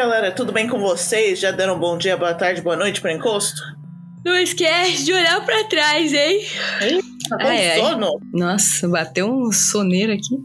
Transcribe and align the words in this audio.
Galera, 0.00 0.32
tudo 0.32 0.50
bem 0.50 0.66
com 0.66 0.78
vocês? 0.78 1.38
Já 1.38 1.50
deram 1.50 1.76
um 1.76 1.78
bom 1.78 1.98
dia, 1.98 2.16
boa 2.16 2.32
tarde, 2.32 2.62
boa 2.62 2.74
noite 2.74 3.02
para 3.02 3.12
encosto? 3.12 3.60
Não 4.24 4.34
esquece 4.34 5.04
de 5.04 5.12
olhar 5.12 5.44
pra 5.44 5.64
trás, 5.64 6.10
hein? 6.14 6.40
Tá 7.28 7.36
com 7.36 7.46
Ai, 7.46 7.72
ai. 7.72 7.78
sono? 7.78 8.08
Nossa, 8.32 8.88
bateu 8.88 9.30
um 9.30 9.52
soneiro 9.52 10.10
aqui. 10.14 10.38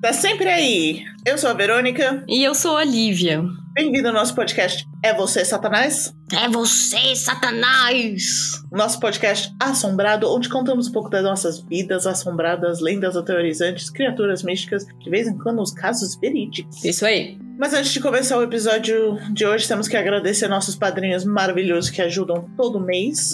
Tá 0.00 0.14
sempre 0.14 0.48
aí. 0.48 1.04
Eu 1.26 1.36
sou 1.36 1.50
a 1.50 1.52
Verônica. 1.52 2.24
E 2.26 2.42
eu 2.42 2.54
sou 2.54 2.74
a 2.78 2.84
Lívia. 2.84 3.44
Bem-vindo 3.74 4.08
ao 4.08 4.14
nosso 4.14 4.34
podcast 4.34 4.82
É 5.04 5.12
Você, 5.12 5.44
Satanás? 5.44 6.15
É 6.32 6.48
você, 6.48 7.14
Satanás! 7.14 8.60
Nosso 8.72 8.98
podcast 8.98 9.54
assombrado, 9.60 10.28
onde 10.28 10.48
contamos 10.48 10.88
um 10.88 10.92
pouco 10.92 11.08
das 11.08 11.22
nossas 11.22 11.60
vidas 11.60 12.04
assombradas, 12.04 12.80
lendas 12.80 13.16
aterrorizantes, 13.16 13.88
criaturas 13.88 14.42
místicas, 14.42 14.84
de 14.98 15.08
vez 15.08 15.28
em 15.28 15.38
quando 15.38 15.62
os 15.62 15.70
casos 15.70 16.16
verídicos. 16.16 16.84
Isso 16.84 17.06
aí. 17.06 17.38
Mas 17.56 17.72
antes 17.74 17.92
de 17.92 18.00
começar 18.00 18.36
o 18.38 18.42
episódio 18.42 19.18
de 19.32 19.46
hoje, 19.46 19.68
temos 19.68 19.86
que 19.86 19.96
agradecer 19.96 20.48
nossos 20.48 20.74
padrinhos 20.74 21.24
maravilhosos 21.24 21.90
que 21.90 22.02
ajudam 22.02 22.50
todo 22.56 22.80
mês. 22.80 23.32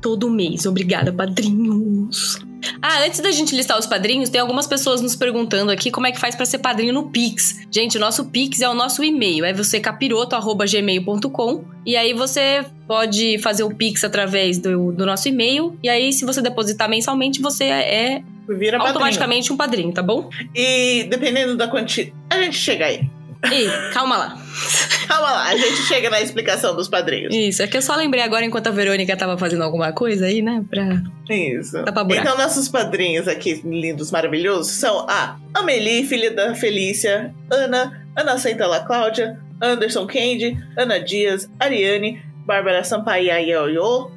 Todo 0.00 0.28
mês. 0.28 0.66
Obrigada, 0.66 1.12
padrinhos. 1.12 2.40
Ah, 2.82 3.04
antes 3.04 3.20
da 3.20 3.30
gente 3.30 3.54
listar 3.54 3.78
os 3.78 3.86
padrinhos, 3.86 4.28
tem 4.28 4.40
algumas 4.40 4.66
pessoas 4.66 5.00
nos 5.00 5.14
perguntando 5.16 5.70
aqui 5.70 5.90
como 5.90 6.06
é 6.06 6.12
que 6.12 6.20
faz 6.20 6.34
pra 6.34 6.44
ser 6.46 6.58
padrinho 6.58 6.92
no 6.92 7.10
Pix. 7.10 7.66
Gente, 7.70 7.96
o 7.96 8.00
nosso 8.00 8.26
Pix 8.26 8.60
é 8.60 8.68
o 8.68 8.74
nosso 8.74 9.02
e-mail, 9.04 9.44
é 9.44 9.52
você 9.52 9.80
capiroto@gmail.com 9.80 11.64
e 11.86 11.96
aí 11.96 12.12
você 12.12 12.64
pode 12.86 13.38
fazer 13.38 13.62
o 13.62 13.74
Pix 13.74 14.04
através 14.04 14.58
do, 14.58 14.92
do 14.92 15.06
nosso 15.06 15.28
e-mail 15.28 15.78
e 15.82 15.88
aí 15.88 16.12
se 16.12 16.24
você 16.24 16.42
depositar 16.42 16.88
mensalmente, 16.88 17.40
você 17.40 17.64
é 17.64 18.22
Vira 18.48 18.78
padrinho. 18.78 18.82
automaticamente 18.82 19.52
um 19.52 19.56
padrinho, 19.56 19.92
tá 19.92 20.02
bom? 20.02 20.28
E 20.54 21.04
dependendo 21.04 21.56
da 21.56 21.68
quantia. 21.68 22.12
A 22.28 22.40
gente 22.42 22.56
chega 22.56 22.86
aí. 22.86 23.08
E 23.44 23.92
calma 23.92 24.16
lá. 24.16 24.36
Calma 25.08 25.32
lá, 25.32 25.48
a 25.48 25.56
gente 25.56 25.82
chega 25.88 26.08
na 26.08 26.20
explicação 26.20 26.76
dos 26.76 26.88
padrinhos. 26.88 27.34
Isso, 27.34 27.62
é 27.62 27.66
que 27.66 27.76
eu 27.76 27.82
só 27.82 27.96
lembrei 27.96 28.22
agora 28.22 28.44
enquanto 28.44 28.68
a 28.68 28.70
Verônica 28.70 29.16
tava 29.16 29.36
fazendo 29.36 29.64
alguma 29.64 29.92
coisa 29.92 30.26
aí, 30.26 30.40
né? 30.40 30.64
Pra... 30.70 31.02
Isso. 31.28 31.82
Tá 31.82 31.90
pra 31.90 32.04
buraco. 32.04 32.24
Então, 32.24 32.38
nossos 32.38 32.68
padrinhos 32.68 33.26
aqui, 33.26 33.60
lindos, 33.64 34.12
maravilhosos, 34.12 34.70
são 34.70 35.06
a 35.08 35.36
Amelie, 35.52 36.06
filha 36.06 36.30
da 36.30 36.54
Felícia, 36.54 37.34
Ana, 37.50 38.06
Ana 38.16 38.38
Centela 38.38 38.84
Cláudia, 38.84 39.36
Anderson 39.60 40.06
Kendi, 40.06 40.56
Ana 40.76 41.00
Dias, 41.00 41.50
Ariane, 41.58 42.22
Bárbara 42.46 42.84
Sampaio, 42.84 43.32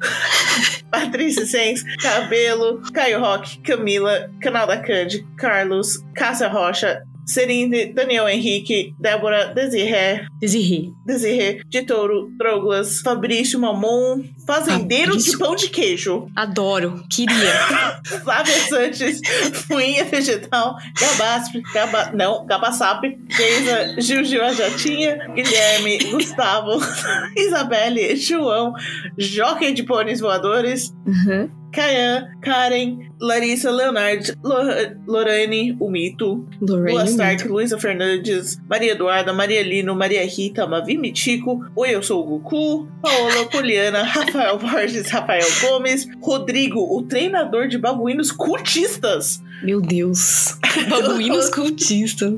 Patrícia 0.90 1.44
Sens, 1.44 1.82
Cabelo, 2.00 2.80
Caio 2.92 3.18
Roque, 3.18 3.58
Camila, 3.62 4.30
Canal 4.40 4.66
da 4.66 4.76
Cande, 4.76 5.26
Carlos, 5.36 6.04
Cássia 6.14 6.48
Rocha, 6.48 7.02
Serinde, 7.26 7.92
Daniel 7.94 8.28
Henrique, 8.28 8.94
Débora, 9.00 9.52
Desiré, 9.54 10.26
Desirri. 10.40 10.92
Desirê, 11.06 11.62
de 11.68 11.82
Touro, 11.82 12.30
Douglas, 12.38 13.00
Fabrício 13.00 13.58
Mamon, 13.58 14.22
Fazendeiro 14.46 15.12
Fabrício. 15.12 15.32
de 15.32 15.38
Pão 15.38 15.56
de 15.56 15.68
Queijo, 15.70 16.26
Adoro. 16.36 17.02
Queria. 17.10 17.98
Flávia 18.22 18.54
Sanches, 18.68 19.20
Fuinha 19.66 20.04
Vegetal, 20.04 20.76
Gabasp, 21.00 21.54
Gaba, 21.72 22.10
não, 22.12 22.44
Gabassap, 22.46 23.02
Geisa, 23.28 24.00
Gil 24.00 24.24
Gil 24.24 24.44
a 24.44 24.52
Jatinha, 24.52 25.18
Guilherme, 25.34 25.98
Gustavo, 26.10 26.78
Isabelle, 27.36 28.16
João, 28.16 28.74
Jockey 29.18 29.72
de 29.72 29.82
Pôneis 29.82 30.20
Voadores, 30.20 30.92
Uhum. 31.06 31.48
Kayan, 31.74 32.28
Karen, 32.40 33.10
Larissa, 33.20 33.70
Leonard, 33.70 34.36
Lo- 34.42 34.62
Lorane, 35.06 35.76
o 35.80 35.90
Mito, 35.90 36.46
Lua 36.60 36.78
Lorraine. 36.78 37.08
Stark, 37.10 37.48
Luísa 37.48 37.78
Fernandes, 37.78 38.58
Maria 38.68 38.92
Eduarda, 38.92 39.32
Maria 39.32 39.62
Lino, 39.62 39.94
Maria 39.94 40.24
Rita, 40.24 40.66
Mavi 40.66 40.96
Mitico, 40.96 41.64
Oi, 41.76 41.90
eu 41.94 42.02
sou 42.02 42.20
o 42.22 42.38
Goku, 42.38 42.86
Paola, 43.02 43.46
Poliana, 43.50 44.02
Rafael 44.02 44.58
Borges, 44.58 45.10
Rafael 45.10 45.46
Gomes, 45.62 46.06
Rodrigo, 46.22 46.80
o 46.80 47.02
treinador 47.02 47.66
de 47.68 47.78
babuínos 47.78 48.30
cultistas, 48.30 49.42
Meu 49.62 49.80
Deus. 49.80 50.56
Babuínos 50.88 51.48
cultistas. 51.50 52.34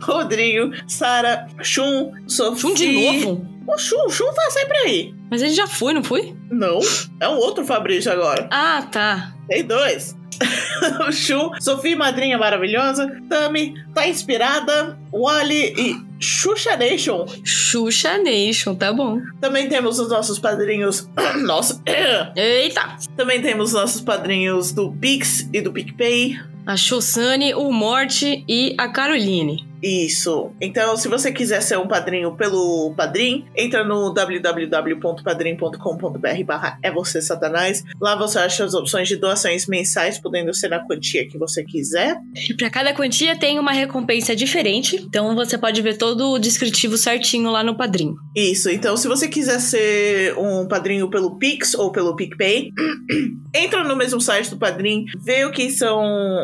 Rodrigo, 0.00 0.72
Sara, 0.86 1.46
Shun, 1.62 2.12
Sofia... 2.26 2.56
Chum 2.70 2.74
de 2.74 2.92
novo? 2.92 3.55
O 3.66 3.78
Shun, 3.78 4.08
Shun 4.08 4.32
tá 4.32 4.50
sempre 4.50 4.76
aí. 4.78 5.14
Mas 5.30 5.42
ele 5.42 5.54
já 5.54 5.66
foi, 5.66 5.92
não 5.92 6.02
foi? 6.02 6.34
Não, 6.50 6.78
é 7.20 7.28
um 7.28 7.36
outro 7.36 7.64
Fabrício 7.64 8.12
agora. 8.12 8.48
Ah, 8.50 8.86
tá. 8.90 9.34
Tem 9.48 9.64
dois. 9.64 10.16
o 11.08 11.12
Shu, 11.12 11.50
Sofia 11.60 11.96
Madrinha 11.96 12.38
Maravilhosa, 12.38 13.10
Tami, 13.28 13.74
Tá 13.94 14.06
Inspirada, 14.06 14.98
Wally 15.12 15.74
e 15.76 16.06
Xuxa 16.20 16.76
Nation. 16.76 17.26
Xuxa 17.44 18.18
Nation, 18.18 18.74
tá 18.74 18.92
bom. 18.92 19.20
Também 19.40 19.68
temos 19.68 19.98
os 19.98 20.08
nossos 20.08 20.38
padrinhos. 20.38 21.08
Nossa. 21.44 21.82
Eita. 22.36 22.96
Também 23.16 23.40
temos 23.40 23.68
os 23.68 23.74
nossos 23.74 24.00
padrinhos 24.00 24.72
do 24.72 24.92
Pix 24.92 25.48
e 25.52 25.60
do 25.60 25.72
PicPay. 25.72 26.38
A 26.66 26.76
Xossane, 26.76 27.54
o 27.54 27.70
Morte 27.70 28.44
e 28.48 28.74
a 28.76 28.88
Caroline. 28.88 29.64
Isso. 29.82 30.52
Então, 30.60 30.96
se 30.96 31.08
você 31.08 31.32
quiser 31.32 31.60
ser 31.60 31.78
um 31.78 31.86
padrinho 31.86 32.34
pelo 32.36 32.94
Padrim, 32.96 33.44
entra 33.54 33.84
no 33.84 34.12
www.padrim.com.br 34.12 36.44
barra 36.44 36.78
é 36.82 36.90
você 36.90 37.20
satanás. 37.20 37.84
Lá 38.00 38.16
você 38.16 38.38
acha 38.38 38.64
as 38.64 38.72
opções 38.74 39.08
de 39.08 39.16
doações 39.16 39.66
mensais, 39.66 40.18
podendo 40.18 40.54
ser 40.54 40.68
na 40.68 40.80
quantia 40.80 41.28
que 41.28 41.38
você 41.38 41.62
quiser. 41.64 42.16
E 42.48 42.54
pra 42.54 42.70
cada 42.70 42.94
quantia 42.94 43.38
tem 43.38 43.58
uma 43.58 43.72
recompensa 43.72 44.34
diferente. 44.34 44.96
Então 44.96 45.34
você 45.34 45.58
pode 45.58 45.82
ver 45.82 45.96
todo 45.96 46.32
o 46.32 46.38
descritivo 46.38 46.96
certinho 46.96 47.50
lá 47.50 47.62
no 47.62 47.76
Padrim. 47.76 48.14
Isso, 48.34 48.70
então 48.70 48.96
se 48.96 49.06
você 49.08 49.28
quiser 49.28 49.60
ser 49.60 50.36
um 50.38 50.66
padrinho 50.66 51.10
pelo 51.10 51.38
Pix 51.38 51.74
ou 51.74 51.92
pelo 51.92 52.16
PicPay, 52.16 52.70
entra 53.54 53.84
no 53.84 53.96
mesmo 53.96 54.20
site 54.20 54.50
do 54.50 54.58
Padrim, 54.58 55.04
vê 55.22 55.44
o 55.44 55.52
que 55.52 55.70
são 55.70 56.02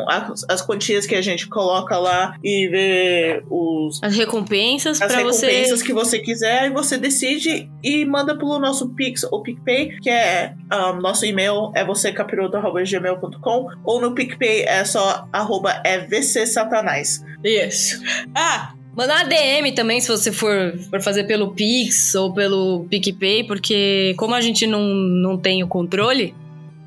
as, 0.09 0.43
as 0.49 0.61
quantias 0.61 1.05
que 1.05 1.15
a 1.15 1.21
gente 1.21 1.47
coloca 1.47 1.97
lá 1.97 2.35
e 2.43 2.67
vê 2.67 3.22
os, 3.49 3.99
As 4.01 4.15
recompensas 4.15 5.01
as 5.01 5.11
você. 5.13 5.47
recompensas 5.47 5.81
que 5.81 5.93
você 5.93 6.19
quiser 6.19 6.67
e 6.67 6.69
você 6.69 6.97
decide 6.97 7.69
e 7.83 8.05
manda 8.05 8.37
pelo 8.37 8.59
nosso 8.59 8.89
Pix 8.89 9.23
ou 9.23 9.41
PicPay, 9.41 9.99
que 9.99 10.09
é 10.09 10.53
ah, 10.69 10.93
nosso 10.93 11.25
e-mail 11.25 11.71
é 11.75 11.83
vocêcapiroto.gmail.com 11.85 13.67
ou 13.83 14.01
no 14.01 14.13
PicPay 14.13 14.63
é 14.63 14.83
só 14.85 15.27
arroba 15.31 15.81
é 15.83 15.99
vcsatanás. 15.99 17.23
Isso. 17.43 18.01
Ah, 18.35 18.73
mandar 18.95 19.23
uma 19.23 19.29
DM 19.29 19.71
também 19.73 19.99
se 19.99 20.07
você 20.07 20.31
for, 20.31 20.77
for 20.89 21.01
fazer 21.01 21.25
pelo 21.25 21.53
Pix 21.53 22.15
ou 22.15 22.33
pelo 22.33 22.85
PicPay, 22.89 23.43
porque 23.43 24.13
como 24.17 24.35
a 24.35 24.41
gente 24.41 24.67
não, 24.67 24.83
não 24.83 25.37
tem 25.37 25.63
o 25.63 25.67
controle 25.67 26.35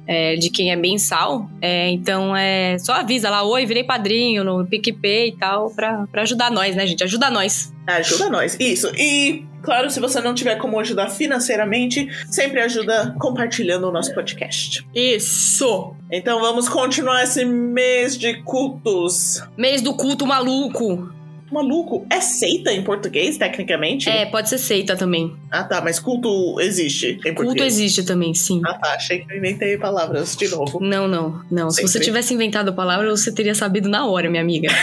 é, 0.07 0.37
de 0.37 0.51
quem 0.51 0.71
é 0.71 0.77
mensal, 0.77 1.51
é, 1.61 1.89
então 1.91 2.37
é 2.37 2.79
só 2.79 2.93
avisa 2.95 3.29
lá, 3.29 3.43
oi, 3.43 3.67
virei 3.67 3.85
padrinho 3.85 4.45
no 4.45 4.67
PicPay 4.67 5.29
e 5.29 5.37
tal, 5.37 5.71
pra, 5.71 6.07
pra 6.11 6.23
ajudar 6.23 6.51
nós, 6.51 6.77
né, 6.77 6.87
gente? 6.87 7.03
Ajuda 7.03 7.31
nós. 7.31 7.75
Ajuda 7.87 8.31
nós. 8.31 8.57
Isso. 8.59 8.91
E, 8.97 9.45
claro, 9.63 9.91
se 9.91 10.01
você 10.01 10.21
não 10.21 10.35
tiver 10.35 10.57
como 10.57 10.79
ajudar 10.81 11.09
financeiramente, 11.09 12.09
sempre 12.31 12.61
ajuda 12.61 13.15
compartilhando 13.19 13.89
o 13.89 13.93
nosso 13.93 14.15
podcast. 14.15 14.87
Isso! 14.95 15.95
Então 16.11 16.41
vamos 16.41 16.69
continuar 16.69 17.25
esse 17.25 17.45
mês 17.45 18.17
de 18.17 18.43
cultos. 18.43 19.43
Mês 19.57 19.83
do 19.83 19.95
culto 19.95 20.27
maluco. 20.27 21.13
Maluco, 21.51 22.05
é 22.11 22.21
seita 22.21 22.73
em 22.73 22.83
português, 22.83 23.39
tecnicamente? 23.39 24.09
É, 24.09 24.27
pode 24.27 24.49
ser 24.49 24.59
seita 24.59 24.97
também. 24.97 25.35
Ah, 25.51 25.63
tá, 25.65 25.81
mas 25.81 25.99
culto 26.01 26.61
existe 26.61 27.13
em 27.25 27.33
Culto 27.35 27.35
português. 27.45 27.75
existe 27.75 28.03
também, 28.05 28.35
sim. 28.35 28.61
Ah, 28.67 28.75
tá, 28.75 28.95
achei 28.95 29.21
que 29.25 29.33
eu 29.33 29.37
inventei 29.39 29.77
palavras 29.79 30.37
de 30.37 30.49
novo. 30.49 30.79
Não, 30.81 31.07
não, 31.07 31.41
não. 31.51 31.71
Se 31.71 31.83
você 31.83 31.93
Sempre. 31.95 32.07
tivesse 32.07 32.35
inventado 32.35 32.69
a 32.71 32.73
palavra, 32.73 33.09
você 33.11 33.33
teria 33.33 33.55
sabido 33.55 33.89
na 33.89 34.07
hora, 34.07 34.29
minha 34.29 34.43
amiga. 34.43 34.69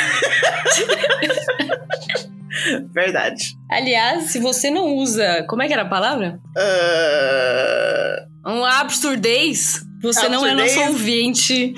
Verdade. 2.94 3.58
Aliás, 3.70 4.26
se 4.32 4.40
você 4.40 4.70
não 4.70 4.96
usa. 4.96 5.44
Como 5.50 5.62
é 5.62 5.68
que 5.68 5.74
era 5.74 5.82
a 5.84 5.90
palavra? 5.90 6.40
Ah, 6.58 8.26
Um 8.48 8.64
absurdez, 8.64 9.82
você 10.02 10.30
não 10.30 10.46
é 10.46 10.54
nosso 10.54 10.80
Absurdez? 10.80 10.90
ouvinte 10.90 11.74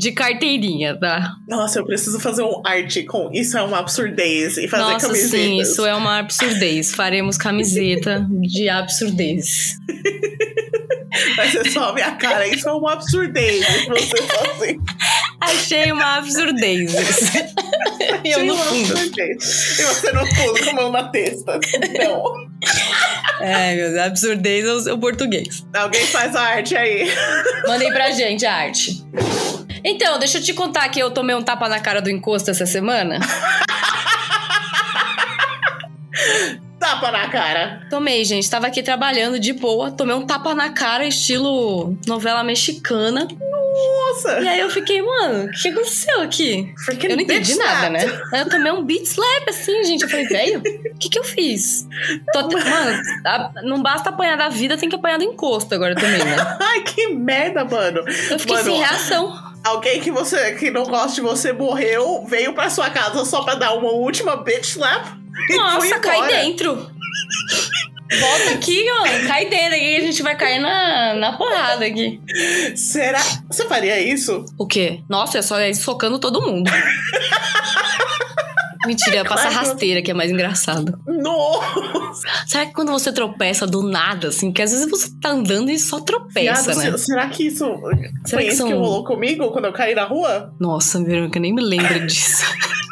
de 0.00 0.12
carteirinha, 0.12 0.98
tá? 0.98 1.34
nossa, 1.46 1.78
eu 1.78 1.84
preciso 1.84 2.18
fazer 2.18 2.42
um 2.42 2.62
arte 2.66 3.02
com 3.04 3.30
isso 3.32 3.56
é 3.58 3.62
uma 3.62 3.78
absurdez 3.80 4.56
e 4.56 4.66
fazer 4.66 4.82
Nossa, 4.82 5.06
camisetas. 5.06 5.30
sim, 5.30 5.60
isso 5.60 5.84
é 5.86 5.94
uma 5.94 6.18
absurdez. 6.18 6.94
Faremos 6.94 7.36
camiseta 7.36 8.26
de 8.40 8.68
absurdez. 8.68 9.76
Vai 11.36 11.48
ser 11.50 11.68
só 11.70 11.90
a 11.90 11.92
minha 11.92 12.12
cara, 12.12 12.46
isso 12.46 12.68
é 12.68 12.72
uma 12.72 12.92
absurdez. 12.94 13.64
Você 13.88 14.14
assim. 14.22 14.78
Achei 15.40 15.92
uma 15.92 16.16
absurdez. 16.18 16.92
E 18.24 18.30
eu 18.30 18.44
no 18.44 18.54
Uma 18.54 18.64
fundo. 18.64 18.92
absurdez. 18.92 19.78
E 19.78 19.82
você 19.82 20.12
no 20.12 20.26
fundo, 20.26 20.64
com 20.64 20.70
a 20.70 20.72
mão 20.74 20.90
na 20.92 21.08
testa. 21.08 21.58
Então, 21.74 22.24
É, 23.40 23.74
meu 23.74 23.88
Deus, 23.90 24.00
absurdez 24.06 24.64
é 24.64 24.72
o- 24.72 24.88
é 24.88 24.92
o 24.92 24.98
português. 24.98 25.66
alguém 25.74 26.04
faz 26.06 26.34
a 26.36 26.40
arte 26.42 26.76
aí. 26.76 27.10
Mandei 27.66 27.90
pra 27.90 28.10
gente 28.12 28.44
a 28.46 28.54
arte. 28.54 29.02
Então, 29.84 30.18
deixa 30.18 30.38
eu 30.38 30.42
te 30.42 30.52
contar 30.54 30.88
que 30.88 31.00
eu 31.00 31.10
tomei 31.10 31.34
um 31.34 31.42
tapa 31.42 31.68
na 31.68 31.80
cara 31.80 32.00
do 32.02 32.10
encosto 32.10 32.50
essa 32.50 32.66
semana. 32.66 33.18
tapa 36.78 37.10
na 37.10 37.28
cara? 37.28 37.86
Tomei, 37.90 38.24
gente. 38.24 38.48
Tava 38.50 38.66
aqui 38.66 38.82
trabalhando 38.82 39.38
de 39.38 39.52
boa, 39.52 39.90
tomei 39.90 40.14
um 40.14 40.26
tapa 40.26 40.54
na 40.54 40.70
cara, 40.70 41.06
estilo 41.06 41.96
novela 42.06 42.42
mexicana. 42.42 43.26
Nossa! 43.72 44.40
E 44.40 44.48
aí 44.48 44.60
eu 44.60 44.68
fiquei, 44.68 45.00
mano, 45.00 45.44
o 45.44 45.50
que 45.50 45.68
aconteceu 45.68 46.20
aqui? 46.22 46.72
Freaking 46.84 47.08
Eu 47.10 47.16
não 47.16 47.22
entendi 47.22 47.54
nada, 47.54 47.86
slap. 47.86 47.92
né? 47.92 48.20
Aí 48.32 48.40
eu 48.40 48.48
tomei 48.48 48.72
um 48.72 48.84
beat 48.84 49.04
slap 49.04 49.48
assim, 49.48 49.84
gente. 49.84 50.02
Eu 50.02 50.08
falei, 50.08 50.26
velho, 50.26 50.60
o 50.60 50.98
que 50.98 51.08
que 51.08 51.18
eu 51.18 51.24
fiz? 51.24 51.86
Tô 52.32 52.42
Mano, 52.42 53.02
a- 53.24 53.52
não 53.62 53.80
basta 53.80 54.10
apanhar 54.10 54.36
da 54.36 54.48
vida, 54.48 54.76
tem 54.76 54.88
que 54.88 54.96
apanhar 54.96 55.18
do 55.18 55.24
encosto 55.24 55.72
agora 55.74 55.94
também, 55.94 56.18
né? 56.18 56.36
Ai, 56.60 56.80
que 56.82 57.08
merda, 57.14 57.64
mano. 57.64 58.00
Eu 58.30 58.38
fiquei 58.40 58.56
Mano, 58.56 58.64
sem 58.70 58.78
reação. 58.78 59.49
Alguém 59.64 60.00
que 60.00 60.10
você 60.10 60.52
que 60.54 60.70
não 60.70 60.84
gosta 60.84 61.14
de 61.14 61.20
você 61.20 61.52
morreu, 61.52 62.24
veio 62.26 62.54
pra 62.54 62.70
sua 62.70 62.90
casa 62.90 63.24
só 63.24 63.42
pra 63.42 63.54
dar 63.54 63.74
uma 63.74 63.92
última 63.92 64.36
bitch 64.36 64.70
slap. 64.70 65.06
e 65.48 65.56
Nossa, 65.56 65.98
cai 65.98 66.26
dentro. 66.26 66.90
Volta 68.18 68.50
aqui, 68.54 68.84
mano. 68.90 69.28
Cai 69.28 69.48
dentro 69.48 69.76
aqui, 69.76 69.96
a 69.96 70.00
gente 70.00 70.22
vai 70.22 70.36
cair 70.36 70.58
na, 70.58 71.14
na 71.14 71.36
porrada 71.36 71.84
aqui. 71.84 72.20
Será? 72.74 73.20
Você 73.48 73.68
faria 73.68 74.00
isso? 74.00 74.44
O 74.58 74.66
quê? 74.66 75.00
Nossa, 75.08 75.38
é 75.38 75.42
só 75.42 75.60
ir 75.60 75.74
socando 75.74 76.18
todo 76.18 76.42
mundo. 76.42 76.70
Mentira, 78.86 79.24
passa 79.24 79.48
Claro. 79.50 79.54
rasteira 79.68 80.00
que 80.02 80.10
é 80.10 80.14
mais 80.14 80.30
engraçado. 80.30 80.98
Nossa! 81.06 82.22
Será 82.46 82.66
que 82.66 82.72
quando 82.72 82.90
você 82.92 83.12
tropeça 83.12 83.66
do 83.66 83.82
nada, 83.82 84.28
assim, 84.28 84.50
que 84.52 84.62
às 84.62 84.70
vezes 84.72 84.88
você 84.88 85.10
tá 85.20 85.30
andando 85.30 85.70
e 85.70 85.78
só 85.78 86.00
tropeça, 86.00 86.72
Viado, 86.72 86.78
né? 86.78 86.96
se- 86.98 87.04
Será 87.06 87.28
que 87.28 87.46
isso 87.46 87.64
Será 87.64 88.42
foi 88.42 88.42
que 88.44 88.48
isso 88.54 88.64
que 88.64 88.70
são- 88.70 88.78
rolou 88.80 89.04
comigo 89.04 89.50
quando 89.50 89.66
eu 89.66 89.72
caí 89.72 89.94
na 89.94 90.04
rua? 90.04 90.52
Nossa, 90.58 91.02
Verônica, 91.02 91.38
nem 91.38 91.54
me 91.54 91.62
lembro 91.62 92.06
disso. 92.06 92.42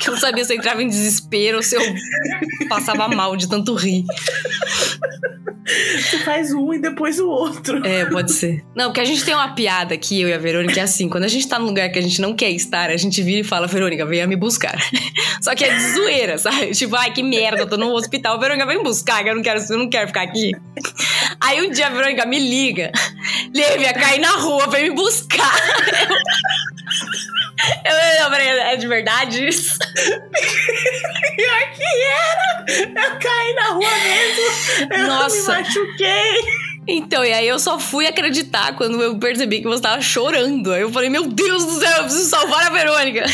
que 0.00 0.08
eu 0.08 0.14
não 0.14 0.20
sabia 0.20 0.44
se 0.44 0.52
eu 0.52 0.58
entrava 0.58 0.82
em 0.82 0.88
desespero 0.88 1.58
ou 1.58 1.62
se 1.62 1.76
eu 1.76 1.82
passava 2.68 3.08
mal 3.08 3.36
de 3.36 3.48
tanto 3.48 3.74
rir. 3.74 4.04
Você 5.68 6.18
faz 6.20 6.52
um 6.52 6.72
e 6.72 6.78
depois 6.78 7.20
o 7.20 7.28
outro. 7.28 7.86
É, 7.86 8.06
pode 8.06 8.32
ser. 8.32 8.64
Não, 8.74 8.86
porque 8.86 9.00
a 9.00 9.04
gente 9.04 9.22
tem 9.22 9.34
uma 9.34 9.54
piada 9.54 9.94
aqui, 9.94 10.20
eu 10.20 10.28
e 10.28 10.32
a 10.32 10.38
Verônica, 10.38 10.72
que 10.72 10.80
é 10.80 10.82
assim: 10.82 11.08
quando 11.08 11.24
a 11.24 11.28
gente 11.28 11.46
tá 11.46 11.58
num 11.58 11.66
lugar 11.66 11.90
que 11.90 11.98
a 11.98 12.02
gente 12.02 12.22
não 12.22 12.34
quer 12.34 12.50
estar, 12.50 12.88
a 12.90 12.96
gente 12.96 13.22
vira 13.22 13.40
e 13.40 13.44
fala, 13.44 13.66
Verônica, 13.66 14.04
venha 14.06 14.26
me 14.26 14.36
buscar. 14.36 14.78
Só 15.42 15.54
que 15.54 15.64
é 15.64 15.74
de 15.74 15.92
zoeira, 15.92 16.38
sabe? 16.38 16.70
Tipo, 16.72 16.96
ai, 16.96 17.12
que 17.12 17.22
merda, 17.22 17.60
eu 17.60 17.68
tô 17.68 17.76
no 17.76 17.92
hospital. 17.92 18.40
Verônica, 18.40 18.66
vem 18.66 18.78
me 18.78 18.84
buscar, 18.84 19.22
que 19.22 19.28
eu 19.28 19.34
não 19.34 19.42
quero, 19.42 19.60
eu 19.68 19.78
não 19.78 19.90
quero 19.90 20.06
ficar 20.08 20.22
aqui. 20.22 20.52
Aí 21.40 21.60
um 21.60 21.70
dia 21.70 21.88
a 21.88 21.90
Verônica 21.90 22.24
me 22.24 22.38
liga, 22.38 22.90
Lívia, 23.54 23.92
caí 23.92 24.18
na 24.20 24.30
rua, 24.36 24.68
vem 24.68 24.90
me 24.90 24.96
buscar. 24.96 25.54
Eu, 27.84 27.92
eu, 27.92 28.07
é 28.36 28.76
de 28.76 28.86
verdade 28.86 29.46
isso? 29.46 29.78
Pior 31.36 31.70
que 31.74 31.84
era! 31.84 32.64
Eu 32.84 33.18
caí 33.18 33.54
na 33.54 33.68
rua 33.68 33.90
mesmo! 33.90 34.94
Eu 34.94 35.06
Nossa. 35.06 35.52
me 35.52 35.64
machuquei! 35.64 36.67
Então, 36.90 37.22
e 37.22 37.30
aí 37.30 37.46
eu 37.46 37.58
só 37.58 37.78
fui 37.78 38.06
acreditar 38.06 38.74
quando 38.74 39.02
eu 39.02 39.18
percebi 39.18 39.60
que 39.60 39.68
você 39.68 39.82
tava 39.82 40.00
chorando. 40.00 40.72
Aí 40.72 40.80
eu 40.80 40.90
falei, 40.90 41.10
meu 41.10 41.26
Deus 41.26 41.66
do 41.66 41.72
céu, 41.72 41.98
eu 41.98 42.04
preciso 42.04 42.30
salvar 42.30 42.66
a 42.66 42.70
Verônica. 42.70 43.24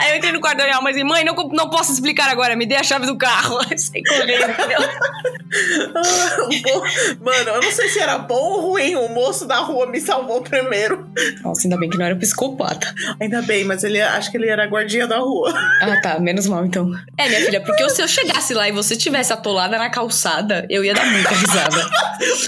aí 0.00 0.10
eu 0.10 0.16
entrei 0.16 0.32
no 0.32 0.40
quarto 0.40 0.58
da 0.58 0.64
minha 0.64 0.80
mãe 0.80 0.90
e 0.90 0.96
disse, 0.96 1.06
mãe, 1.06 1.24
não, 1.24 1.34
não 1.34 1.70
posso 1.70 1.92
explicar 1.92 2.28
agora, 2.28 2.56
me 2.56 2.66
dê 2.66 2.74
a 2.74 2.82
chave 2.82 3.06
do 3.06 3.16
carro. 3.16 3.58
Aí 3.70 3.78
saí 3.78 4.02
correndo, 4.02 4.48
Mano, 7.20 7.50
eu 7.50 7.62
não 7.62 7.70
sei 7.70 7.88
se 7.88 8.00
era 8.00 8.18
bom 8.18 8.34
ou 8.34 8.72
ruim. 8.72 8.96
O 8.96 9.08
moço 9.08 9.46
da 9.46 9.58
rua 9.58 9.86
me 9.86 10.00
salvou 10.00 10.42
primeiro. 10.42 11.08
Nossa, 11.42 11.66
ainda 11.66 11.76
bem 11.76 11.88
que 11.88 11.96
não 11.96 12.06
era 12.06 12.16
psicopata. 12.16 12.92
Ainda 13.20 13.42
bem, 13.42 13.64
mas 13.64 13.84
ele 13.84 14.00
acho 14.00 14.30
que 14.30 14.36
ele 14.36 14.48
era 14.48 14.64
a 14.64 14.66
guardinha 14.66 15.06
da 15.06 15.18
rua. 15.18 15.52
Ah, 15.80 16.00
tá, 16.02 16.18
menos 16.18 16.46
mal 16.46 16.64
então. 16.64 16.90
É, 17.16 17.28
minha 17.28 17.40
filha, 17.40 17.60
porque 17.60 17.88
se 17.90 18.02
eu 18.02 18.08
chegasse 18.08 18.54
lá 18.54 18.68
e 18.68 18.72
você 18.72 18.96
tivesse 18.96 19.32
atolada 19.32 19.78
na 19.78 19.90
calçada, 19.90 20.66
eu 20.68 20.84
ia 20.84 20.94
dar 20.94 21.06
muita 21.06 21.30
risada. 21.30 21.90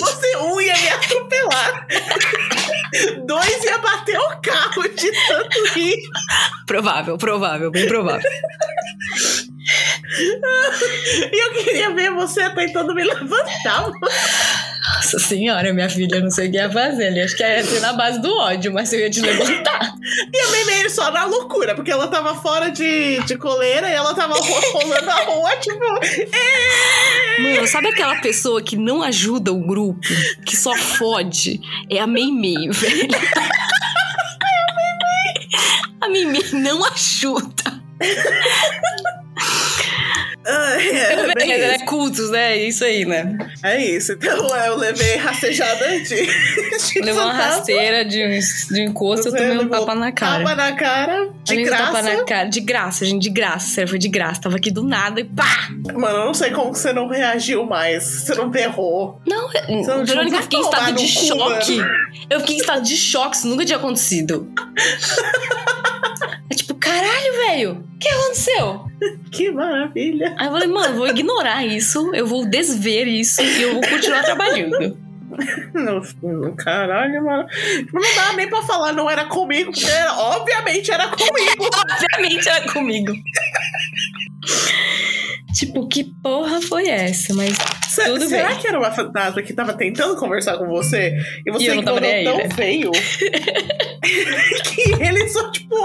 Você, 0.00 0.37
um 0.37 0.61
ia 0.61 0.75
me 0.75 0.88
atropelar. 0.88 1.87
Dois 3.26 3.64
ia 3.64 3.79
bater 3.79 4.19
o 4.19 4.41
carro 4.41 4.88
de 4.88 5.11
tanto 5.29 5.64
rir. 5.75 5.97
Provável, 6.67 7.17
provável, 7.17 7.70
bem 7.70 7.87
provável. 7.87 8.29
E 11.32 11.43
eu 11.44 11.52
queria 11.52 11.94
ver 11.94 12.11
você 12.11 12.50
tentando 12.50 12.94
me 12.94 13.05
levantar. 13.05 13.91
Nossa 15.00 15.19
senhora, 15.19 15.73
minha 15.73 15.88
filha, 15.88 16.17
eu 16.17 16.20
não 16.23 16.31
sei 16.31 16.49
o 16.49 16.50
que 16.50 16.58
ia 16.58 16.70
fazer 16.70 17.06
ali. 17.06 17.23
Acho 17.23 17.35
que 17.35 17.43
ia 17.43 17.64
ser 17.64 17.81
na 17.81 17.94
base 17.94 18.20
do 18.20 18.31
ódio, 18.37 18.70
mas 18.70 18.93
eu 18.93 19.00
ia 19.00 19.08
te 19.08 19.23
levantar. 19.23 19.94
E 20.31 20.38
a 20.38 20.50
Meme 20.50 20.91
só 20.91 21.11
na 21.11 21.25
loucura, 21.25 21.75
porque 21.75 21.91
ela 21.91 22.06
tava 22.08 22.35
fora 22.35 22.70
de, 22.70 23.19
de 23.25 23.38
coleira 23.38 23.88
e 23.88 23.94
ela 23.94 24.14
tava 24.14 24.35
ro- 24.35 24.73
rolando 24.73 25.11
a 25.11 25.14
rua, 25.25 25.56
tipo. 25.56 25.81
Mano, 27.41 27.67
sabe 27.67 27.88
aquela 27.88 28.17
pessoa 28.20 28.61
que 28.61 28.76
não 28.76 29.02
ajuda 29.02 29.50
o 29.50 29.67
grupo, 29.67 30.06
que 30.44 30.55
só 30.55 30.76
fode? 30.76 31.62
É 31.91 31.99
a 31.99 32.06
Meimei, 32.06 32.69
velho. 32.69 33.08
A 36.03 36.08
Meimei 36.11 36.44
não 36.53 36.85
ajuda. 36.85 37.81
Ah, 40.50 40.82
é, 40.82 41.32
bem 41.35 41.52
É, 41.52 41.75
isso. 41.75 41.82
é 41.82 41.87
cultos, 41.87 42.31
né? 42.31 42.52
É 42.58 42.69
isso 42.69 42.85
aí, 42.85 43.05
né? 43.05 43.37
é 43.62 43.85
isso. 43.85 44.12
Então 44.12 44.56
eu 44.56 44.76
levei 44.76 45.17
rastejada 45.17 45.87
de. 46.00 46.26
de 46.93 47.00
Levou 47.00 47.23
uma 47.23 47.32
rasteira 47.32 48.05
de 48.05 48.25
um, 48.25 48.75
de 48.75 48.81
um 48.81 48.85
encosto, 48.91 49.29
eu 49.29 49.32
tomei 49.37 49.58
um 49.58 49.69
tapa 49.69 49.94
na 49.94 50.12
cara. 50.12 50.44
Tapa 50.44 50.56
na 50.56 50.73
cara, 50.73 51.31
de 51.44 51.62
graça. 51.62 51.85
tapa 51.85 52.02
na 52.02 52.25
cara. 52.25 52.49
De 52.49 52.61
graça, 52.61 53.05
gente, 53.05 53.23
de 53.23 53.31
graça. 53.31 53.75
Sério, 53.75 53.91
foi 53.91 53.99
de 53.99 54.08
graça. 54.08 54.41
Tava 54.41 54.56
aqui 54.56 54.70
do 54.70 54.82
nada 54.82 55.20
e 55.20 55.25
pá! 55.25 55.69
Mano, 55.94 56.19
eu 56.19 56.26
não 56.26 56.35
sei 56.35 56.50
como 56.50 56.75
você 56.75 56.93
não 56.93 57.08
reagiu 57.08 57.64
mais. 57.64 58.05
Você 58.05 58.35
não 58.35 58.50
berrou. 58.50 59.20
Não, 59.26 59.49
não 59.69 60.05
Verônica, 60.05 60.37
eu 60.37 60.43
fiquei 60.43 60.58
em 60.58 60.62
estado 60.62 60.93
de 60.94 61.14
cu, 61.14 61.26
choque. 61.26 61.76
mano. 61.76 61.91
Eu 62.29 62.41
fiquei 62.41 62.56
em 62.56 62.61
estado 62.61 62.82
de 62.82 62.96
choque, 62.96 63.37
isso 63.37 63.46
nunca 63.46 63.64
tinha 63.64 63.79
acontecido. 63.79 64.50
É 66.50 66.55
tipo, 66.55 66.75
caralho, 66.75 67.32
velho, 67.46 67.87
o 67.94 67.99
que 67.99 68.08
aconteceu? 68.08 68.89
Que 69.32 69.50
maravilha. 69.50 70.34
Aí 70.39 70.46
eu 70.46 70.53
falei, 70.53 70.69
mano, 70.69 70.96
vou 70.96 71.06
ignorar 71.08 71.65
isso, 71.65 72.10
eu 72.15 72.27
vou 72.27 72.44
desver 72.44 73.06
isso 73.06 73.41
e 73.43 73.63
eu 73.63 73.74
vou 73.74 73.82
continuar 73.89 74.22
trabalhando. 74.24 74.98
Não, 75.72 76.55
caralho, 76.56 77.24
mano. 77.24 77.46
Não 77.93 78.03
dá 78.17 78.32
nem 78.34 78.48
pra 78.51 78.63
falar, 78.63 78.93
não 78.93 79.08
era 79.08 79.24
comigo, 79.27 79.70
porque 79.70 79.86
era- 79.89 80.13
obviamente 80.15 80.91
era 80.91 81.06
comigo. 81.08 81.69
Obviamente 82.13 82.48
era 82.48 82.72
comigo. 82.72 83.13
tipo, 85.55 85.86
que 85.89 86.05
porra 86.22 86.60
foi 86.60 86.89
essa? 86.89 87.32
Mas 87.34 87.56
Se- 87.89 88.05
Tudo 88.05 88.27
será 88.29 88.48
bem. 88.51 88.58
que 88.58 88.67
era 88.67 88.79
uma 88.79 88.91
fantasma 88.91 89.41
que 89.43 89.53
tava 89.53 89.72
tentando 89.74 90.17
conversar 90.17 90.58
com 90.58 90.67
você 90.67 91.15
e 91.46 91.51
você 91.53 91.65
E 91.74 91.79
ignorou 91.79 92.01
tão 92.01 92.39
né? 92.39 92.51
feio 92.51 92.91
que 94.65 94.93
eles 95.03 95.32
só, 95.32 95.51
tipo, 95.53 95.77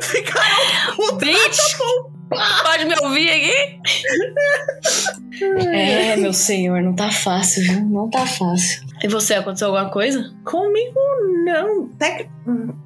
ficaram 0.00 0.96
putos. 0.96 1.18
Bitch! 1.18 2.11
Pode 2.64 2.84
me 2.86 2.94
ouvir 3.02 3.30
aqui? 3.30 3.80
É, 5.72 6.16
meu 6.16 6.32
senhor, 6.32 6.80
não 6.82 6.94
tá 6.94 7.10
fácil, 7.10 7.62
viu? 7.62 7.80
Não 7.84 8.08
tá 8.08 8.26
fácil. 8.26 8.82
E 9.02 9.08
você, 9.08 9.34
aconteceu 9.34 9.68
alguma 9.68 9.90
coisa? 9.90 10.32
Comigo, 10.44 10.98
não. 11.44 11.88
Tec- 11.98 12.28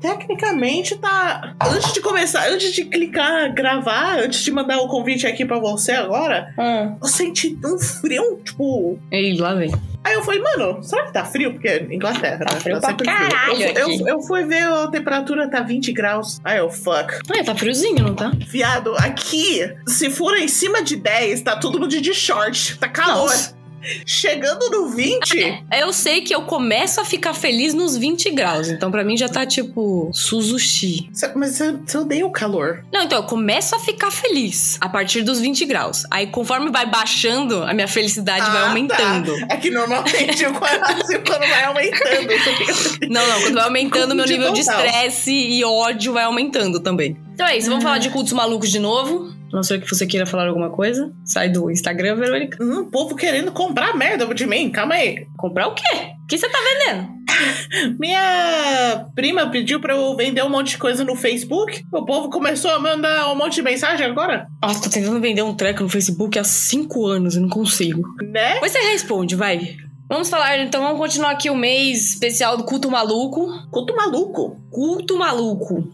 tecnicamente, 0.01 0.97
tá. 0.97 1.55
Antes 1.61 1.93
de 1.93 2.01
começar, 2.01 2.49
antes 2.49 2.73
de 2.73 2.85
clicar, 2.87 3.53
gravar, 3.53 4.19
antes 4.21 4.41
de 4.41 4.51
mandar 4.51 4.79
o 4.79 4.89
convite 4.89 5.27
aqui 5.27 5.45
pra 5.45 5.59
você 5.59 5.93
agora, 5.93 6.55
Ah. 6.59 6.95
eu 7.03 7.09
senti 7.09 7.59
um 7.65 7.79
frio, 7.79 8.41
tipo. 8.45 8.99
Ei, 9.11 9.37
lá 9.37 9.55
vem. 9.55 9.71
Aí 10.07 10.15
eu 10.15 10.23
falei, 10.23 10.41
mano, 10.41 10.81
será 10.85 11.07
que 11.07 11.13
tá 11.13 11.25
frio? 11.25 11.53
Porque 11.55 11.85
Inglaterra, 11.91 12.45
Tá 12.47 12.55
né? 12.55 12.61
frio 12.61 12.79
pra 12.81 12.91
sempre 12.91 13.07
caralho 13.07 13.61
Eu, 13.61 13.73
eu, 13.73 13.87
aqui. 13.87 14.03
eu 14.09 14.21
fui 14.23 14.45
ver 14.45 14.63
a 14.63 14.87
temperatura, 14.87 15.51
tá 15.51 15.61
20 15.63 15.93
graus. 15.93 16.39
Aí 16.45 16.59
eu, 16.59 16.71
fuck. 16.71 17.13
Ah, 17.29 17.45
tá 17.45 17.57
friozinho, 17.57 18.05
não 18.05 18.15
tá? 18.15 18.31
Viado, 18.47 18.95
aqui, 18.99 19.69
se 19.89 20.09
for 20.09 20.37
em 20.37 20.47
cima 20.47 20.81
de 20.81 20.95
10, 20.95 21.43
tá 21.43 21.57
todo 21.57 21.81
mundo 21.81 22.01
de 22.01 22.15
short. 22.15 22.79
Tá 22.79 22.89
calor. 22.89 23.23
Nossa. 23.29 23.56
Chegando 24.05 24.69
no 24.71 24.89
20, 24.91 25.65
Eu 25.73 25.93
sei 25.93 26.21
que 26.21 26.35
eu 26.35 26.43
começo 26.43 27.01
a 27.01 27.05
ficar 27.05 27.35
feliz 27.35 27.75
nos 27.75 27.97
20 27.97 28.31
graus, 28.31 28.69
então 28.69 28.91
pra 28.91 29.05
mim 29.05 29.17
já 29.17 29.29
tá 29.29 29.47
tipo 29.47 30.11
Suzushi. 30.13 31.09
mas 31.35 31.57
você 31.57 31.99
odeia 31.99 32.27
o 32.27 32.31
calor. 32.31 32.85
Não, 32.93 33.03
então 33.03 33.19
eu 33.19 33.25
começo 33.25 33.75
a 33.75 33.79
ficar 33.81 34.11
feliz 34.11 34.77
a 34.81 34.89
partir 34.89 35.23
dos 35.23 35.41
20 35.41 35.65
graus. 35.67 36.05
Aí 36.11 36.27
conforme 36.27 36.71
vai 36.71 36.87
baixando, 36.87 37.63
a 37.63 37.73
minha 37.75 37.89
felicidade 37.89 38.45
vai 38.51 38.63
Ah, 38.63 38.69
aumentando. 38.69 39.35
É 39.49 39.57
que 39.57 39.71
normalmente 39.71 40.45
o 40.47 40.53
quando, 40.55 41.25
quando 41.27 41.41
vai 41.49 41.65
aumentando. 41.65 42.33
assim. 42.33 42.99
Não, 43.09 43.27
não, 43.27 43.41
quando 43.41 43.55
vai 43.55 43.65
aumentando, 43.65 44.15
meu 44.15 44.27
nível 44.27 44.53
de 44.53 44.61
estresse 44.61 45.33
e 45.33 45.65
ódio 45.65 46.13
vai 46.13 46.25
aumentando 46.25 46.81
também. 46.81 47.17
Então 47.37 47.47
é 47.47 47.59
isso, 47.59 47.69
vamos 47.69 47.85
falar 47.85 47.99
de 47.99 48.09
cultos 48.09 48.33
malucos 48.33 48.71
de 48.71 48.79
novo. 48.79 49.31
A 49.53 49.57
não 49.57 49.63
ser 49.63 49.79
que 49.79 49.95
você 49.95 50.07
queira 50.07 50.25
falar 50.25 50.49
alguma 50.49 50.71
coisa. 50.71 51.13
Sai 51.23 51.51
do 51.51 51.71
Instagram, 51.71 52.17
Verônica. 52.17 52.57
Hum, 52.65 52.81
o 52.81 52.91
povo 52.91 53.15
querendo 53.15 53.53
comprar 53.53 53.95
merda 53.95 54.27
de 54.35 54.47
mim, 54.47 54.71
calma 54.71 54.95
aí. 54.95 55.27
Comprar 55.37 55.69
o 55.69 55.75
quê? 55.75 55.83
O 56.25 56.27
que 56.27 56.39
você 56.39 56.49
tá 56.49 56.59
vendendo? 56.59 57.09
Minha 58.01 59.07
prima 59.15 59.51
pediu 59.51 59.79
pra 59.81 59.95
eu 59.95 60.17
vender 60.17 60.43
um 60.43 60.49
monte 60.49 60.71
de 60.71 60.79
coisa 60.79 61.05
no 61.05 61.15
Facebook. 61.15 61.85
O 61.93 62.07
povo 62.07 62.31
começou 62.31 62.71
a 62.71 62.79
mandar 62.79 63.31
um 63.31 63.37
monte 63.37 63.57
de 63.57 63.63
mensagem 63.63 64.07
agora. 64.07 64.47
Nossa, 64.63 64.85
tô 64.85 64.89
tentando 64.89 65.21
vender 65.21 65.43
um 65.43 65.55
treco 65.55 65.83
no 65.83 65.91
Facebook 65.91 66.39
há 66.39 66.45
cinco 66.45 67.05
anos 67.05 67.37
e 67.37 67.41
não 67.41 67.51
consigo. 67.51 68.01
Né? 68.23 68.55
Depois 68.55 68.73
você 68.73 68.79
responde, 68.79 69.37
vai. 69.37 69.77
Vamos 70.09 70.29
falar, 70.29 70.59
então 70.61 70.83
vamos 70.83 70.99
continuar 70.99 71.31
aqui 71.33 71.51
o 71.51 71.57
mês 71.57 72.11
especial 72.11 72.57
do 72.57 72.63
culto 72.65 72.89
maluco. 72.91 73.49
Culto 73.71 73.95
maluco. 73.97 74.57
Culto 74.71 75.19
maluco. 75.19 75.89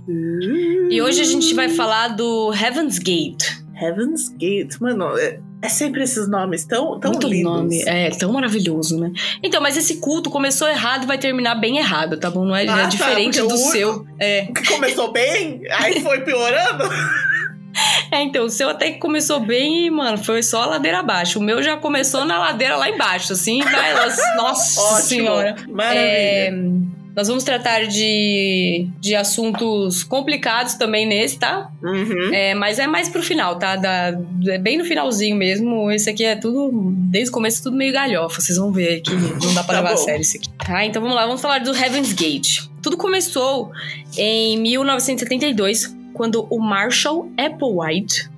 E 0.90 1.00
hoje 1.00 1.22
a 1.22 1.24
gente 1.24 1.54
vai 1.54 1.70
falar 1.70 2.08
do 2.08 2.52
Heaven's 2.52 2.98
Gate. 2.98 3.44
Heaven's 3.80 4.28
Gate. 4.28 4.78
Mano, 4.80 5.16
é, 5.16 5.40
é 5.62 5.68
sempre 5.68 6.02
esses 6.02 6.28
nomes 6.28 6.66
tão, 6.66 7.00
tão 7.00 7.12
Muito 7.12 7.26
lindos. 7.26 7.52
nome. 7.52 7.82
É, 7.86 8.10
tão 8.10 8.30
maravilhoso, 8.32 9.00
né? 9.00 9.10
Então, 9.42 9.62
mas 9.62 9.78
esse 9.78 9.96
culto 9.96 10.28
começou 10.28 10.68
errado 10.68 11.04
e 11.04 11.06
vai 11.06 11.16
terminar 11.16 11.54
bem 11.54 11.78
errado, 11.78 12.18
tá 12.18 12.30
bom? 12.30 12.44
Não 12.44 12.54
é, 12.54 12.68
Ah, 12.68 12.80
é 12.80 12.82
tá, 12.82 12.86
diferente 12.86 13.40
do 13.40 13.56
seu. 13.56 14.06
É. 14.20 14.44
Que 14.46 14.68
começou 14.68 15.10
bem, 15.10 15.62
aí 15.70 16.00
foi 16.00 16.20
piorando. 16.20 16.84
é, 18.10 18.22
então, 18.22 18.44
o 18.44 18.50
seu 18.50 18.68
até 18.68 18.90
que 18.92 18.98
começou 18.98 19.40
bem 19.40 19.86
e, 19.86 19.90
mano, 19.90 20.18
foi 20.18 20.42
só 20.42 20.62
a 20.62 20.66
ladeira 20.66 21.00
abaixo. 21.00 21.38
O 21.38 21.42
meu 21.42 21.62
já 21.62 21.76
começou 21.76 22.24
na 22.24 22.38
ladeira 22.38 22.76
lá 22.76 22.88
embaixo, 22.88 23.32
assim, 23.32 23.62
vai. 23.62 23.94
Nossa 24.36 24.80
Ótimo. 24.80 25.02
senhora. 25.02 25.56
Maravilha. 25.68 26.00
É, 26.02 26.50
nós 27.14 27.28
vamos 27.28 27.44
tratar 27.44 27.86
de, 27.86 28.88
de 28.98 29.14
assuntos 29.14 30.02
complicados 30.02 30.74
também 30.74 31.06
nesse, 31.06 31.38
tá? 31.38 31.70
Uhum. 31.82 32.32
É, 32.32 32.54
mas 32.54 32.78
é 32.78 32.86
mais 32.86 33.10
pro 33.10 33.22
final, 33.22 33.58
tá? 33.58 33.76
Da, 33.76 34.18
é 34.48 34.56
bem 34.58 34.78
no 34.78 34.84
finalzinho 34.84 35.36
mesmo. 35.36 35.90
Esse 35.90 36.08
aqui 36.08 36.24
é 36.24 36.36
tudo, 36.36 36.70
desde 37.10 37.28
o 37.28 37.32
começo, 37.34 37.62
tudo 37.62 37.76
meio 37.76 37.92
galhofa. 37.92 38.40
Vocês 38.40 38.56
vão 38.56 38.72
ver 38.72 39.02
que 39.02 39.10
não 39.14 39.52
dá 39.54 39.62
pra 39.62 39.74
Tá 39.76 39.80
levar 39.80 39.90
a 39.90 39.94
bom. 39.96 40.04
sério 40.04 40.22
isso 40.22 40.38
aqui. 40.38 40.48
Tá, 40.64 40.84
então 40.86 41.02
vamos 41.02 41.14
lá, 41.14 41.26
vamos 41.26 41.42
falar 41.42 41.58
do 41.58 41.74
Heaven's 41.76 42.14
Gate. 42.14 42.60
Tudo 42.80 42.96
começou 42.96 43.70
em 44.16 44.56
1972, 44.58 45.94
quando 46.12 46.46
o 46.50 46.58
Marshall 46.60 47.32
Applewhite 47.38 48.30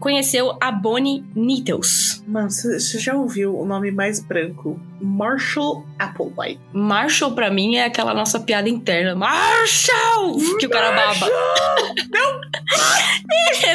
conheceu 0.00 0.58
a 0.60 0.70
Bonnie 0.70 1.24
Needles. 1.34 2.22
Mano, 2.26 2.50
você 2.50 2.98
já 2.98 3.14
ouviu 3.14 3.56
o 3.58 3.64
nome 3.64 3.90
mais 3.90 4.20
branco? 4.20 4.78
Marshall 5.00 5.86
Applewhite. 5.98 6.60
Marshall, 6.74 7.32
pra 7.32 7.50
mim, 7.50 7.76
é 7.76 7.86
aquela 7.86 8.12
nossa 8.12 8.38
piada 8.40 8.68
interna. 8.68 9.14
Marshall! 9.14 10.36
Que 10.58 10.66
o 10.66 10.70
cara 10.70 10.92
baba. 10.92 11.30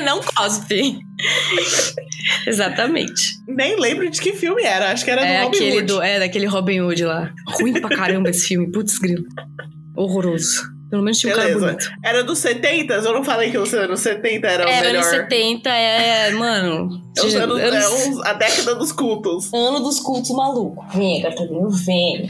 Não 0.06 0.22
cospe. 0.22 1.00
Exatamente. 2.46 3.40
Nem 3.48 3.80
lembro 3.80 4.10
de 4.10 4.20
que 4.22 4.34
filme 4.34 4.64
era. 4.64 4.92
Acho 4.92 5.04
que 5.06 5.12
era 5.12 5.22
do 5.22 5.28
É 5.28 5.44
Robin 5.44 5.58
aquele 5.58 5.78
Hood. 5.78 5.88
do, 5.88 6.02
é 6.02 6.20
daquele 6.20 6.46
Robin 6.46 6.82
Hood 6.82 7.04
lá. 7.06 7.34
Ruim 7.48 7.74
pra 7.74 7.90
caramba 7.90 8.30
esse 8.30 8.48
filme. 8.48 8.72
Putz, 8.72 8.98
grilo. 8.98 9.26
Horroroso. 9.96 10.64
Pelo 10.90 11.04
menos 11.04 11.20
tinha 11.20 11.32
um 11.34 11.36
cara 11.36 11.48
Beleza. 11.50 11.66
bonito. 11.68 11.92
Era 12.04 12.24
dos 12.24 12.40
70? 12.40 12.94
Eu 12.96 13.14
não 13.14 13.24
falei 13.24 13.52
que 13.52 13.58
os 13.58 13.72
anos 13.74 14.00
70 14.00 14.48
eram 14.48 14.66
o 14.66 14.68
É, 14.68 14.82
melhor. 14.82 14.96
anos 14.96 15.06
70 15.06 15.70
é, 15.70 16.32
mano. 16.32 17.02
É 17.18 17.22
os 17.22 17.36
anos, 17.36 17.60
anos- 17.62 17.74
é 17.76 18.10
os- 18.10 18.26
a 18.26 18.34
década 18.34 18.76
dos 18.76 18.92
cultos. 18.92 19.54
Ano 19.54 19.80
dos 19.82 20.00
cultos 20.00 20.32
maluco. 20.32 20.84
Vem, 20.96 21.22
Gabriel, 21.22 21.70
vem. 21.70 22.28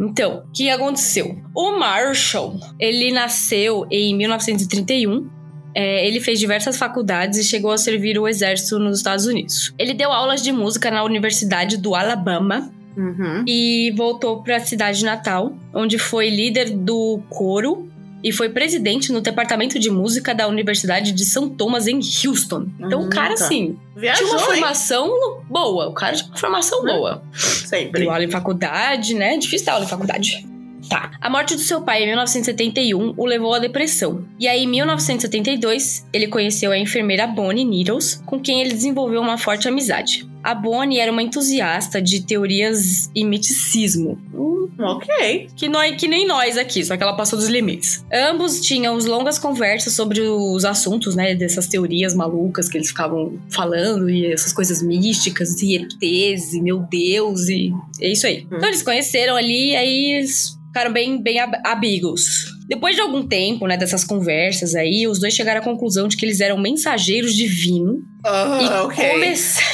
Então, 0.00 0.44
o 0.48 0.52
que 0.52 0.70
aconteceu? 0.70 1.36
O 1.54 1.72
Marshall, 1.78 2.54
ele 2.78 3.10
nasceu 3.12 3.86
em 3.90 4.16
1931. 4.16 5.28
É, 5.74 6.06
ele 6.06 6.20
fez 6.20 6.40
diversas 6.40 6.76
faculdades 6.78 7.38
e 7.38 7.44
chegou 7.44 7.70
a 7.70 7.78
servir 7.78 8.18
o 8.18 8.26
exército 8.26 8.78
nos 8.78 8.98
Estados 8.98 9.26
Unidos. 9.26 9.72
Ele 9.78 9.94
deu 9.94 10.10
aulas 10.10 10.42
de 10.42 10.50
música 10.52 10.90
na 10.90 11.04
Universidade 11.04 11.76
do 11.76 11.94
Alabama 11.94 12.72
Uhum. 13.00 13.44
e 13.46 13.92
voltou 13.96 14.42
para 14.42 14.56
a 14.56 14.60
cidade 14.60 15.02
natal, 15.04 15.54
onde 15.74 15.98
foi 15.98 16.28
líder 16.28 16.70
do 16.70 17.20
coro 17.30 17.88
e 18.22 18.30
foi 18.32 18.50
presidente 18.50 19.10
no 19.10 19.22
departamento 19.22 19.78
de 19.78 19.88
música 19.90 20.34
da 20.34 20.46
Universidade 20.46 21.12
de 21.12 21.24
São 21.24 21.48
Thomas 21.48 21.86
em 21.86 21.98
Houston. 22.26 22.66
Então, 22.78 23.00
Hum, 23.00 23.06
o 23.06 23.08
cara, 23.08 23.34
tá. 23.34 23.44
assim, 23.44 23.78
Viajou, 23.96 24.26
tinha 24.26 24.36
uma 24.38 24.40
hein? 24.42 24.46
formação 24.60 25.40
boa. 25.48 25.88
O 25.88 25.92
cara 25.94 26.14
tinha 26.14 26.28
uma 26.28 26.36
formação 26.36 26.82
Né? 26.82 26.92
boa. 26.92 27.22
Sempre. 27.32 28.02
Deu 28.02 28.10
aula 28.10 28.22
em 28.24 28.30
faculdade, 28.30 29.14
né? 29.14 29.38
Difícil 29.38 29.64
dar 29.66 29.72
aula 29.72 29.86
em 29.86 29.88
faculdade. 29.88 30.46
Tá. 30.90 31.12
A 31.20 31.30
morte 31.30 31.54
do 31.54 31.60
seu 31.60 31.82
pai 31.82 32.02
em 32.02 32.06
1971 32.06 33.14
o 33.16 33.24
levou 33.24 33.54
à 33.54 33.60
depressão. 33.60 34.26
E 34.40 34.48
aí, 34.48 34.64
em 34.64 34.66
1972, 34.66 36.04
ele 36.12 36.26
conheceu 36.26 36.72
a 36.72 36.78
enfermeira 36.78 37.28
Bonnie 37.28 37.64
Needles, 37.64 38.20
com 38.26 38.40
quem 38.40 38.60
ele 38.60 38.70
desenvolveu 38.74 39.20
uma 39.20 39.38
forte 39.38 39.68
amizade. 39.68 40.28
A 40.42 40.52
Bonnie 40.52 40.98
era 40.98 41.12
uma 41.12 41.22
entusiasta 41.22 42.02
de 42.02 42.26
teorias 42.26 43.08
e 43.14 43.24
miticismo. 43.24 44.18
Hum, 44.34 44.68
Ok. 44.82 45.48
Que, 45.54 45.68
nós, 45.68 45.94
que 45.96 46.08
nem 46.08 46.26
nós 46.26 46.56
aqui, 46.56 46.84
só 46.84 46.96
que 46.96 47.02
ela 47.02 47.14
passou 47.14 47.38
dos 47.38 47.48
limites. 47.48 48.04
Ambos 48.12 48.60
tinham 48.60 48.96
longas 48.98 49.38
conversas 49.38 49.92
sobre 49.92 50.20
os 50.20 50.64
assuntos, 50.64 51.14
né? 51.14 51.34
Dessas 51.34 51.66
teorias 51.66 52.14
malucas 52.14 52.68
que 52.68 52.78
eles 52.78 52.88
ficavam 52.88 53.38
falando, 53.50 54.08
e 54.08 54.32
essas 54.32 54.52
coisas 54.52 54.82
místicas, 54.82 55.60
e 55.62 55.76
ETs, 55.76 56.54
e 56.54 56.62
meu 56.62 56.78
Deus, 56.78 57.48
e 57.48 57.72
é 58.00 58.10
isso 58.10 58.26
aí. 58.26 58.46
Hum. 58.50 58.56
Então 58.56 58.68
eles 58.68 58.82
conheceram 58.82 59.36
ali, 59.36 59.76
aí 59.76 60.14
eles 60.14 60.58
ficaram 60.70 60.92
bem, 60.92 61.20
bem 61.22 61.38
ab- 61.40 61.60
amigos. 61.66 62.46
Depois 62.68 62.94
de 62.94 63.02
algum 63.02 63.26
tempo, 63.26 63.66
né, 63.66 63.76
dessas 63.76 64.04
conversas 64.04 64.74
aí, 64.76 65.06
os 65.08 65.18
dois 65.18 65.34
chegaram 65.34 65.60
à 65.60 65.64
conclusão 65.64 66.06
de 66.06 66.16
que 66.16 66.24
eles 66.24 66.40
eram 66.40 66.56
mensageiros 66.58 67.34
divinos. 67.34 67.96
Ah, 68.24 68.60
e 68.62 68.84
ok. 68.84 69.08
começaram. 69.10 69.66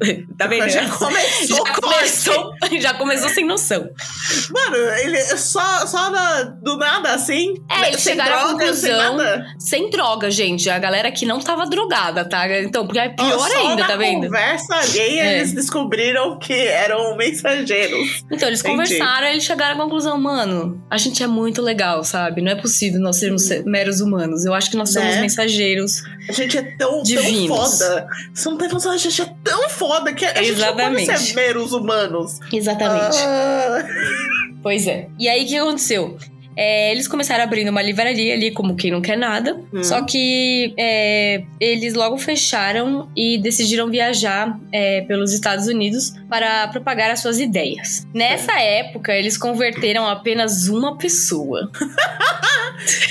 tá 0.36 0.46
vendo? 0.48 0.68
Já 0.68 0.88
começou 0.88 1.56
Já 1.66 1.72
começou, 1.74 2.50
já 2.80 2.94
começou 2.94 3.28
sem 3.28 3.44
noção. 3.46 3.88
Mano, 4.50 4.76
ele 4.98 5.20
só, 5.36 5.86
só 5.86 6.10
na- 6.10 6.42
do 6.62 6.76
nada 6.76 7.12
assim. 7.14 7.54
É, 7.70 7.88
eles 7.88 8.00
sem 8.00 8.12
chegaram 8.12 8.34
à 8.34 8.44
droga, 8.48 8.74
sem 8.74 8.90
conclusão- 8.92 9.16
nada. 9.16 9.46
Sem 9.58 9.90
droga, 9.90 10.30
gente. 10.30 10.68
A 10.70 10.78
galera 10.78 11.10
que 11.10 11.24
não 11.26 11.40
tava 11.40 11.66
drogada, 11.66 12.24
tá? 12.28 12.46
Então, 12.60 12.86
porque 12.86 12.98
é 12.98 13.08
pior 13.08 13.38
só 13.50 13.56
ainda, 13.70 13.84
tá 13.84 13.96
vendo? 13.96 14.24
conversa 14.26 14.74
alheia, 14.76 15.22
É. 15.22 15.38
eles 15.38 15.52
descobriram 15.52 16.38
que 16.38 16.52
eram 16.52 17.16
mensageiros. 17.16 18.24
Então, 18.30 18.48
eles 18.48 18.60
Entendi. 18.60 18.76
conversaram 18.76 19.26
e 19.26 19.30
eles 19.30 19.44
chegaram 19.44 19.76
à 19.76 19.82
conclusão, 19.82 20.20
mano, 20.20 20.82
a 20.90 20.96
gente 20.98 21.22
é 21.22 21.26
muito 21.26 21.62
legal, 21.62 22.02
sabe? 22.04 22.40
Não 22.42 22.52
é 22.52 22.54
possível 22.54 23.00
nós 23.00 23.16
sermos 23.16 23.42
se- 23.42 23.62
meros 23.64 24.00
humanos. 24.00 24.44
Eu 24.44 24.54
acho 24.54 24.70
que 24.70 24.76
nós 24.76 24.92
somos 24.92 25.14
Né? 25.14 25.20
mensageiros. 25.20 26.02
A 26.28 26.32
gente 26.32 26.58
é 26.58 26.62
tão, 26.62 26.86
tão 26.96 27.02
Divinos. 27.02 27.48
foda. 27.56 28.06
Você 28.34 28.48
não 28.50 28.56
tem 28.58 28.68
noção, 28.68 28.92
a 28.92 28.96
gente 28.96 29.22
é 29.22 29.28
tão 29.44 29.68
foda 29.68 30.12
que 30.12 30.24
a 30.24 30.42
gente 30.42 30.58
não 30.58 30.68
Exatamente. 30.68 31.06
pode 31.06 31.18
ser 31.20 31.34
meros 31.34 31.72
humanos. 31.72 32.38
Exatamente. 32.56 33.16
Ah, 33.18 33.84
Pois 34.62 34.86
é. 34.86 35.08
E 35.18 35.28
aí, 35.28 35.44
o 35.44 35.46
que 35.48 35.56
aconteceu? 35.56 36.16
É, 36.56 36.90
eles 36.90 37.06
começaram 37.06 37.44
abrindo 37.44 37.68
uma 37.68 37.82
livraria 37.82 38.34
ali, 38.34 38.50
como 38.50 38.76
quem 38.76 38.90
não 38.90 39.02
quer 39.02 39.16
nada. 39.16 39.60
Hum. 39.72 39.84
Só 39.84 40.02
que 40.02 40.74
é, 40.78 41.44
eles 41.60 41.94
logo 41.94 42.16
fecharam 42.16 43.10
e 43.16 43.38
decidiram 43.38 43.90
viajar 43.90 44.58
é, 44.72 45.02
pelos 45.02 45.32
Estados 45.32 45.66
Unidos 45.66 46.14
para 46.28 46.68
propagar 46.68 47.10
as 47.10 47.20
suas 47.20 47.38
ideias. 47.38 48.06
Nessa 48.14 48.58
época, 48.60 49.12
eles 49.12 49.36
converteram 49.36 50.06
apenas 50.06 50.68
uma 50.68 50.96
pessoa. 50.96 51.70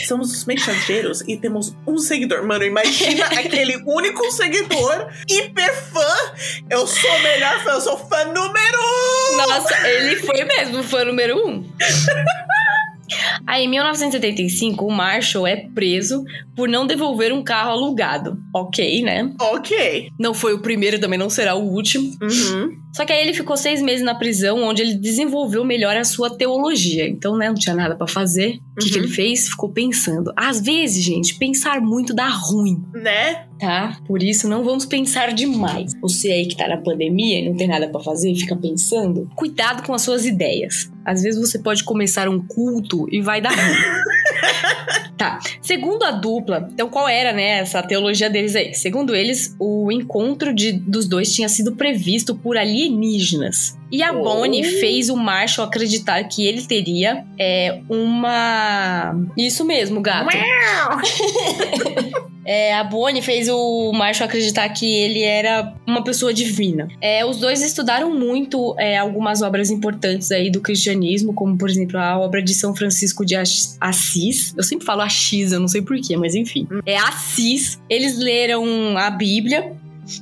somos 0.07 0.31
os 0.31 0.45
mensageiros 0.45 1.21
e 1.27 1.37
temos 1.37 1.75
um 1.85 1.97
seguidor. 1.97 2.45
Mano, 2.45 2.63
imagina 2.63 3.25
aquele 3.37 3.77
único 3.85 4.31
seguidor, 4.31 5.09
hiper 5.29 5.73
fã. 5.75 6.15
Eu 6.69 6.85
sou 6.87 7.09
o 7.09 7.23
melhor 7.23 7.63
fã, 7.63 7.71
eu 7.71 7.81
sou 7.81 7.97
fã 7.97 8.25
número 8.25 8.79
um. 8.79 9.37
Nossa, 9.37 9.87
ele 9.87 10.15
foi 10.17 10.43
mesmo 10.43 10.83
fã 10.83 11.03
número 11.03 11.47
um. 11.47 11.63
Aí, 13.45 13.65
em 13.65 13.69
1975, 13.69 14.85
o 14.85 14.91
Marshall 14.91 15.47
é 15.47 15.55
preso 15.55 16.23
por 16.55 16.67
não 16.67 16.87
devolver 16.87 17.33
um 17.33 17.43
carro 17.43 17.71
alugado. 17.71 18.37
Ok, 18.53 19.01
né? 19.03 19.31
Ok. 19.39 20.09
Não 20.19 20.33
foi 20.33 20.53
o 20.53 20.59
primeiro, 20.59 20.99
também 20.99 21.19
não 21.19 21.29
será 21.29 21.55
o 21.55 21.63
último. 21.63 22.11
Uhum. 22.21 22.84
Só 22.95 23.05
que 23.05 23.11
aí 23.11 23.21
ele 23.21 23.33
ficou 23.33 23.57
seis 23.57 23.81
meses 23.81 24.05
na 24.05 24.15
prisão, 24.15 24.63
onde 24.63 24.81
ele 24.81 24.93
desenvolveu 24.95 25.65
melhor 25.65 25.97
a 25.97 26.05
sua 26.05 26.29
teologia. 26.29 27.05
Então, 27.09 27.35
né, 27.37 27.47
não 27.49 27.55
tinha 27.55 27.75
nada 27.75 27.93
pra 27.93 28.07
fazer. 28.07 28.57
O 28.75 28.79
que, 28.79 28.89
que 28.89 28.97
Uhum. 28.97 29.03
ele 29.03 29.11
fez? 29.13 29.49
Ficou 29.49 29.69
pensando. 29.69 30.31
Às 30.35 30.61
vezes, 30.61 31.03
gente, 31.03 31.35
pensar 31.37 31.81
muito 31.81 32.13
dá 32.13 32.29
ruim, 32.29 32.81
Né? 32.93 33.45
tá? 33.59 33.97
Por 34.07 34.23
isso, 34.23 34.47
não 34.47 34.63
vamos 34.63 34.85
pensar 34.85 35.33
demais. 35.33 35.91
Você 36.01 36.31
aí 36.31 36.45
que 36.47 36.55
tá 36.55 36.67
na 36.69 36.77
pandemia 36.77 37.39
e 37.39 37.49
não 37.49 37.55
tem 37.57 37.67
nada 37.67 37.87
pra 37.89 37.99
fazer 38.01 38.31
e 38.31 38.39
fica 38.39 38.55
pensando, 38.55 39.29
cuidado 39.35 39.83
com 39.85 39.93
as 39.93 40.01
suas 40.01 40.25
ideias. 40.25 40.89
Às 41.05 41.21
vezes 41.21 41.39
você 41.39 41.59
pode 41.59 41.83
começar 41.83 42.29
um 42.29 42.39
culto 42.47 43.07
e 43.11 43.21
vai 43.21 43.41
dar 43.41 43.51
ruim. 43.51 43.75
Tá. 45.17 45.39
Segundo 45.61 46.03
a 46.03 46.11
dupla, 46.11 46.67
então 46.73 46.89
qual 46.89 47.07
era, 47.07 47.31
né, 47.31 47.59
essa 47.59 47.81
teologia 47.81 48.29
deles 48.29 48.53
aí? 48.53 48.73
Segundo 48.73 49.15
eles, 49.15 49.55
o 49.57 49.89
encontro 49.89 50.53
de, 50.53 50.73
dos 50.73 51.07
dois 51.07 51.33
tinha 51.33 51.47
sido 51.47 51.73
previsto 51.73 52.35
por 52.35 52.57
alienígenas. 52.57 53.77
E 53.89 54.03
a 54.03 54.11
Oh. 54.11 54.21
Bonnie 54.21 54.63
fez 54.63 55.09
o 55.09 55.15
Marshall 55.15 55.67
acreditar 55.67 56.21
que 56.25 56.45
ele 56.45 56.63
teria 56.63 57.23
é, 57.39 57.79
uma. 57.89 59.15
Isso 59.37 59.63
mesmo, 59.63 60.01
gato. 60.01 60.27
É, 62.45 62.75
a 62.75 62.83
Bonnie 62.83 63.21
fez 63.21 63.49
o 63.49 63.91
Marshall 63.91 64.27
acreditar 64.27 64.69
que 64.69 64.85
ele 64.85 65.23
era 65.23 65.73
uma 65.85 66.03
pessoa 66.03 66.33
divina. 66.33 66.87
É, 67.01 67.25
os 67.25 67.37
dois 67.37 67.63
estudaram 67.63 68.13
muito 68.13 68.75
é, 68.77 68.97
algumas 68.97 69.41
obras 69.41 69.71
importantes 69.71 70.31
aí 70.31 70.51
do 70.51 70.61
cristianismo, 70.61 71.33
como 71.33 71.57
por 71.57 71.69
exemplo 71.69 71.97
a 71.97 72.17
obra 72.19 72.41
de 72.41 72.53
São 72.53 72.75
Francisco 72.75 73.25
de 73.25 73.35
Assis. 73.35 74.53
Eu 74.55 74.63
sempre 74.63 74.85
falo 74.85 75.01
Assis, 75.01 75.51
eu 75.51 75.59
não 75.59 75.67
sei 75.67 75.81
porquê, 75.81 76.15
mas 76.15 76.35
enfim. 76.35 76.67
É 76.85 76.97
Assis. 76.97 77.79
Eles 77.89 78.17
leram 78.17 78.97
a 78.97 79.09
Bíblia, 79.09 79.73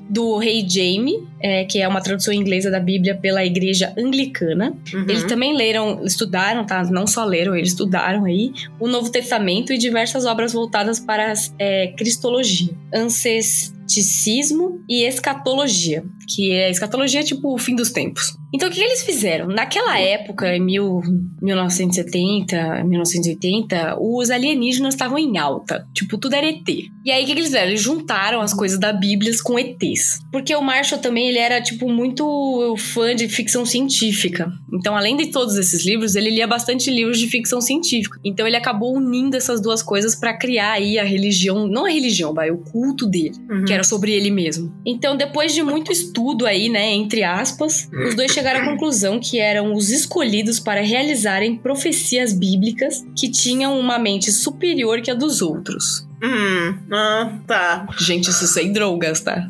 do 0.09 0.37
Rei 0.37 0.65
Jaime, 0.67 1.27
é, 1.41 1.65
que 1.65 1.81
é 1.81 1.87
uma 1.87 2.01
tradução 2.01 2.33
inglesa 2.33 2.71
da 2.71 2.79
Bíblia 2.79 3.15
pela 3.15 3.43
Igreja 3.45 3.93
Anglicana. 3.97 4.77
Uhum. 4.93 5.01
Eles 5.01 5.23
também 5.23 5.55
leram, 5.55 6.03
estudaram, 6.05 6.65
tá? 6.65 6.83
Não 6.83 7.05
só 7.05 7.25
leram, 7.25 7.55
eles 7.55 7.69
estudaram 7.69 8.25
aí 8.25 8.51
o 8.79 8.87
Novo 8.87 9.11
Testamento 9.11 9.73
e 9.73 9.77
diversas 9.77 10.25
obras 10.25 10.53
voltadas 10.53 10.99
para 10.99 11.31
a 11.31 11.35
é, 11.59 11.87
Cristologia. 11.97 12.73
Ancesticismo 12.93 14.83
e 14.87 15.03
escatologia, 15.03 16.05
que 16.27 16.51
é 16.51 16.69
escatologia 16.69 17.23
tipo 17.23 17.53
o 17.53 17.57
fim 17.57 17.75
dos 17.75 17.91
tempos. 17.91 18.37
Então, 18.53 18.69
o 18.69 18.71
que 18.71 18.79
eles 18.79 19.01
fizeram? 19.01 19.47
Naquela 19.47 19.99
época, 19.99 20.55
em 20.55 20.59
mil, 20.59 21.01
1970, 21.41 22.83
1980, 22.83 23.97
os 23.99 24.29
alienígenas 24.29 24.93
estavam 24.93 25.17
em 25.17 25.37
alta. 25.39 25.87
Tipo, 25.91 26.19
tudo 26.19 26.35
era 26.35 26.47
ET. 26.47 26.69
E 27.03 27.11
aí, 27.11 27.23
o 27.23 27.25
que 27.25 27.31
eles 27.31 27.45
fizeram? 27.45 27.69
Eles 27.69 27.81
juntaram 27.81 28.41
as 28.41 28.53
coisas 28.53 28.79
da 28.79 28.93
Bíblia 28.93 29.31
com 29.43 29.57
ETs. 29.57 30.19
Porque 30.31 30.55
o 30.55 30.61
Marshall 30.61 31.01
também, 31.01 31.29
ele 31.29 31.39
era, 31.39 31.61
tipo, 31.61 31.89
muito 31.89 32.75
fã 32.77 33.15
de 33.15 33.27
ficção 33.27 33.65
científica. 33.65 34.51
Então, 34.71 34.95
além 34.95 35.17
de 35.17 35.31
todos 35.31 35.57
esses 35.57 35.83
livros, 35.83 36.15
ele 36.15 36.29
lia 36.29 36.45
bastante 36.45 36.91
livros 36.91 37.17
de 37.17 37.27
ficção 37.27 37.59
científica. 37.59 38.19
Então, 38.23 38.45
ele 38.45 38.55
acabou 38.55 38.95
unindo 38.95 39.35
essas 39.35 39.59
duas 39.61 39.81
coisas 39.81 40.13
para 40.13 40.37
criar 40.37 40.73
aí 40.73 40.99
a 40.99 41.03
religião, 41.03 41.67
não 41.67 41.85
a 41.85 41.89
religião, 41.89 42.35
vai, 42.35 42.51
o 42.51 42.59
culto 42.59 43.07
dele, 43.07 43.33
uhum. 43.49 43.65
que 43.65 43.73
era 43.73 43.83
sobre 43.83 44.11
ele 44.11 44.29
mesmo. 44.29 44.71
Então, 44.85 45.17
depois 45.17 45.55
de 45.55 45.63
muito 45.63 45.91
estudo 45.91 46.12
aí, 46.45 46.69
né, 46.69 46.91
entre 46.93 47.23
aspas, 47.23 47.89
os 48.07 48.15
dois 48.15 48.31
chegaram 48.31 48.61
à 48.61 48.65
conclusão 48.65 49.19
que 49.19 49.39
eram 49.39 49.73
os 49.73 49.89
escolhidos 49.89 50.59
para 50.59 50.81
realizarem 50.81 51.55
profecias 51.55 52.33
bíblicas 52.33 53.05
que 53.17 53.29
tinham 53.29 53.79
uma 53.79 53.97
mente 53.97 54.31
superior 54.31 55.01
que 55.01 55.11
a 55.11 55.13
dos 55.13 55.41
outros. 55.41 56.07
Hum, 56.23 56.77
ah, 56.91 57.33
tá. 57.45 57.85
Gente, 57.99 58.29
isso 58.29 58.47
sem 58.47 58.71
drogas, 58.71 59.19
tá? 59.19 59.49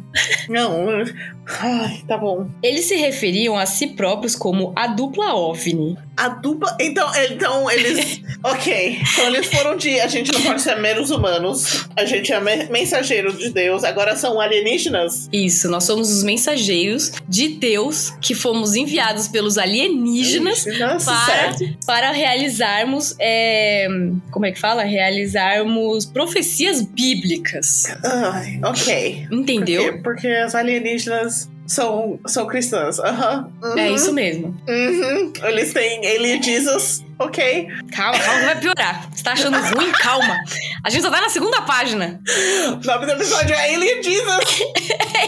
Não, 0.49 1.03
ai, 1.47 2.03
tá 2.07 2.17
bom. 2.17 2.47
Eles 2.61 2.85
se 2.85 2.95
referiam 2.95 3.57
a 3.57 3.65
si 3.65 3.87
próprios 3.87 4.35
como 4.35 4.71
a 4.75 4.87
dupla 4.87 5.33
OVNI. 5.35 5.97
A 6.15 6.29
dupla. 6.29 6.75
Então, 6.79 7.09
então 7.31 7.71
eles. 7.71 8.21
ok. 8.43 8.99
Então 9.01 9.27
eles 9.27 9.47
foram 9.47 9.75
de. 9.75 9.99
A 9.99 10.07
gente 10.07 10.31
não 10.31 10.41
pode 10.41 10.61
ser 10.61 10.75
meros 10.79 11.09
humanos. 11.09 11.87
A 11.95 12.05
gente 12.05 12.31
é 12.31 12.39
mensageiro 12.69 13.33
de 13.33 13.49
Deus. 13.49 13.83
Agora 13.83 14.15
são 14.15 14.39
alienígenas? 14.39 15.27
Isso, 15.33 15.69
nós 15.69 15.83
somos 15.83 16.11
os 16.11 16.23
mensageiros 16.23 17.11
de 17.27 17.49
Deus 17.49 18.11
que 18.21 18.35
fomos 18.35 18.75
enviados 18.75 19.27
pelos 19.27 19.57
alienígenas 19.57 20.65
para, 21.03 21.55
para 21.85 22.11
realizarmos. 22.11 23.15
É, 23.19 23.87
como 24.29 24.45
é 24.45 24.51
que 24.51 24.59
fala? 24.59 24.83
Realizarmos 24.83 26.05
profecias 26.05 26.81
bíblicas. 26.81 27.85
Ai, 28.03 28.59
ok. 28.63 29.27
Entendeu? 29.31 29.83
Porque, 29.83 30.01
porque 30.03 30.27
as 30.27 30.53
alienígenas 30.53 31.32
são, 31.65 32.19
são 32.25 32.45
cristãs. 32.45 32.99
Uhum. 32.99 33.51
uhum. 33.63 33.77
É 33.77 33.91
isso 33.91 34.13
mesmo. 34.13 34.55
Uhum. 34.67 35.33
Eles 35.43 35.73
têm 35.73 36.05
Alien 36.05 36.41
Jesus. 36.41 37.03
Ok. 37.19 37.67
Calma, 37.91 38.19
calma, 38.19 38.45
vai 38.45 38.59
piorar. 38.59 39.09
Você 39.11 39.23
tá 39.23 39.33
achando 39.33 39.57
ruim? 39.57 39.91
Calma. 39.91 40.37
A 40.83 40.89
gente 40.89 41.01
só 41.01 41.09
tá 41.09 41.21
na 41.21 41.29
segunda 41.29 41.61
página. 41.61 42.19
O 42.67 42.85
nome 42.85 43.05
do 43.05 43.11
episódio 43.13 43.53
é 43.53 43.73
Alien 43.75 44.03
Jesus. 44.03 44.63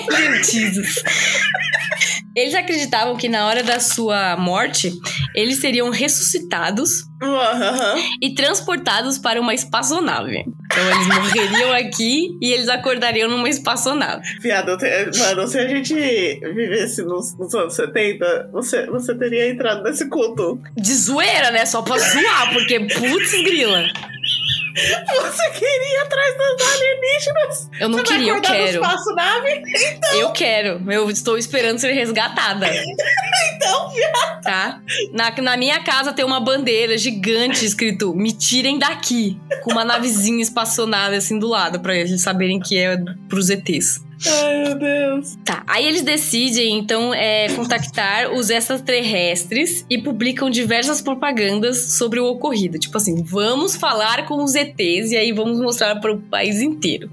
Alien 0.14 0.44
Jesus. 0.44 1.04
Eles 2.36 2.54
acreditavam 2.54 3.16
que 3.16 3.30
na 3.30 3.48
hora 3.48 3.64
da 3.64 3.80
sua 3.80 4.36
morte, 4.36 4.92
eles 5.34 5.60
seriam 5.60 5.90
ressuscitados 5.90 7.06
uhum. 7.22 8.18
e 8.22 8.36
transportados 8.36 9.18
para 9.18 9.40
uma 9.40 9.54
espaçonave. 9.54 10.44
Então 10.66 10.92
eles 10.92 11.08
morreriam 11.08 11.72
aqui 11.72 12.38
e 12.42 12.52
eles 12.52 12.68
acordariam 12.68 13.30
numa 13.30 13.48
espaçonave. 13.48 14.24
Viado, 14.42 14.78
mano, 15.18 15.48
se 15.48 15.58
a 15.58 15.68
gente 15.68 15.94
vivesse 15.94 17.04
nos, 17.04 17.38
nos, 17.38 17.54
anos 17.56 17.74
70, 17.74 18.50
você, 18.52 18.86
você 18.88 19.16
teria 19.16 19.50
entrado 19.50 19.84
nesse 19.84 20.10
culto. 20.10 20.60
De 20.76 20.94
zoeira, 20.94 21.52
né? 21.52 21.66
Só 21.76 21.82
pra 21.82 21.98
zoar, 21.98 22.54
porque 22.54 22.80
putz 22.80 23.32
grila. 23.44 23.84
Você 23.84 25.50
queria 25.52 26.02
atrás 26.04 26.38
das 26.38 26.74
alienígenas? 26.74 27.70
Eu 27.82 27.90
não 27.90 27.98
Você 27.98 28.04
queria, 28.06 28.32
eu 28.32 28.42
quero. 28.42 28.82
Espaço 28.82 29.14
nave? 29.14 29.62
Então. 29.92 30.14
Eu 30.14 30.32
quero. 30.32 30.82
Eu 30.90 31.10
estou 31.10 31.38
esperando 31.38 31.78
ser 31.78 31.92
resgatada. 31.92 32.68
então, 33.56 33.90
viado. 33.90 34.42
Tá? 34.42 34.82
Na, 35.12 35.32
na 35.32 35.58
minha 35.58 35.84
casa 35.84 36.14
tem 36.14 36.24
uma 36.24 36.40
bandeira 36.40 36.98
gigante 36.98 37.66
escrito: 37.66 38.16
Me 38.16 38.32
tirem 38.32 38.80
daqui. 38.80 39.38
Com 39.62 39.72
uma 39.72 39.84
navezinha 39.84 40.42
espaçonave 40.42 41.18
assim 41.18 41.38
do 41.38 41.50
lado, 41.50 41.82
pra 41.82 41.94
eles 41.94 42.22
saberem 42.22 42.58
que 42.58 42.78
é 42.78 42.96
pros 43.28 43.50
ETs. 43.50 44.02
Ai, 44.26 44.64
meu 44.64 44.80
Deus. 44.80 45.38
Tá, 45.44 45.64
aí 45.68 45.86
eles 45.88 46.02
decidem, 46.02 46.78
então, 46.78 47.14
é, 47.14 47.50
contactar 47.50 48.32
os 48.32 48.50
extraterrestres 48.50 49.86
e 49.90 49.98
publicam 49.98 50.50
diversas 50.50 51.02
propagandas 51.02 51.94
sobre 51.94 52.20
o 52.20 52.26
ocorrido. 52.26 52.80
Tipo 52.80 52.98
assim, 52.98 53.24
vamos 53.24 53.76
falar 53.76 54.26
com 54.26 54.44
os 54.44 54.56
ETs 54.56 55.12
e 55.12 55.18
aí 55.18 55.32
vamos 55.32 55.60
mostrar 55.60 55.96
para 56.00 56.12
o 56.12 56.20
país 56.20 56.62
inteiro. 56.62 57.10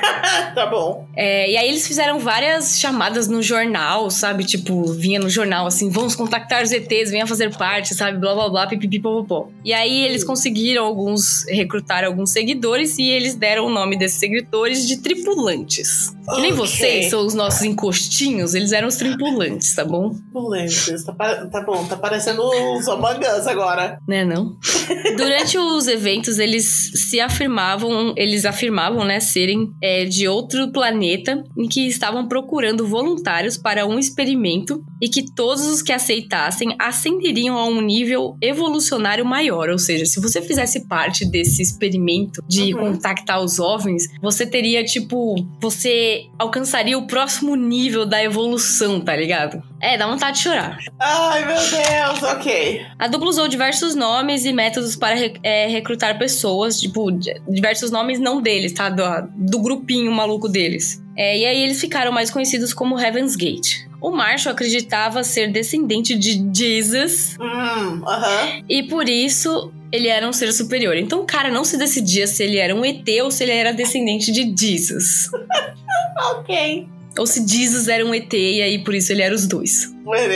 tá 0.54 0.66
bom. 0.66 1.08
É, 1.16 1.50
e 1.50 1.56
aí 1.56 1.68
eles 1.68 1.86
fizeram 1.86 2.18
várias 2.18 2.78
chamadas 2.78 3.28
no 3.28 3.42
jornal, 3.42 4.10
sabe? 4.10 4.44
Tipo, 4.44 4.92
vinha 4.92 5.18
no 5.18 5.30
jornal 5.30 5.66
assim, 5.66 5.90
vamos 5.90 6.14
contactar 6.14 6.62
os 6.62 6.72
ETs, 6.72 7.10
venha 7.10 7.26
fazer 7.26 7.54
parte, 7.56 7.94
sabe? 7.94 8.18
Blá, 8.18 8.34
blá, 8.34 8.48
blá, 8.48 8.66
pipipipopopó. 8.66 9.48
E 9.64 9.72
aí 9.72 10.04
eles 10.04 10.24
conseguiram 10.24 10.84
alguns, 10.84 11.44
recrutar 11.48 12.04
alguns 12.04 12.30
seguidores 12.30 12.98
e 12.98 13.08
eles 13.08 13.34
deram 13.34 13.66
o 13.66 13.70
nome 13.70 13.96
desses 13.96 14.18
seguidores 14.18 14.86
de 14.86 14.98
tripulantes. 14.98 16.14
Que 16.34 16.40
nem 16.42 16.52
vocês 16.52 17.10
são 17.10 17.24
os 17.24 17.34
nossos 17.34 17.62
encostinhos, 17.62 18.54
eles 18.54 18.72
eram 18.72 18.88
os 18.88 18.96
tripulantes, 18.96 19.74
tá 19.74 19.84
bom? 19.84 20.10
Tripulantes, 20.10 21.04
tá, 21.04 21.46
tá 21.46 21.60
bom, 21.62 21.84
tá 21.86 21.96
parecendo 21.96 22.42
os 22.42 22.86
Omangas 22.88 23.46
agora. 23.46 23.98
Né, 24.06 24.24
não? 24.24 24.56
Durante 25.16 25.58
os 25.58 25.86
eventos, 25.86 26.38
eles 26.38 26.92
se 26.94 27.20
afirmavam, 27.20 28.14
eles 28.16 28.44
afirmavam, 28.44 29.04
né, 29.04 29.20
serem 29.20 29.72
é, 29.82 30.04
de 30.04 30.28
outro 30.28 30.70
planeta 30.72 31.42
em 31.56 31.68
que 31.68 31.86
estavam 31.86 32.26
procurando 32.28 32.86
voluntários 32.86 33.56
para 33.56 33.86
um 33.86 33.98
experimento 33.98 34.82
e 35.02 35.08
que 35.08 35.28
todos 35.34 35.66
os 35.66 35.82
que 35.82 35.92
aceitassem 35.92 36.76
ascenderiam 36.78 37.58
a 37.58 37.66
um 37.66 37.80
nível 37.80 38.36
evolucionário 38.40 39.26
maior. 39.26 39.68
Ou 39.68 39.78
seja, 39.78 40.06
se 40.06 40.20
você 40.20 40.40
fizesse 40.40 40.86
parte 40.86 41.24
desse 41.24 41.60
experimento 41.60 42.40
de 42.46 42.72
uhum. 42.72 42.92
contactar 42.92 43.42
os 43.42 43.58
OVNIs, 43.58 44.08
você 44.22 44.46
teria, 44.46 44.84
tipo, 44.84 45.34
você 45.60 46.26
alcançaria 46.38 46.96
o 46.96 47.08
próximo 47.08 47.56
nível 47.56 48.06
da 48.06 48.22
evolução, 48.22 49.00
tá 49.00 49.16
ligado? 49.16 49.60
É, 49.82 49.98
dá 49.98 50.06
vontade 50.06 50.36
de 50.36 50.44
chorar. 50.44 50.78
Ai, 51.00 51.44
meu 51.44 51.56
Deus, 51.56 52.22
ok. 52.22 52.86
A 52.96 53.08
dupla 53.08 53.28
usou 53.28 53.48
diversos 53.48 53.96
nomes 53.96 54.44
e 54.44 54.52
métodos 54.52 54.94
para 54.94 55.16
é, 55.42 55.66
recrutar 55.66 56.16
pessoas, 56.16 56.80
tipo, 56.80 57.10
diversos 57.48 57.90
nomes 57.90 58.20
não 58.20 58.40
deles, 58.40 58.72
tá? 58.72 58.88
Do, 58.88 59.02
do 59.34 59.60
grupinho 59.60 60.12
maluco 60.12 60.48
deles. 60.48 61.02
É, 61.16 61.36
e 61.36 61.44
aí 61.44 61.62
eles 61.64 61.80
ficaram 61.80 62.12
mais 62.12 62.30
conhecidos 62.30 62.72
como 62.72 62.98
Heaven's 62.98 63.34
Gate. 63.34 63.84
O 64.00 64.12
Marshall 64.12 64.52
acreditava 64.52 65.24
ser 65.24 65.50
descendente 65.50 66.16
de 66.16 66.48
Jesus. 66.54 67.36
Hum, 67.40 68.02
uh 68.02 68.04
-huh. 68.04 68.64
E 68.68 68.84
por 68.84 69.08
isso 69.08 69.72
ele 69.90 70.08
era 70.08 70.26
um 70.28 70.32
ser 70.32 70.52
superior. 70.52 70.96
Então 70.96 71.20
o 71.20 71.26
cara 71.26 71.50
não 71.50 71.64
se 71.64 71.76
decidia 71.76 72.26
se 72.28 72.42
ele 72.44 72.58
era 72.58 72.74
um 72.74 72.84
ET 72.84 73.06
ou 73.22 73.30
se 73.32 73.42
ele 73.42 73.52
era 73.52 73.72
descendente 73.72 74.30
de 74.30 74.54
Jesus. 74.56 75.28
ok. 76.32 76.88
Ou 77.18 77.26
se 77.26 77.46
Jesus 77.46 77.88
era 77.88 78.04
um 78.04 78.14
ET 78.14 78.32
e 78.32 78.62
aí 78.62 78.82
por 78.82 78.94
isso 78.94 79.12
ele 79.12 79.22
era 79.22 79.34
os 79.34 79.46
dois. 79.46 79.92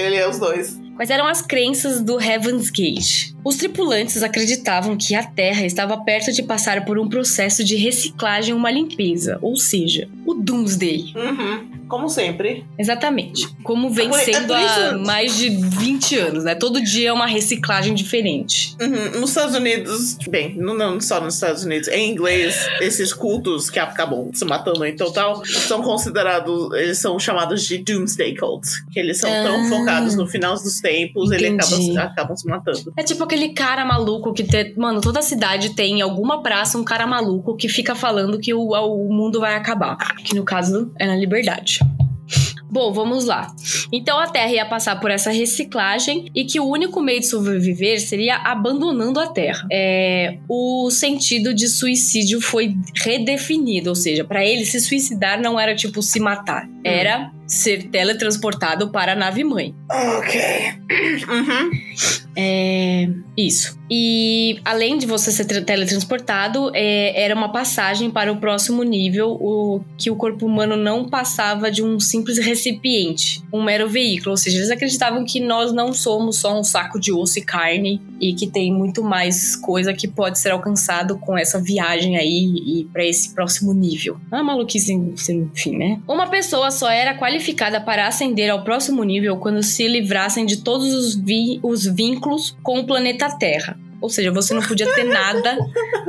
Ele 0.07 0.17
é 0.17 0.29
os 0.29 0.39
dois. 0.39 0.79
Quais 0.97 1.11
eram 1.11 1.27
as 1.27 1.43
crenças 1.43 2.01
do 2.01 2.21
Heaven's 2.21 2.71
Gate? 2.71 3.36
Os 3.47 3.55
tripulantes 3.55 4.25
acreditavam 4.25 4.97
que 4.97 5.15
a 5.15 5.23
Terra 5.23 5.65
estava 5.65 5.97
perto 5.99 6.33
de 6.33 6.43
passar 6.43 6.85
por 6.85 6.99
um 6.99 7.09
processo 7.09 7.63
de 7.63 7.77
reciclagem 7.77 8.53
uma 8.53 8.73
limpeza, 8.73 9.39
ou 9.41 9.55
seja, 9.55 10.09
o 10.27 10.35
Doomsday. 10.35 11.13
Uhum. 11.15 11.77
Como 11.89 12.09
sempre. 12.09 12.65
Exatamente. 12.77 13.47
Como 13.63 13.91
vem 13.91 14.09
é 14.09 14.13
sendo 14.13 14.53
é 14.53 14.67
há 14.67 14.99
mais 14.99 15.37
de 15.37 15.51
20 15.51 16.19
anos, 16.19 16.45
né? 16.45 16.55
Todo 16.55 16.83
dia 16.83 17.11
é 17.11 17.13
uma 17.13 17.27
reciclagem 17.27 17.95
diferente. 17.95 18.77
Uhum. 18.81 19.21
Nos 19.21 19.31
Estados 19.31 19.55
Unidos, 19.55 20.19
bem, 20.29 20.57
não, 20.57 20.75
não 20.75 21.01
só 21.01 21.21
nos 21.21 21.35
Estados 21.35 21.65
Unidos, 21.65 21.89
em 21.89 22.11
inglês, 22.11 22.67
esses 22.81 23.13
cultos 23.13 23.71
que 23.71 23.79
acabam 23.79 24.31
se 24.33 24.45
matando 24.45 24.85
em 24.85 24.97
total 24.97 25.45
são 25.45 25.81
considerados, 25.83 26.73
eles 26.75 26.99
são 26.99 27.19
chamados 27.19 27.65
de 27.65 27.79
Doomsday 27.79 28.35
Cults. 28.35 28.85
Que 28.91 28.99
eles 28.99 29.19
são 29.19 29.31
ah, 29.31 29.45
tão 29.45 29.69
focados 29.69 30.17
no 30.17 30.27
final 30.27 30.55
dos 30.55 30.81
tempos, 30.81 31.31
eles 31.31 31.53
acabam, 31.53 31.99
acabam 31.99 32.37
se 32.37 32.47
matando. 32.49 32.93
É 32.97 33.03
tipo 33.05 33.23
aquele 33.23 33.36
cara 33.51 33.85
maluco 33.85 34.33
que 34.33 34.45
tem. 34.45 34.75
Mano, 34.77 35.01
toda 35.01 35.23
cidade 35.23 35.75
tem 35.75 35.99
em 35.99 36.03
alguma 36.03 36.43
praça 36.43 36.79
um 36.79 36.85
cara 36.85 37.07
maluco 37.07 37.57
que 37.57 37.69
fica 37.69 37.95
falando 37.95 38.39
que 38.39 38.53
o, 38.53 38.73
o 38.73 39.13
mundo 39.13 39.41
vai 39.41 39.55
acabar. 39.55 39.97
Que 40.17 40.35
no 40.35 40.45
caso 40.45 40.93
é 40.99 41.07
na 41.07 41.17
liberdade. 41.17 41.81
Bom, 42.69 42.93
vamos 42.93 43.25
lá. 43.25 43.55
Então 43.93 44.19
a 44.19 44.27
Terra 44.27 44.51
ia 44.51 44.67
passar 44.67 45.01
por 45.01 45.11
essa 45.11 45.31
reciclagem 45.31 46.27
e 46.35 46.45
que 46.45 46.61
o 46.61 46.67
único 46.67 47.01
meio 47.01 47.21
de 47.21 47.27
sobreviver 47.27 48.01
seria 48.01 48.37
abandonando 48.37 49.21
a 49.21 49.29
Terra. 49.29 49.67
É, 49.73 50.39
o 50.49 50.91
sentido 50.91 51.55
de 51.55 51.69
suicídio 51.69 52.41
foi 52.41 52.77
redefinido, 52.95 53.89
ou 53.89 53.95
seja, 53.95 54.25
para 54.25 54.45
ele 54.45 54.67
se 54.67 54.81
suicidar 54.81 55.41
não 55.41 55.59
era 55.59 55.75
tipo 55.75 56.03
se 56.03 56.21
matar, 56.21 56.69
era 56.85 57.31
ser 57.47 57.85
teletransportado 57.89 58.91
para 58.91 59.13
a 59.13 59.17
nave 59.17 59.45
mãe. 59.45 59.75
Ok. 59.91 60.41
Uhum. 61.29 61.71
É, 62.39 63.09
isso. 63.37 63.79
E 63.91 64.61
além 64.65 64.99
de 64.99 65.07
você 65.07 65.33
ser 65.33 65.47
tra- 65.47 65.63
teletransportado, 65.63 66.71
é, 66.75 67.23
era 67.23 67.35
uma 67.35 67.51
passagem 67.51 68.11
para 68.11 68.31
o 68.31 68.37
próximo 68.37 68.83
nível, 68.83 69.31
o 69.41 69.81
que 69.97 70.11
o 70.11 70.17
corpo 70.17 70.45
humano 70.45 70.77
não 70.77 71.09
passava 71.09 71.71
de 71.71 71.83
um 71.83 71.99
simples 71.99 72.37
recipiente, 72.39 73.43
um 73.53 73.63
mero 73.63 73.89
veículo. 73.89 74.33
Ou 74.33 74.37
seja, 74.37 74.59
eles 74.59 74.71
acreditavam 74.71 75.25
que 75.25 75.41
nós 75.41 75.73
não 75.73 75.93
somos 75.95 76.37
só 76.37 76.59
um 76.59 76.63
saco 76.65 77.01
de 77.01 77.11
osso 77.13 77.39
e 77.39 77.43
carne 77.43 78.03
e 78.21 78.35
que 78.35 78.47
tem 78.47 78.73
muito 78.73 79.03
mais 79.03 79.57
coisa 79.57 79.95
que 79.95 80.07
pode 80.07 80.39
ser 80.39 80.51
alcançado 80.51 81.17
com 81.19 81.39
essa 81.39 81.59
viagem 81.61 82.17
aí 82.19 82.81
e 82.81 82.85
para 82.93 83.05
esse 83.05 83.35
próximo 83.35 83.73
nível. 83.73 84.19
Ah, 84.31 84.43
maluquice, 84.43 84.93
enfim, 84.93 85.77
né? 85.77 86.01
Uma 86.07 86.27
pessoa 86.27 86.71
só 86.71 86.91
era 86.91 87.15
qualificada 87.17 87.36
para 87.81 88.07
ascender 88.07 88.51
ao 88.51 88.63
próximo 88.65 89.03
nível 89.05 89.37
quando 89.39 89.63
se 89.63 89.87
livrassem 89.89 90.45
de 90.47 90.59
todos 90.59 90.93
os, 90.93 91.15
vi- 91.15 91.59
os 91.63 91.85
vínculos 91.87 92.57
com 92.63 92.79
o 92.81 92.87
planeta 92.87 93.29
Terra. 93.39 93.79
Ou 94.01 94.11
seja, 94.11 94.31
você 94.31 94.53
não 94.53 94.61
podia 94.63 94.87
ter 94.95 95.05
nada 95.05 95.57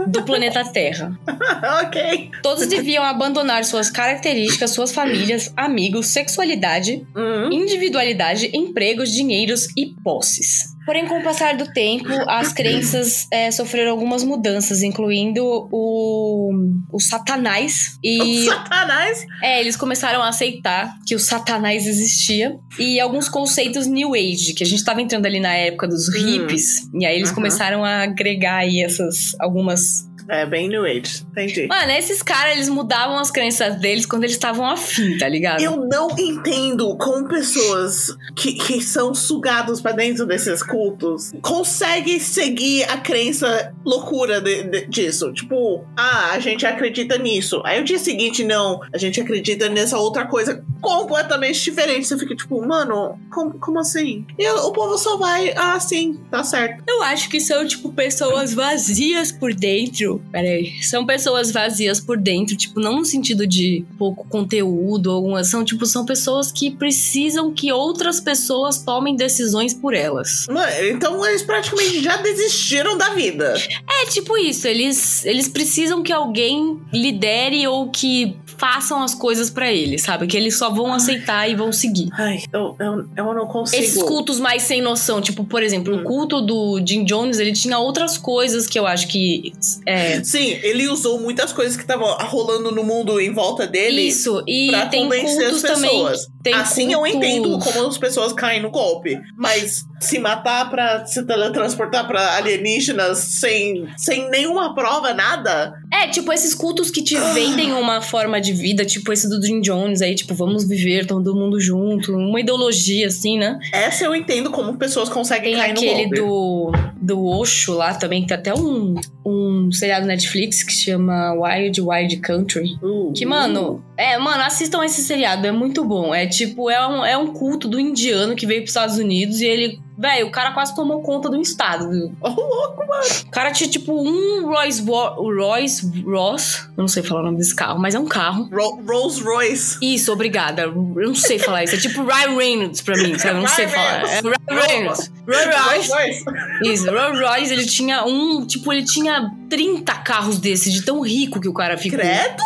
do 0.08 0.22
planeta 0.24 0.62
Terra. 0.66 1.18
ok. 1.86 2.32
Todos 2.44 2.68
deviam 2.68 3.04
abandonar 3.04 3.63
suas 3.63 3.90
características, 3.90 4.72
suas 4.72 4.92
famílias, 4.92 5.54
amigos, 5.56 6.08
sexualidade, 6.08 7.06
Uhum. 7.16 7.52
individualidade, 7.52 8.50
empregos, 8.54 9.12
dinheiros 9.12 9.68
e 9.76 9.96
posses. 10.04 10.76
Porém, 10.88 11.06
com 11.06 11.19
o 11.19 11.23
passar 11.23 11.56
do 11.58 11.71
tempo, 11.71 12.08
as 12.30 12.52
crenças 12.54 13.28
eh, 13.30 13.52
sofreram 13.52 13.91
algumas 13.91 14.23
mudanças, 14.23 14.82
incluindo 14.82 15.43
o, 15.69 16.52
o 16.91 17.00
Satanás. 17.00 18.00
E 18.04 18.45
Satanás. 18.45 19.26
é, 19.43 19.60
eles 19.60 19.76
começaram 19.76 20.23
a 20.23 20.30
aceitar 20.30 20.91
que 21.06 21.13
o 21.13 21.19
Satanás 21.19 21.86
existia. 21.86 22.58
E 22.80 23.00
alguns 23.02 23.28
conceitos 23.28 23.86
New 23.86 24.15
Age, 24.15 24.54
que 24.54 24.63
a 24.63 24.65
gente 24.67 24.84
tava 24.84 25.02
entrando 25.02 25.26
ali 25.26 25.41
na 25.41 25.54
época 25.54 25.88
dos 25.89 26.08
Hum. 26.08 26.13
hippies. 26.13 26.89
E 26.97 27.06
aí 27.06 27.17
eles 27.17 27.32
começaram 27.32 27.84
a 27.84 28.04
agregar 28.04 28.60
aí 28.60 28.82
essas 28.82 29.36
algumas 29.41 30.08
É 30.30 30.46
bem 30.46 30.68
New 30.68 30.84
Age. 30.86 31.24
Entendi. 31.32 31.68
Mano, 31.68 31.92
esses 31.92 32.22
caras, 32.22 32.54
eles 32.56 32.70
mudavam 32.70 33.18
as 33.18 33.32
crenças 33.32 33.76
deles 33.80 34.06
quando 34.06 34.24
eles 34.24 34.36
estavam 34.36 34.66
afim, 34.66 35.18
tá 35.18 35.28
ligado? 35.28 35.62
Eu 35.62 35.78
não 35.88 36.10
entendo 36.18 36.96
como 36.98 37.28
pessoas 37.28 38.16
que, 38.36 38.54
que 38.54 38.82
são 38.82 39.13
sugadas 39.16 39.80
pra 39.82 39.92
dentro 39.92 40.26
desses 40.26 40.62
cultos 40.63 41.32
conseguem 41.42 42.20
seguir 42.20 42.84
a 42.90 42.98
crença 42.98 43.74
loucura 43.86 44.42
de- 44.42 44.63
de- 44.63 44.88
disso. 44.88 45.32
Tipo, 45.34 45.86
ah, 45.96 46.32
a 46.32 46.40
gente 46.40 46.66
acredita 46.66 47.18
nisso. 47.18 47.62
Aí 47.63 47.80
o 47.80 47.84
dia 47.84 47.98
seguinte, 48.00 48.44
não, 48.44 48.82
a 48.94 48.98
gente 48.98 49.22
acredita 49.22 49.70
nessa 49.70 49.98
outra 49.98 50.26
coisa 50.28 50.63
completamente 50.82 51.62
diferente. 51.63 52.08
Você 52.08 52.18
fica 52.18 52.36
tipo, 52.36 52.66
mano, 52.66 53.20
como, 53.32 53.58
como 53.60 53.80
assim? 53.80 54.26
E 54.38 54.50
o 54.50 54.72
povo 54.72 54.98
só 54.98 55.18
vai, 55.18 55.54
ah, 55.56 55.80
sim, 55.80 56.20
tá 56.30 56.44
certo. 56.44 56.84
Eu 56.88 57.02
acho 57.04 57.30
que 57.30 57.40
são, 57.40 57.66
tipo, 57.66 57.92
pessoas 57.94 58.54
vazias 58.54 59.32
por 59.32 59.54
dentro. 59.54 60.16
Peraí. 60.32 60.82
São 60.84 61.06
pessoas 61.06 61.51
vazias 61.51 61.99
por 61.99 62.17
dentro, 62.17 62.56
tipo, 62.56 62.80
não 62.80 62.97
no 62.99 63.06
sentido 63.06 63.45
de 63.47 63.86
pouco 63.97 64.27
conteúdo, 64.27 65.12
alguma. 65.12 65.43
São, 65.43 65.63
tipo, 65.63 65.86
são 65.86 66.06
pessoas 66.06 66.51
que 66.51 66.71
precisam 66.71 67.51
que 67.53 67.71
outras 67.71 68.19
pessoas 68.19 68.80
tomem 68.84 69.15
decisões 69.15 69.73
por 69.73 69.93
elas. 69.93 70.45
Mano, 70.49 70.71
então 70.89 71.25
eles 71.25 71.41
praticamente 71.43 72.01
já 72.01 72.17
desistiram 72.17 72.97
da 72.97 73.10
vida. 73.10 73.53
É 74.01 74.06
tipo 74.08 74.38
isso, 74.38 74.67
eles, 74.67 75.25
eles 75.25 75.47
precisam 75.47 76.01
que 76.03 76.12
alguém 76.13 76.80
lidere 76.93 77.67
ou 77.67 77.89
que 77.89 78.36
façam 78.58 79.03
as 79.03 79.13
coisas 79.13 79.49
pra 79.51 79.71
eles, 79.71 80.01
sabe? 80.01 80.25
Que 80.25 80.36
eles 80.36 80.58
só 80.58 80.69
vão 80.71 80.91
aceitar 80.91 81.47
e 81.49 81.56
vão 81.56 81.71
seguir. 81.71 82.10
Ai, 82.13 82.39
eu, 82.51 82.75
eu, 82.80 83.06
eu 83.15 83.34
não 83.36 83.45
consigo. 83.45 83.84
Esses 83.84 84.01
cultos 84.01 84.39
mais 84.39 84.63
sem 84.63 84.82
noção, 84.82 85.21
tipo, 85.21 85.43
por 85.45 85.62
exemplo, 85.62 85.95
Hum. 85.95 85.99
o 86.01 86.03
culto 86.03 86.41
do 86.41 86.82
Jim 86.86 87.03
Jones, 87.06 87.38
ele 87.39 87.53
tinha 87.53 87.77
outras 87.77 88.17
coisas 88.17 88.65
que 88.67 88.77
eu 88.77 88.88
acho 88.88 89.08
que. 89.08 89.53
É, 89.86 90.07
Sim, 90.24 90.60
ele 90.63 90.88
usou 90.88 91.20
muitas 91.20 91.54
coisas 91.54 91.76
que 91.76 91.84
estavam 91.84 92.08
rolando 92.28 92.72
no 92.72 92.84
mundo 92.84 93.20
em 93.20 93.34
volta 93.34 93.67
dele 93.67 94.02
isso, 94.02 94.43
e 94.48 94.67
pra 94.70 94.86
tem 94.88 95.04
convencer 95.04 95.50
cultos 95.50 95.65
as 95.65 95.72
também. 95.74 96.06
Tem 96.51 96.60
assim 96.60 96.91
eu 96.93 96.99
cultos- 96.99 97.15
entendo 97.15 97.60
como 97.60 97.88
as 97.88 97.97
pessoas 97.97 98.33
caem 98.33 98.62
no 98.62 98.69
golpe. 98.69 99.19
Mas 99.38 99.86
se 99.99 100.19
matar 100.19 100.69
pra 100.69 101.05
se 101.05 101.25
teletransportar 101.25 102.07
pra 102.07 102.36
alienígenas 102.36 103.17
sem, 103.17 103.88
sem 103.97 104.29
nenhuma 104.29 104.73
prova, 104.75 105.13
nada. 105.13 105.73
É, 105.91 106.07
tipo, 106.07 106.31
esses 106.31 106.53
cultos 106.53 106.91
que 106.91 107.01
te 107.03 107.17
vendem 107.33 107.73
uma 107.73 108.01
forma 108.01 108.39
de 108.39 108.53
vida, 108.53 108.86
tipo 108.86 109.12
esse 109.12 109.27
do 109.29 109.43
Jim 109.43 109.60
Jones 109.62 110.01
aí, 110.01 110.13
tipo, 110.15 110.33
vamos 110.36 110.67
viver 110.67 111.05
todo 111.07 111.36
mundo 111.36 111.60
junto, 111.60 112.13
uma 112.15 112.39
ideologia 112.39 113.07
assim, 113.07 113.38
né? 113.38 113.57
Essa 113.73 114.05
eu 114.05 114.15
entendo 114.15 114.51
como 114.51 114.77
pessoas 114.77 115.10
conseguem 115.10 115.53
Tem 115.53 115.62
cair 115.62 115.71
aquele 115.71 116.07
no 116.07 116.25
golpe. 116.27 116.71
do, 117.01 117.15
do 117.15 117.25
Osho 117.25 117.73
lá 117.73 117.93
também, 117.95 118.21
que 118.21 118.27
tem 118.27 118.38
até 118.38 118.53
um, 118.53 118.95
um 119.25 119.71
seriado 119.71 120.05
Netflix 120.05 120.62
que 120.63 120.73
se 120.73 120.83
chama 120.86 121.33
Wild 121.33 121.81
Wild 121.81 122.17
Country. 122.17 122.77
Uh, 122.83 123.12
Que, 123.13 123.25
mano, 123.25 123.83
é, 123.97 124.17
mano, 124.19 124.43
assistam 124.43 124.83
esse 124.86 125.01
seriado, 125.03 125.47
é 125.47 125.51
muito 125.51 125.83
bom. 125.83 126.13
É 126.13 126.25
tipo, 126.38 126.69
é 126.69 126.88
um, 126.88 127.06
é 127.06 127.17
um 127.17 127.28
culto 127.34 127.67
do 127.67 127.80
indiano 127.80 128.36
que 128.36 128.45
veio 128.45 128.62
pros 128.62 128.69
Estados 128.71 128.97
Unidos 128.97 129.41
e 129.41 129.45
ele. 129.45 129.80
Velho, 130.00 130.28
o 130.28 130.32
cara 130.32 130.52
quase 130.52 130.76
tomou 130.76 131.02
conta 131.02 131.28
do 131.28 131.41
estado. 131.41 131.86
Ô, 132.21 132.30
louco, 132.30 132.86
mano. 132.88 133.02
O 133.26 133.32
cara 133.32 133.52
tinha, 133.52 133.67
tipo, 133.67 133.93
um 134.00 134.45
Rolls 134.45 134.84
Royce 134.86 136.04
Ross. 136.06 136.69
Eu 136.78 136.82
não 136.84 136.88
sei 136.88 137.02
falar 137.02 137.21
o 137.21 137.26
nome 137.26 137.38
desse 137.39 137.56
carro, 137.56 137.80
mas 137.80 137.95
é 137.95 138.00
um 138.00 138.06
carro. 138.06 138.47
Ro- 138.54 138.80
Rolls 138.88 139.23
Royce. 139.23 139.80
Isso, 139.82 140.13
obrigada. 140.13 140.62
Eu 140.63 140.76
não 140.76 141.15
sei 141.15 141.39
falar 141.39 141.63
isso. 141.63 141.73
É 141.73 141.80
tipo 141.80 142.04
Ryan 142.04 142.38
Reynolds 142.38 142.82
pra 142.82 142.95
mim, 142.95 143.17
sabe? 143.17 143.38
Eu 143.38 143.41
não 143.41 143.47
sei 143.47 143.65
Ryan 143.65 143.76
falar. 143.76 144.04
É 144.04 144.21
Reynolds. 144.21 144.39
Ryan 144.47 144.67
Reynolds. 144.67 145.12
Rolls. 145.28 145.91
Royce. 145.91 146.23
Isso, 146.63 146.91
Rolls 146.91 147.23
Royce, 147.23 147.54
ele 147.54 147.65
tinha 147.65 148.06
um. 148.06 148.45
Tipo, 148.45 148.71
ele 148.71 148.86
tinha 148.86 149.32
30 149.50 149.91
carros 149.95 150.38
desses, 150.38 150.71
de 150.71 150.84
tão 150.84 151.02
rico 151.02 151.41
que 151.41 151.50
o 151.50 151.54
cara 151.54 151.76
ficou. 151.76 151.97
Credo? 151.97 152.43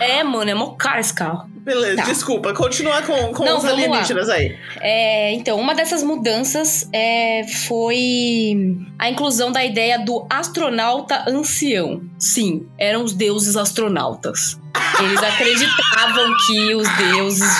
É, 0.00 0.24
mano, 0.24 0.50
é 0.50 0.54
mó 0.54 0.70
caro 0.70 1.00
esse 1.00 1.12
carro. 1.12 1.50
Beleza, 1.64 1.96
Tá. 1.96 2.02
desculpa. 2.04 2.52
Continua 2.52 3.00
com, 3.02 3.32
com 3.32 3.42
Não, 3.44 3.56
os 3.56 3.62
vamos 3.62 3.78
lá. 3.78 3.86
alienígenas 3.86 4.28
aí. 4.28 4.54
É, 4.82 5.32
então, 5.32 5.58
uma 5.58 5.74
dessas 5.74 6.02
mudanças 6.02 6.86
é, 6.92 7.42
foi 7.66 8.76
a 8.98 9.08
inclusão 9.08 9.50
da 9.50 9.64
ideia 9.64 9.98
do 9.98 10.26
astronauta 10.28 11.24
ancião. 11.26 12.02
Sim, 12.18 12.66
eram 12.78 13.02
os 13.02 13.14
deuses 13.14 13.56
astronautas. 13.56 14.58
Eles 15.00 15.18
acreditavam 15.22 16.30
que 16.46 16.74
os 16.74 16.88
deuses. 16.96 17.52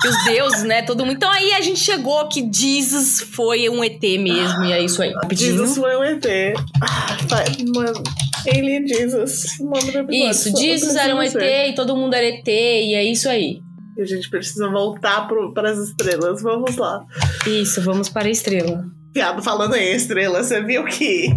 Que 0.00 0.08
os 0.08 0.24
deuses, 0.24 0.62
né? 0.64 0.82
Todo 0.82 1.04
mundo. 1.04 1.16
Então 1.16 1.30
aí 1.30 1.52
a 1.52 1.60
gente 1.60 1.80
chegou 1.80 2.26
que 2.28 2.48
Jesus 2.52 3.20
foi 3.20 3.68
um 3.68 3.82
ET 3.84 4.00
mesmo, 4.18 4.64
e 4.64 4.72
é 4.72 4.82
isso 4.82 5.02
aí. 5.02 5.12
Rapidinho. 5.12 5.52
Jesus 5.52 5.76
foi 5.76 5.96
um 5.96 6.02
ET. 6.04 6.24
Mano. 7.74 8.02
Alien 8.50 8.86
Jesus. 8.86 9.58
O 9.60 9.64
nome 9.64 9.92
do 9.92 9.98
episódio. 9.98 10.30
Isso, 10.30 10.56
Jesus 10.56 10.96
era 10.96 11.14
um 11.14 11.22
ET 11.22 11.32
ser. 11.32 11.68
e 11.70 11.74
todo 11.74 11.96
mundo 11.96 12.14
era 12.14 12.26
ET, 12.26 12.46
e 12.46 12.94
é 12.94 13.04
isso 13.04 13.28
aí. 13.28 13.60
E 13.96 14.02
a 14.02 14.04
gente 14.04 14.28
precisa 14.28 14.68
voltar 14.68 15.26
para 15.54 15.70
as 15.70 15.78
estrelas. 15.78 16.42
Vamos 16.42 16.76
lá. 16.76 17.02
Isso, 17.46 17.80
vamos 17.80 18.08
para 18.08 18.28
a 18.28 18.30
estrela. 18.30 18.84
Piado 19.14 19.42
falando 19.42 19.74
em 19.74 19.94
estrela, 19.94 20.42
você 20.44 20.60
viu 20.62 20.84
que, 20.84 21.30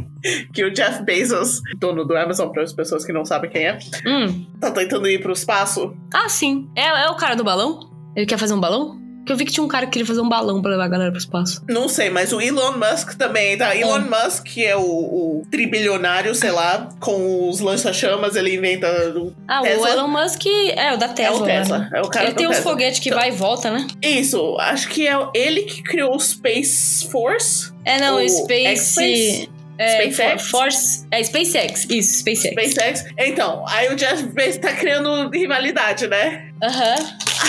que 0.54 0.66
o 0.66 0.74
Jeff 0.74 1.02
Bezos, 1.04 1.62
dono 1.80 2.04
do 2.04 2.14
Amazon, 2.18 2.50
para 2.50 2.64
as 2.64 2.74
pessoas 2.74 3.06
que 3.06 3.14
não 3.14 3.24
sabem 3.24 3.50
quem 3.50 3.66
é, 3.68 3.80
Hum. 4.06 4.46
tá 4.60 4.70
tentando 4.72 5.08
ir 5.08 5.22
pro 5.22 5.32
espaço? 5.32 5.96
Ah, 6.14 6.28
sim. 6.28 6.68
É, 6.76 6.88
é 7.06 7.10
o 7.10 7.16
cara 7.16 7.36
do 7.36 7.44
balão? 7.46 7.80
Ele 8.18 8.26
quer 8.26 8.38
fazer 8.38 8.54
um 8.54 8.60
balão? 8.60 9.00
Porque 9.30 9.34
eu 9.34 9.38
vi 9.38 9.46
que 9.46 9.52
tinha 9.52 9.64
um 9.64 9.68
cara 9.68 9.86
que 9.86 9.92
queria 9.92 10.08
fazer 10.08 10.22
um 10.22 10.28
balão 10.28 10.60
pra 10.60 10.72
levar 10.72 10.86
a 10.86 10.88
galera 10.88 11.12
pro 11.12 11.20
espaço. 11.20 11.62
Não 11.70 11.88
sei, 11.88 12.10
mas 12.10 12.34
o 12.34 12.42
Elon 12.42 12.72
Musk 12.80 13.14
também, 13.16 13.56
tá? 13.56 13.76
Elon 13.76 14.00
Musk, 14.02 14.44
que 14.44 14.66
é 14.66 14.76
o, 14.76 14.82
o 14.82 15.44
tribilionário, 15.52 16.34
sei 16.34 16.50
lá, 16.50 16.90
com 17.00 17.48
os 17.48 17.60
lança-chamas, 17.60 18.36
ele 18.36 18.56
inventa. 18.56 18.88
o- 19.16 19.32
Ah, 19.48 19.62
Tesla? 19.62 19.84
o 19.84 19.88
Elon 19.88 20.08
Musk 20.08 20.46
é 20.48 20.94
o 20.96 20.98
da 20.98 21.06
É 21.06 21.10
Tesla. 21.10 21.38
o 21.42 21.46
Tesla. 21.46 21.78
né? 21.78 21.90
É 21.94 22.02
o 22.02 22.10
cara 22.10 22.26
Ele 22.26 22.34
tem 22.36 22.48
uns 22.48 22.56
Tesla. 22.56 22.72
foguetes 22.72 23.00
que 23.00 23.12
vai 23.12 23.30
e 23.30 23.32
volta, 23.32 23.70
né? 23.70 23.86
Isso, 24.02 24.58
acho 24.60 24.90
que 24.90 25.08
é 25.08 25.14
ele 25.36 25.62
que 25.62 25.84
criou 25.84 26.16
o 26.16 26.20
Space 26.20 27.08
Force. 27.12 27.72
É, 27.86 28.00
não, 28.02 28.16
O 28.18 28.28
Space. 28.28 28.66
X-Space? 28.68 29.50
É, 29.78 30.12
SpaceX? 30.12 30.42
For- 30.50 30.60
Force. 30.62 31.06
É, 31.12 31.24
SpaceX. 31.24 31.86
Isso, 31.90 32.20
SpaceX. 32.20 32.72
SpaceX. 32.72 33.06
Então, 33.18 33.64
aí 33.68 33.94
o 33.94 33.96
Jeff 33.96 34.24
Bezos 34.24 34.58
tá 34.58 34.74
criando 34.74 35.30
rivalidade, 35.30 36.08
né? 36.08 36.50
Aham. 36.64 36.96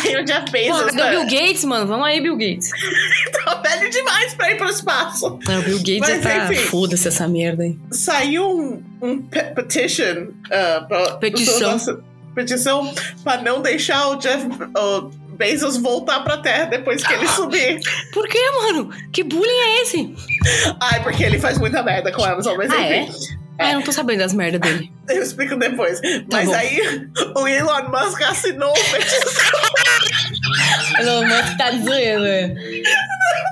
Aí 0.05 0.17
o 0.17 0.25
Jeff 0.25 0.45
Pô, 0.47 0.53
Bezos 0.53 0.83
cadê 0.93 1.03
o 1.03 1.11
Bill 1.11 1.25
Gates, 1.41 1.65
mano? 1.65 1.87
Vamos 1.87 2.07
aí, 2.07 2.21
Bill 2.21 2.37
Gates. 2.37 2.71
tá 3.45 3.55
velho 3.57 3.91
demais 3.91 4.35
pra 4.35 4.51
ir 4.53 4.57
pro 4.57 4.69
espaço. 4.69 5.39
Não, 5.47 5.59
o 5.61 5.63
Bill 5.63 5.79
Gates 5.79 5.99
Mas, 6.01 6.23
já 6.23 6.31
tá. 6.47 6.53
enfim. 6.53 6.63
Foda-se 6.69 7.09
essa 7.09 7.27
merda 7.29 7.63
aí. 7.65 7.79
Saiu 7.91 8.49
um, 8.49 8.83
um 9.03 9.19
pe- 9.23 9.43
petition. 9.55 10.29
uh, 10.29 10.87
pra, 10.89 11.17
Petição. 11.19 11.73
nossa, 11.73 12.01
petição 12.35 12.93
pra 13.25 13.41
não 13.43 13.61
deixar 13.63 14.09
o 14.09 14.17
Jeff 14.17 14.47
o 14.77 15.11
Bezos 15.37 15.77
voltar 15.79 16.21
pra 16.21 16.37
Terra 16.37 16.67
depois 16.67 17.03
que 17.03 17.13
ele 17.15 17.27
subir. 17.29 17.81
Por 18.13 18.29
que, 18.29 18.51
mano? 18.53 18.91
Que 19.13 19.25
bullying 19.25 19.49
é 19.49 19.83
esse? 19.83 20.15
Ai, 20.81 21.03
porque 21.03 21.25
ele 21.25 21.39
faz 21.39 21.59
muita 21.59 21.83
merda 21.83 22.13
com 22.13 22.23
a 22.23 22.33
Amazon, 22.33 22.57
mas 22.59 22.71
Ah, 22.71 22.83
é? 22.83 23.09
Ah, 23.61 23.71
eu 23.73 23.75
não 23.75 23.83
tô 23.83 23.93
sabendo 23.93 24.19
das 24.21 24.33
merdas 24.33 24.61
dele. 24.61 24.91
Eu 25.11 25.23
explico 25.23 25.57
depois. 25.57 26.01
Mas 26.33 26.49
bom. 26.49 26.55
aí 26.55 26.81
o 27.35 27.49
Elon 27.49 27.89
Musk 27.89 28.23
assinou 28.23 28.71
o 28.71 28.75
petição. 28.93 29.61
Elon 31.01 31.27
Musk 31.27 31.57
tá 31.59 31.73
zoeira, 31.73 32.21
né? 32.21 32.55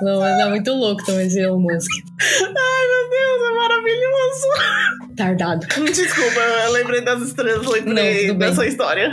Não, 0.02 0.20
mas 0.20 0.38
é 0.38 0.48
muito 0.48 0.72
louco 0.72 1.04
também 1.04 1.26
esse 1.26 1.40
Elon 1.40 1.58
Musk. 1.58 1.90
Ai, 2.20 2.46
meu 2.46 3.10
Deus, 3.10 3.50
é 3.50 3.54
maravilhoso. 3.56 4.46
Tardado. 5.16 5.66
Desculpa, 5.92 6.40
eu 6.40 6.72
lembrei 6.72 7.00
das 7.00 7.22
estrelas, 7.22 7.64
Não, 7.66 7.72
lembrei 7.72 8.28
bem. 8.28 8.38
dessa 8.38 8.64
história. 8.64 9.12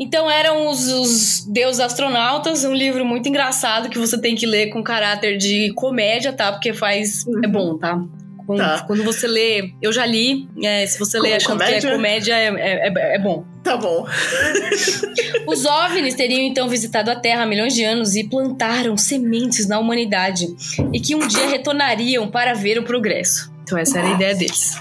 Então 0.00 0.30
eram 0.30 0.68
os, 0.70 0.88
os 0.88 1.44
Deus 1.52 1.80
Astronautas, 1.80 2.64
um 2.64 2.72
livro 2.74 3.04
muito 3.04 3.28
engraçado 3.28 3.90
que 3.90 3.98
você 3.98 4.18
tem 4.18 4.34
que 4.34 4.46
ler 4.46 4.70
com 4.70 4.82
caráter 4.82 5.36
de 5.36 5.70
comédia, 5.74 6.32
tá? 6.32 6.50
Porque 6.50 6.72
faz. 6.72 7.26
É 7.44 7.46
bom, 7.46 7.76
tá? 7.76 8.00
Quando, 8.46 8.58
Tá. 8.60 8.84
quando 8.86 9.02
você 9.02 9.26
lê, 9.26 9.72
eu 9.82 9.92
já 9.92 10.06
li, 10.06 10.48
é, 10.62 10.86
se 10.86 10.98
você 10.98 11.18
lê 11.18 11.34
achando 11.34 11.58
que 11.58 11.64
comédia? 11.64 11.88
é 11.88 11.92
comédia, 11.92 12.32
é, 12.34 12.46
é, 12.46 12.88
é- 12.88 13.16
é 13.16 13.18
bom. 13.18 13.44
Tá 13.64 13.76
bom. 13.76 14.06
Os 15.48 15.64
OVNIs 15.64 16.14
teriam 16.14 16.40
então 16.40 16.68
visitado 16.68 17.10
a 17.10 17.16
Terra 17.16 17.42
há 17.42 17.46
milhões 17.46 17.74
de 17.74 17.82
anos 17.84 18.14
e 18.14 18.24
plantaram 18.24 18.96
sementes 18.96 19.66
na 19.68 19.78
humanidade 19.78 20.46
e 20.92 21.00
que 21.00 21.14
um 21.14 21.26
dia 21.26 21.48
retornariam 21.48 22.28
para 22.30 22.54
ver 22.54 22.78
o 22.78 22.84
progresso. 22.84 23.52
Então 23.62 23.76
essa 23.76 23.98
era 23.98 24.08
a 24.08 24.12
ideia 24.12 24.34
deles. 24.34 24.76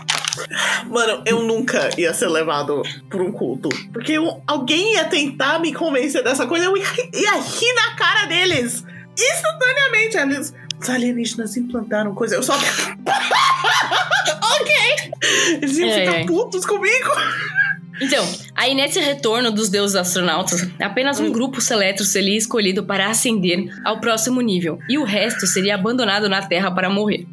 Mano, 0.87 1.23
eu 1.25 1.41
nunca 1.41 1.89
ia 1.97 2.13
ser 2.13 2.27
levado 2.27 2.83
por 3.09 3.21
um 3.21 3.31
culto. 3.31 3.69
Porque 3.91 4.11
eu- 4.13 4.41
alguém 4.45 4.93
ia 4.93 5.05
tentar 5.05 5.59
me 5.59 5.73
convencer 5.73 6.23
dessa 6.23 6.45
coisa, 6.45 6.65
eu 6.65 6.77
ia, 6.77 6.83
ia 7.13 7.31
rir 7.41 7.73
na 7.73 7.95
cara 7.95 8.25
deles. 8.25 8.83
Instantaneamente, 9.17 10.17
eles. 10.17 10.53
Os 10.79 10.89
alienígenas 10.89 11.55
implantaram 11.57 12.13
coisa. 12.13 12.35
Eu 12.35 12.43
só. 12.43 12.53
ok! 14.59 14.73
Eles 15.61 15.77
iam 15.77 15.89
É, 15.89 15.99
ficar 16.05 16.17
é. 16.19 16.25
putos 16.25 16.65
comigo. 16.65 17.09
Então, 18.01 18.27
aí 18.53 18.75
nesse 18.75 18.99
retorno 18.99 19.51
dos 19.51 19.69
deuses 19.69 19.95
astronautas, 19.95 20.67
apenas 20.81 21.17
um 21.19 21.27
Hum. 21.27 21.31
grupo 21.31 21.61
seleto 21.61 22.03
seria 22.03 22.37
escolhido 22.37 22.83
para 22.83 23.07
ascender 23.07 23.69
ao 23.85 24.01
próximo 24.01 24.41
nível, 24.41 24.77
e 24.89 24.97
o 24.97 25.05
resto 25.05 25.47
seria 25.47 25.75
abandonado 25.75 26.27
na 26.27 26.41
Terra 26.45 26.69
para 26.71 26.89
morrer. 26.89 27.25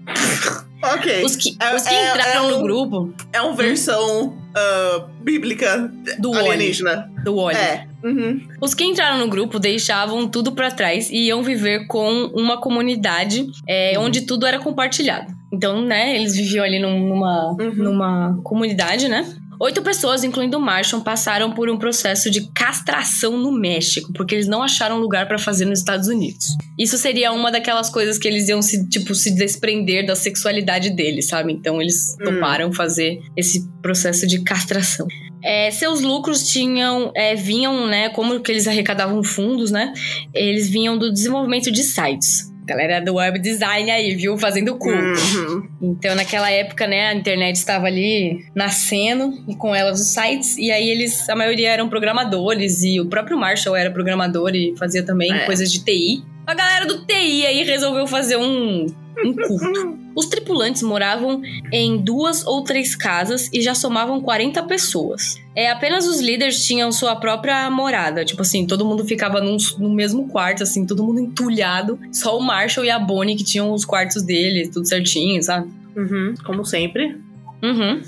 Ok. 0.95 1.25
Os 1.25 1.37
que, 1.37 1.57
É- 1.61 1.75
os 1.77 1.83
que 1.83 1.95
é- 1.95 2.11
entraram 2.11 2.49
é 2.49 2.53
no 2.53 2.59
um- 2.59 2.63
grupo 2.63 3.15
É 3.33 3.41
uma 3.41 3.55
versão 3.55 4.37
ah, 4.55 5.07
bíblica 5.21 5.91
do 6.19 6.33
alienígena. 6.35 7.11
do 7.25 7.37
Wally. 7.37 7.59
É. 7.59 7.87
Uhum. 8.05 8.41
Os 8.61 8.75
que 8.75 8.85
entraram 8.85 9.19
no 9.19 9.29
grupo 9.29 9.59
deixavam 9.59 10.27
tudo 10.29 10.53
pra 10.53 10.71
trás 10.71 11.09
e 11.11 11.27
iam 11.29 11.43
viver 11.43 11.87
com 11.87 12.27
uma 12.35 12.61
comunidade 12.61 13.47
é, 13.69 13.97
Uhum. 13.97 14.07
onde 14.07 14.23
tudo 14.23 14.45
era 14.47 14.59
compartilhado. 14.59 15.33
Então, 15.53 15.81
né, 15.83 16.17
eles 16.17 16.35
viviam 16.35 16.65
ali 16.65 16.79
num- 16.81 17.09
numa, 17.09 17.51
Uhum. 17.61 17.75
numa 17.75 18.41
comunidade, 18.43 19.07
né? 19.09 19.25
Oito 19.63 19.81
pessoas, 19.81 20.25
incluindo 20.25 20.59
o 20.59 20.61
Marshall, 20.61 21.05
passaram 21.05 21.53
por 21.53 21.71
um 21.71 21.79
processo 21.79 22.29
de 22.29 22.51
castração 22.53 23.39
no 23.39 23.53
México, 23.53 24.13
porque 24.13 24.35
eles 24.35 24.49
não 24.49 24.61
acharam 24.61 24.99
lugar 24.99 25.29
pra 25.29 25.39
fazer 25.39 25.67
nos 25.67 25.79
Estados 25.79 26.09
Unidos. 26.09 26.57
Isso 26.77 26.99
seria 26.99 27.31
uma 27.31 27.49
daquelas 27.49 27.89
coisas 27.89 28.19
que 28.19 28.27
eles 28.27 28.49
iam 28.49 28.61
se, 28.61 28.89
tipo, 28.89 29.15
se 29.15 29.31
desprender 29.31 30.05
da 30.05 30.17
sexualidade 30.17 30.91
deles, 30.91 31.29
sabe? 31.29 31.53
Então 31.53 31.81
eles 31.81 32.17
Hum. 32.21 32.25
toparam 32.25 32.73
fazer 32.73 33.21
esse 33.37 33.65
processo 33.81 34.27
de 34.27 34.43
castração. 34.43 35.07
É, 35.45 35.71
seus 35.71 36.01
lucros 36.01 36.49
tinham, 36.49 37.13
é, 37.15 37.37
vinham, 37.37 37.87
né? 37.87 38.09
Como 38.09 38.41
que 38.41 38.51
eles 38.51 38.67
arrecadavam 38.67 39.23
fundos, 39.23 39.71
né? 39.71 39.93
Eles 40.35 40.69
vinham 40.69 40.99
do 40.99 41.13
desenvolvimento 41.13 41.71
de 41.71 41.85
sites. 41.85 42.52
Galera 42.65 43.01
do 43.01 43.15
web 43.15 43.39
design 43.41 43.91
aí, 43.91 44.15
viu? 44.15 44.39
Fazendo 44.39 44.77
culto. 44.77 44.99
Uhum. 44.99 45.69
Então, 45.83 46.15
naquela 46.15 46.51
época, 46.51 46.87
né, 46.87 47.09
a 47.09 47.15
internet 47.15 47.57
estava 47.57 47.87
ali 47.87 48.45
nascendo 48.55 49.33
e 49.49 49.55
com 49.57 49.75
elas 49.75 50.01
os 50.01 50.07
sites. 50.09 50.57
E 50.57 50.71
aí 50.71 50.89
eles, 50.89 51.29
a 51.29 51.35
maioria 51.35 51.71
eram 51.71 51.89
programadores 51.89 52.83
e 52.85 53.01
o 53.01 53.07
próprio 53.07 53.37
Marshall 53.37 53.75
era 53.75 53.91
programador 53.91 54.51
e 54.55 54.75
fazia 54.79 55.03
também 55.05 55.33
É. 55.33 55.45
coisas 55.45 55.73
de 55.73 55.85
TI. 55.85 56.23
A 56.47 56.55
galera 56.55 56.87
do 56.87 57.05
TI 57.07 57.47
aí 57.47 57.63
resolveu 57.65 58.07
fazer 58.07 58.37
um, 58.37 58.87
um 59.25 59.33
culto. 59.35 59.99
Os 60.15 60.27
tripulantes 60.27 60.83
moravam 60.83 61.41
em 61.73 61.97
duas 61.97 62.45
ou 62.47 62.63
três 62.65 62.95
casas 62.95 63.49
e 63.51 63.63
já 63.63 63.75
somavam 63.75 64.21
40 64.21 64.63
pessoas. 64.65 65.41
É, 65.57 65.71
apenas 65.71 66.07
os 66.07 66.21
líderes 66.21 66.67
tinham 66.67 66.93
sua 66.93 67.17
própria 67.17 67.71
morada. 67.71 68.23
Tipo 68.23 68.43
assim, 68.43 68.67
todo 68.67 68.85
mundo 68.85 69.07
ficava 69.07 69.41
num- 69.41 69.57
no 69.79 69.89
mesmo 69.89 70.29
quarto, 70.29 70.63
assim, 70.65 70.85
todo 70.85 71.03
mundo 71.03 71.19
entulhado. 71.19 71.99
Só 72.13 72.37
o 72.37 72.43
Marshall 72.43 72.85
e 72.85 72.91
a 72.91 72.99
Bonnie 72.99 73.37
que 73.37 73.43
tinham 73.45 73.73
os 73.73 73.87
quartos 73.87 74.23
deles, 74.23 74.69
tudo 74.69 74.87
certinho, 74.87 75.43
sabe? 75.43 75.71
Uhum. 75.97 76.35
Como 76.45 76.63
sempre. 76.63 77.17
Uhum. 77.63 78.03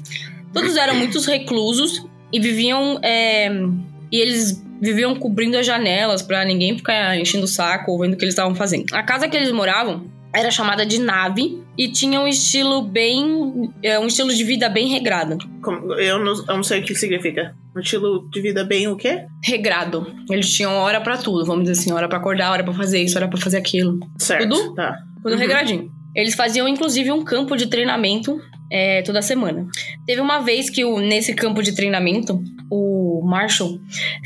Todos 0.53 0.77
eram 0.77 0.97
muitos 0.97 1.25
reclusos 1.25 2.05
e 2.31 2.39
viviam. 2.39 2.99
é, 3.03 3.49
e 4.15 4.21
eles 4.21 4.63
viviam 4.81 5.15
cobrindo 5.17 5.57
as 5.59 5.67
janelas 5.67 6.23
pra 6.23 6.45
ninguém 6.45 6.77
ficar 6.77 7.19
enchendo 7.19 7.45
o 7.45 7.49
saco 7.49 7.91
ou 7.93 7.99
vendo 7.99 8.15
o 8.15 8.17
que 8.17 8.25
eles 8.25 8.35
estavam 8.35 8.55
fazendo. 8.55 8.85
A 8.93 9.03
casa 9.03 9.29
que 9.29 9.37
eles 9.37 9.51
moravam 9.51 10.05
era 10.33 10.51
chamada 10.51 10.85
de 10.85 10.99
nave 11.01 11.63
e 11.79 11.89
tinha 11.89 12.21
um 12.21 12.27
estilo 12.29 12.83
bem. 12.83 13.71
é, 13.83 13.99
um 13.99 14.07
estilo 14.07 14.33
de 14.33 14.45
vida 14.45 14.69
bem 14.69 14.89
regrado. 14.89 15.39
Eu, 15.99 16.19
não, 16.19 16.33
eu 16.49 16.57
não 16.57 16.63
sei 16.63 16.81
o 16.81 16.85
que 16.85 16.95
significa. 16.95 17.55
Um 17.77 17.81
estilo 17.81 18.29
de 18.31 18.41
vida 18.41 18.63
bem 18.65 18.87
o 18.89 18.97
quê? 18.97 19.25
Regrado. 19.45 20.07
Eles 20.31 20.53
tinham 20.53 20.73
hora 20.75 21.01
pra 21.01 21.17
tudo, 21.17 21.45
vamos 21.45 21.65
dizer 21.65 21.81
assim, 21.81 21.93
hora 21.93 22.09
pra 22.09 22.19
acordar, 22.19 22.51
hora 22.53 22.63
pra 22.65 22.73
fazer 22.75 23.01
isso, 23.03 23.17
hora 23.19 23.27
pra 23.29 23.41
fazer 23.41 23.57
aquilo. 23.59 23.99
Certo. 24.19 24.49
Tudo? 24.49 24.75
Tá. 24.75 24.97
Tudo 25.23 25.33
Uhum. 25.33 25.39
regradinho. 25.39 25.91
Eles 26.15 26.35
faziam, 26.35 26.69
inclusive, 26.69 27.11
um 27.11 27.25
campo 27.25 27.57
de 27.57 27.67
treinamento 27.67 28.41
é, 28.71 29.03
toda 29.03 29.21
semana. 29.23 29.67
Teve 30.07 30.21
uma 30.21 30.39
vez 30.41 30.69
que 30.71 30.85
o- 30.85 30.99
nesse 31.01 31.35
campo 31.35 31.63
de 31.63 31.75
treinamento, 31.75 32.41
o 33.19 33.27
Marshall 33.27 33.79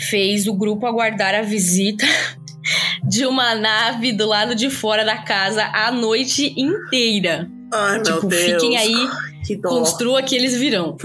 fez 0.09 0.47
o 0.47 0.55
grupo 0.55 0.87
aguardar 0.87 1.35
a 1.35 1.43
visita 1.43 2.07
de 3.09 3.27
uma 3.27 3.55
nave 3.55 4.13
do 4.13 4.27
lado 4.27 4.55
de 4.55 4.71
fora 4.71 5.05
da 5.05 5.19
casa 5.19 5.65
a 5.73 5.91
noite 5.91 6.55
inteira. 6.57 7.51
Ai, 7.73 7.95
meu 7.95 8.03
tipo, 8.03 8.27
Deus. 8.27 8.63
fiquem 8.63 8.77
aí, 8.77 9.09
construa 9.63 10.23
que 10.23 10.35
eles 10.35 10.55
virão. 10.57 10.97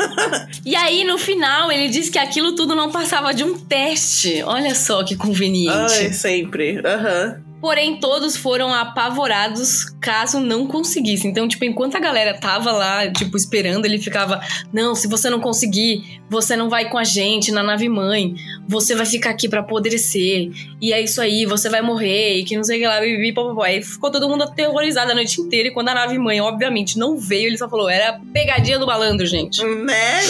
e 0.64 0.76
aí, 0.76 1.04
no 1.04 1.18
final, 1.18 1.72
ele 1.72 1.88
disse 1.88 2.10
que 2.10 2.18
aquilo 2.18 2.54
tudo 2.54 2.74
não 2.74 2.90
passava 2.90 3.32
de 3.32 3.44
um 3.44 3.58
teste. 3.58 4.42
Olha 4.42 4.74
só 4.74 5.02
que 5.04 5.16
conveniente. 5.16 5.72
Ai, 5.72 6.12
sempre. 6.12 6.80
Aham. 6.84 7.51
Porém, 7.62 8.00
todos 8.00 8.36
foram 8.36 8.74
apavorados 8.74 9.84
caso 10.00 10.40
não 10.40 10.66
conseguisse. 10.66 11.28
Então, 11.28 11.46
tipo, 11.46 11.64
enquanto 11.64 11.96
a 11.96 12.00
galera 12.00 12.34
tava 12.34 12.72
lá, 12.72 13.08
tipo, 13.08 13.36
esperando, 13.36 13.84
ele 13.84 13.98
ficava: 13.98 14.40
Não, 14.72 14.96
se 14.96 15.06
você 15.06 15.30
não 15.30 15.38
conseguir, 15.38 16.20
você 16.28 16.56
não 16.56 16.68
vai 16.68 16.90
com 16.90 16.98
a 16.98 17.04
gente 17.04 17.52
na 17.52 17.62
nave 17.62 17.88
mãe. 17.88 18.34
Você 18.66 18.96
vai 18.96 19.06
ficar 19.06 19.30
aqui 19.30 19.48
pra 19.48 19.60
apodrecer. 19.60 20.50
E 20.80 20.92
é 20.92 21.00
isso 21.00 21.20
aí, 21.20 21.46
você 21.46 21.68
vai 21.68 21.80
morrer. 21.80 22.38
E 22.38 22.44
que 22.44 22.56
não 22.56 22.64
sei 22.64 22.78
o 22.78 22.80
que 22.80 22.86
lá, 22.88 23.00
bibi. 23.00 23.32
Aí 23.62 23.80
ficou 23.80 24.10
todo 24.10 24.28
mundo 24.28 24.42
aterrorizado 24.42 25.12
a 25.12 25.14
noite 25.14 25.40
inteira. 25.40 25.68
E 25.68 25.70
quando 25.70 25.90
a 25.90 25.94
nave 25.94 26.18
mãe, 26.18 26.40
obviamente, 26.40 26.98
não 26.98 27.16
veio, 27.16 27.46
ele 27.46 27.58
só 27.58 27.68
falou: 27.68 27.88
Era 27.88 28.20
pegadinha 28.32 28.80
do 28.80 28.86
malandro, 28.86 29.24
gente. 29.24 29.64
Né? 29.64 30.20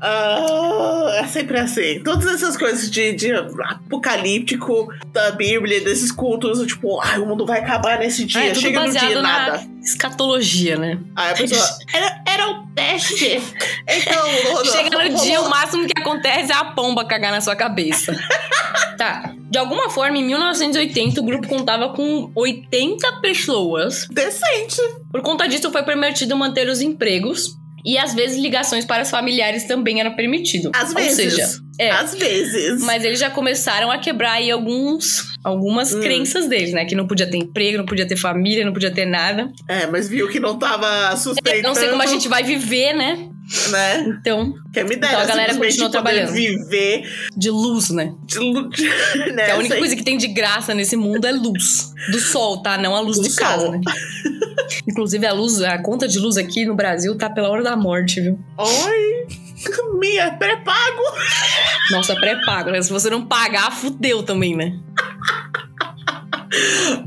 Ah, 0.00 1.20
é 1.20 1.26
sempre 1.26 1.58
assim. 1.58 2.00
Todas 2.04 2.26
essas 2.26 2.56
coisas 2.56 2.88
de, 2.88 3.12
de 3.12 3.32
apocalíptico 3.32 4.88
da 5.12 5.32
Bíblia, 5.32 5.80
desses 5.80 6.12
cultos, 6.12 6.64
tipo, 6.64 6.75
ai, 7.02 7.18
o 7.18 7.26
mundo 7.26 7.44
vai 7.46 7.60
acabar 7.60 7.98
nesse 7.98 8.24
dia. 8.24 8.50
é 8.50 8.54
Chega 8.54 8.86
no 8.86 8.90
dia, 8.90 9.14
na 9.16 9.22
nada. 9.22 9.66
escatologia, 9.82 10.76
né? 10.76 10.98
Aí 11.14 11.32
a 11.32 11.34
pessoa. 11.34 11.78
Era, 11.92 12.22
era 12.26 12.50
o 12.50 12.66
teste. 12.74 13.40
Então, 13.88 14.64
Chega 14.64 15.08
no 15.08 15.14
dia, 15.22 15.40
o 15.40 15.50
máximo 15.50 15.86
que 15.86 16.00
acontece 16.00 16.52
é 16.52 16.54
a 16.54 16.64
pomba 16.64 17.04
cagar 17.04 17.32
na 17.32 17.40
sua 17.40 17.56
cabeça. 17.56 18.14
tá. 18.98 19.32
De 19.50 19.58
alguma 19.58 19.88
forma, 19.90 20.18
em 20.18 20.24
1980, 20.24 21.20
o 21.20 21.24
grupo 21.24 21.48
contava 21.48 21.90
com 21.90 22.30
80 22.34 23.20
pessoas. 23.20 24.06
Decente. 24.10 24.80
Por 25.10 25.22
conta 25.22 25.46
disso, 25.48 25.70
foi 25.70 25.82
permitido 25.82 26.36
manter 26.36 26.68
os 26.68 26.80
empregos. 26.80 27.56
E 27.84 27.96
às 27.96 28.12
vezes 28.14 28.36
ligações 28.38 28.84
para 28.84 29.04
os 29.04 29.10
familiares 29.10 29.64
também 29.64 30.00
era 30.00 30.10
permitido. 30.10 30.72
Às 30.74 30.88
Ou 30.88 30.96
vezes. 30.96 31.34
seja, 31.34 31.48
é. 31.78 31.90
Às 31.90 32.14
vezes. 32.14 32.82
Mas 32.82 33.04
eles 33.04 33.18
já 33.18 33.30
começaram 33.30 33.90
a 33.90 33.98
quebrar 33.98 34.32
aí 34.32 34.50
alguns, 34.50 35.36
algumas 35.44 35.92
Hum. 35.94 36.00
crenças 36.00 36.46
deles, 36.48 36.72
né? 36.72 36.84
Que 36.84 36.94
não 36.94 37.06
podia 37.06 37.26
ter 37.30 37.36
emprego, 37.36 37.78
não 37.78 37.86
podia 37.86 38.06
ter 38.06 38.16
família, 38.16 38.64
não 38.64 38.72
podia 38.72 38.90
ter 38.90 39.06
nada. 39.06 39.50
É, 39.68 39.86
mas 39.86 40.08
viu 40.08 40.28
que 40.28 40.40
não 40.40 40.58
tava 40.58 41.14
suspeitando. 41.16 41.64
Eu 41.66 41.68
não 41.68 41.74
sei 41.74 41.88
como 41.88 42.02
a 42.02 42.06
gente 42.06 42.28
vai 42.28 42.42
viver, 42.42 42.92
né? 42.94 43.28
Né? 43.70 44.04
Então, 44.20 44.54
Quem 44.74 44.82
me 44.82 44.96
dera 44.96 45.12
Então 45.12 45.20
a 45.20 45.24
galera 45.26 45.54
continua 45.54 45.88
trabalhando. 45.88 46.32
viver 46.32 47.04
de 47.36 47.48
luz, 47.48 47.90
né? 47.90 48.12
de, 48.24 48.38
lu- 48.40 48.68
né? 49.34 49.44
Que 49.44 49.50
a 49.52 49.56
única 49.56 49.76
coisa 49.76 49.94
que 49.94 50.02
tem 50.02 50.16
de 50.18 50.26
graça 50.26 50.74
nesse 50.74 50.96
mundo 50.96 51.24
é 51.26 51.30
luz. 51.32 51.92
Do 52.10 52.18
sol, 52.18 52.60
tá? 52.60 52.76
Não 52.76 52.96
a 52.96 53.00
luz 53.00 53.18
Do 53.18 53.28
de 53.28 53.36
casa, 53.36 53.62
sol. 53.66 53.70
né? 53.72 53.80
Inclusive, 54.88 55.24
a 55.26 55.32
luz, 55.32 55.62
a 55.62 55.78
conta 55.78 56.08
de 56.08 56.18
luz 56.18 56.36
aqui 56.36 56.64
no 56.64 56.74
Brasil 56.74 57.16
tá 57.16 57.30
pela 57.30 57.48
hora 57.48 57.62
da 57.62 57.76
morte, 57.76 58.20
viu? 58.20 58.36
Oi! 58.58 59.26
Minha 59.98 60.32
pré-pago! 60.32 61.02
Nossa, 61.90 62.14
pré-pago, 62.16 62.70
né? 62.70 62.82
Se 62.82 62.92
você 62.92 63.08
não 63.08 63.24
pagar, 63.26 63.70
fudeu 63.72 64.22
também, 64.22 64.54
né? 64.54 64.78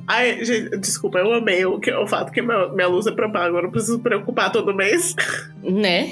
Ai, 0.08 0.44
gente, 0.44 0.78
desculpa, 0.78 1.20
eu 1.20 1.34
amei 1.34 1.66
o, 1.66 1.80
que, 1.80 1.92
o 1.92 2.08
fato 2.08 2.32
que 2.32 2.42
meu- 2.42 2.74
minha 2.74 2.88
luz 2.88 3.08
é 3.08 3.12
pré-pago. 3.12 3.58
Eu 3.58 3.64
não 3.64 3.72
preciso 3.72 4.00
preocupar 4.00 4.52
todo 4.52 4.74
mês. 4.76 5.16
Né? 5.64 6.12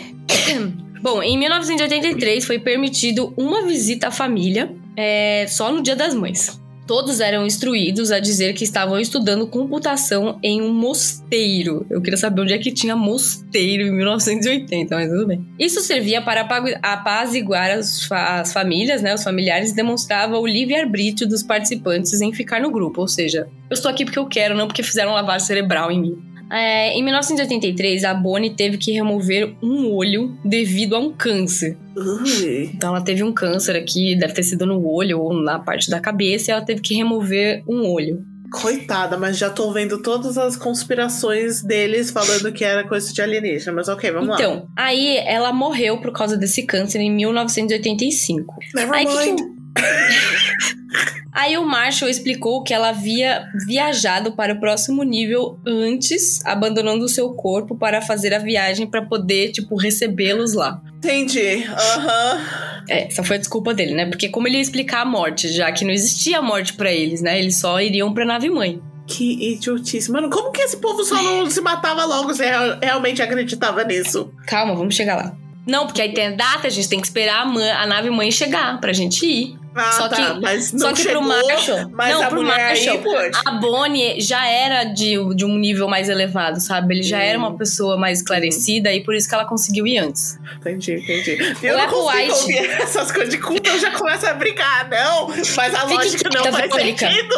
Bom, 1.02 1.21
em 1.21 1.38
1983 1.38 2.45
foi 2.45 2.60
permitido 2.60 3.34
uma 3.38 3.63
visita 3.63 4.08
à 4.08 4.12
família 4.12 4.73
é, 4.95 5.45
só 5.47 5.71
no 5.71 5.82
Dia 5.82 5.95
das 5.95 6.13
Mães. 6.13 6.60
Todos 6.88 7.19
eram 7.19 7.45
instruídos 7.45 8.12
a 8.12 8.19
dizer 8.19 8.54
que 8.54 8.63
estavam 8.63 8.97
estudando 9.00 9.45
computação 9.45 10.39
em 10.41 10.62
um 10.62 10.73
mosteiro. 10.73 11.86
Eu 11.89 12.02
queria 12.02 12.17
saber 12.17 12.41
onde 12.41 12.54
é 12.54 12.58
que 12.58 12.71
tinha 12.71 12.95
mosteiro 12.95 13.84
em 13.84 13.91
1980, 13.91 14.95
mas 14.95 15.10
tudo 15.10 15.28
bem. 15.28 15.45
Isso 15.60 15.82
servia 15.82 16.21
para 16.21 16.47
apaziguar 16.82 17.71
as, 17.71 18.04
fa- 18.06 18.39
as 18.39 18.54
famílias, 18.54 19.02
né, 19.02 19.13
os 19.13 19.23
familiares, 19.23 19.71
e 19.71 19.76
demonstrava 19.76 20.38
o 20.39 20.47
livre-arbítrio 20.47 21.28
dos 21.28 21.43
participantes 21.43 22.21
em 22.21 22.32
ficar 22.32 22.62
no 22.62 22.71
grupo. 22.71 23.02
Ou 23.02 23.08
seja, 23.08 23.47
eu 23.69 23.73
estou 23.73 23.91
aqui 23.91 24.06
porque 24.06 24.19
eu 24.19 24.26
quero, 24.28 24.56
não 24.56 24.67
porque 24.67 24.82
fizeram 24.84 25.12
lavagem 25.13 25.45
cerebral 25.45 25.91
em 25.91 26.00
mim. 26.02 26.17
É, 26.51 26.93
em 26.97 27.03
1983, 27.03 28.03
a 28.05 28.13
Bonnie 28.13 28.51
teve 28.55 28.77
que 28.77 28.91
remover 28.91 29.53
um 29.62 29.91
olho 29.93 30.38
devido 30.45 30.95
a 30.95 30.99
um 30.99 31.12
câncer. 31.12 31.77
Ui. 31.95 32.71
Então, 32.73 32.89
ela 32.95 33.03
teve 33.03 33.21
um 33.23 33.33
câncer 33.33 33.75
aqui, 33.75 34.15
deve 34.15 34.33
ter 34.33 34.43
sido 34.43 34.65
no 34.65 34.86
olho 34.88 35.19
ou 35.19 35.33
na 35.33 35.60
parte 35.60 35.89
da 35.89 35.99
cabeça, 35.99 36.49
e 36.49 36.53
ela 36.53 36.62
teve 36.63 36.81
que 36.81 36.93
remover 36.95 37.63
um 37.67 37.86
olho. 37.91 38.23
Coitada, 38.49 39.17
mas 39.17 39.38
já 39.38 39.49
tô 39.49 39.73
vendo 39.73 40.01
todas 40.01 40.38
as 40.38 40.55
conspirações 40.55 41.62
deles 41.62 42.12
falando 42.12 42.53
que 42.53 42.63
era 42.63 42.88
coisa 42.88 43.13
de 43.13 43.21
alienígena. 43.21 43.73
Mas 43.73 43.89
ok, 43.89 44.10
vamos 44.10 44.29
lá. 44.29 44.36
então, 44.36 44.67
aí 44.73 45.17
ela 45.17 45.51
morreu 45.51 45.97
por 45.99 46.13
causa 46.13 46.38
desse 46.38 46.63
câncer 46.63 47.01
em 47.01 47.12
1985. 47.13 48.55
Never 48.73 48.93
Aí, 48.93 49.05
que 49.05 49.12
que 49.12 49.25
mind. 49.25 49.39
o- 49.41 49.57
Aí 51.39 51.56
o 51.56 51.63
Marshall 51.63 52.10
explicou 52.10 52.63
que 52.63 52.73
ela 52.73 52.89
havia 52.89 53.45
viajado 53.67 54.32
para 54.32 54.54
o 54.56 54.60
próximo 54.60 55.04
nível 55.04 55.60
antes, 55.67 56.43
abandonando 56.43 57.06
o 57.06 57.08
seu 57.08 57.30
corpo 57.30 57.78
para 57.78 58.02
fazer 58.02 58.34
a 58.34 58.39
viagem 58.39 58.88
para 58.88 59.04
poder, 59.04 59.52
tipo, 59.52 59.76
recebê-los 59.76 60.56
lá. 60.56 60.82
Entendi. 60.97 61.63
Aham. 61.67 62.41
É, 62.89 63.06
essa 63.08 63.23
foi 63.23 63.36
a 63.36 63.39
desculpa 63.39 63.71
dele, 63.71 63.93
né? 63.93 64.08
Porque 64.08 64.30
como 64.30 64.47
ele 64.47 64.56
ia 64.56 64.62
explicar 64.62 65.02
a 65.02 65.06
morte, 65.06 65.47
já 65.50 65.71
que 65.71 65.86
não 65.86 65.91
existia 65.91 66.41
morte 66.41 66.73
pra 66.73 66.91
eles, 66.91 67.21
né? 67.21 67.38
Eles 67.38 67.58
só 67.58 67.80
iriam 67.80 68.12
pra 68.15 68.26
nave 68.26 68.50
mãe. 68.50 68.82
Que 69.06 69.54
idiotice. 69.54 70.12
Mano, 70.12 70.30
como 70.32 70.52
que 70.52 70.62
esse 70.62 70.78
povo 70.78 71.04
só 71.04 71.21
não 71.21 71.45
se 71.52 71.62
matava 71.62 72.04
logo 72.04 72.34
se 72.34 72.43
real- 72.43 72.80
realmente 72.82 73.21
acreditava 73.21 73.84
nisso? 73.84 74.34
Calma, 74.47 74.73
vamos 74.73 74.95
chegar 74.95 75.15
lá. 75.17 75.38
Não, 75.67 75.86
porque 75.86 76.02
aí 76.02 76.13
tem 76.13 76.28
a 76.28 76.32
data, 76.32 76.65
a 76.65 76.69
gente 76.69 76.89
tem 76.89 77.00
que 77.00 77.08
esperar 77.08 77.41
a, 77.41 77.45
mãe- 77.45 77.69
a 77.71 77.86
nave 77.86 78.10
mãe 78.10 78.32
chegar 78.32 78.80
pra 78.80 78.91
gente 78.93 79.26
ir. 79.26 79.58
Ah, 79.77 79.91
Só 79.91 80.09
tá. 80.09 80.15
que- 80.35 80.39
mas 80.41 80.71
não 80.73 80.79
Só 80.79 80.93
que 80.93 81.01
chegou, 81.01 81.21
pro 81.21 81.27
Marshall. 81.29 81.89
mas 81.91 82.13
não, 82.13 82.23
a 82.23 82.27
pro 82.27 82.43
Marshall. 82.43 82.97
aí 82.97 83.03
pode. 83.03 83.37
A 83.45 83.51
Bonnie 83.51 84.19
já 84.21 84.45
era 84.47 84.83
de, 84.85 85.15
de 85.35 85.45
um 85.45 85.57
nível 85.57 85.87
mais 85.87 86.09
elevado, 86.09 86.59
sabe? 86.59 86.95
Ele 86.95 87.03
já 87.03 87.17
Hum. 87.17 87.21
era 87.21 87.37
uma 87.37 87.57
pessoa 87.57 87.97
mais 87.97 88.19
esclarecida 88.19 88.91
e 88.93 89.03
por 89.03 89.13
isso 89.15 89.27
que 89.29 89.35
ela 89.35 89.45
conseguiu 89.45 89.85
ir 89.87 89.97
antes. 89.99 90.37
Entendi, 90.59 90.93
entendi. 90.95 91.37
Eu 91.63 91.75
O 91.75 91.77
não 91.77 91.83
Apple 91.85 91.97
consigo 91.99 92.17
White- 92.17 92.31
ouvir 92.41 92.81
essas 92.81 93.11
coisas 93.11 93.29
de 93.33 93.37
culto, 93.39 93.69
eu 93.69 93.79
já 93.79 93.91
começo 93.91 94.25
a 94.25 94.33
brincar. 94.33 94.89
Não, 94.89 95.27
mas 95.27 95.73
a 95.75 95.79
Fique 95.81 95.93
lógica 95.93 96.29
não 96.33 96.41
quieta, 96.41 96.57
faz 96.57 96.71
Verônica. 96.71 97.09
sentido. 97.09 97.35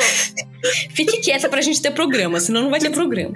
Fique 0.93 1.17
quieta 1.21 1.47
pra 1.49 1.61
gente 1.61 1.81
ter 1.81 1.91
programa, 1.91 2.39
senão 2.39 2.63
não 2.63 2.69
vai 2.69 2.79
ter 2.79 2.89
programa. 2.89 3.33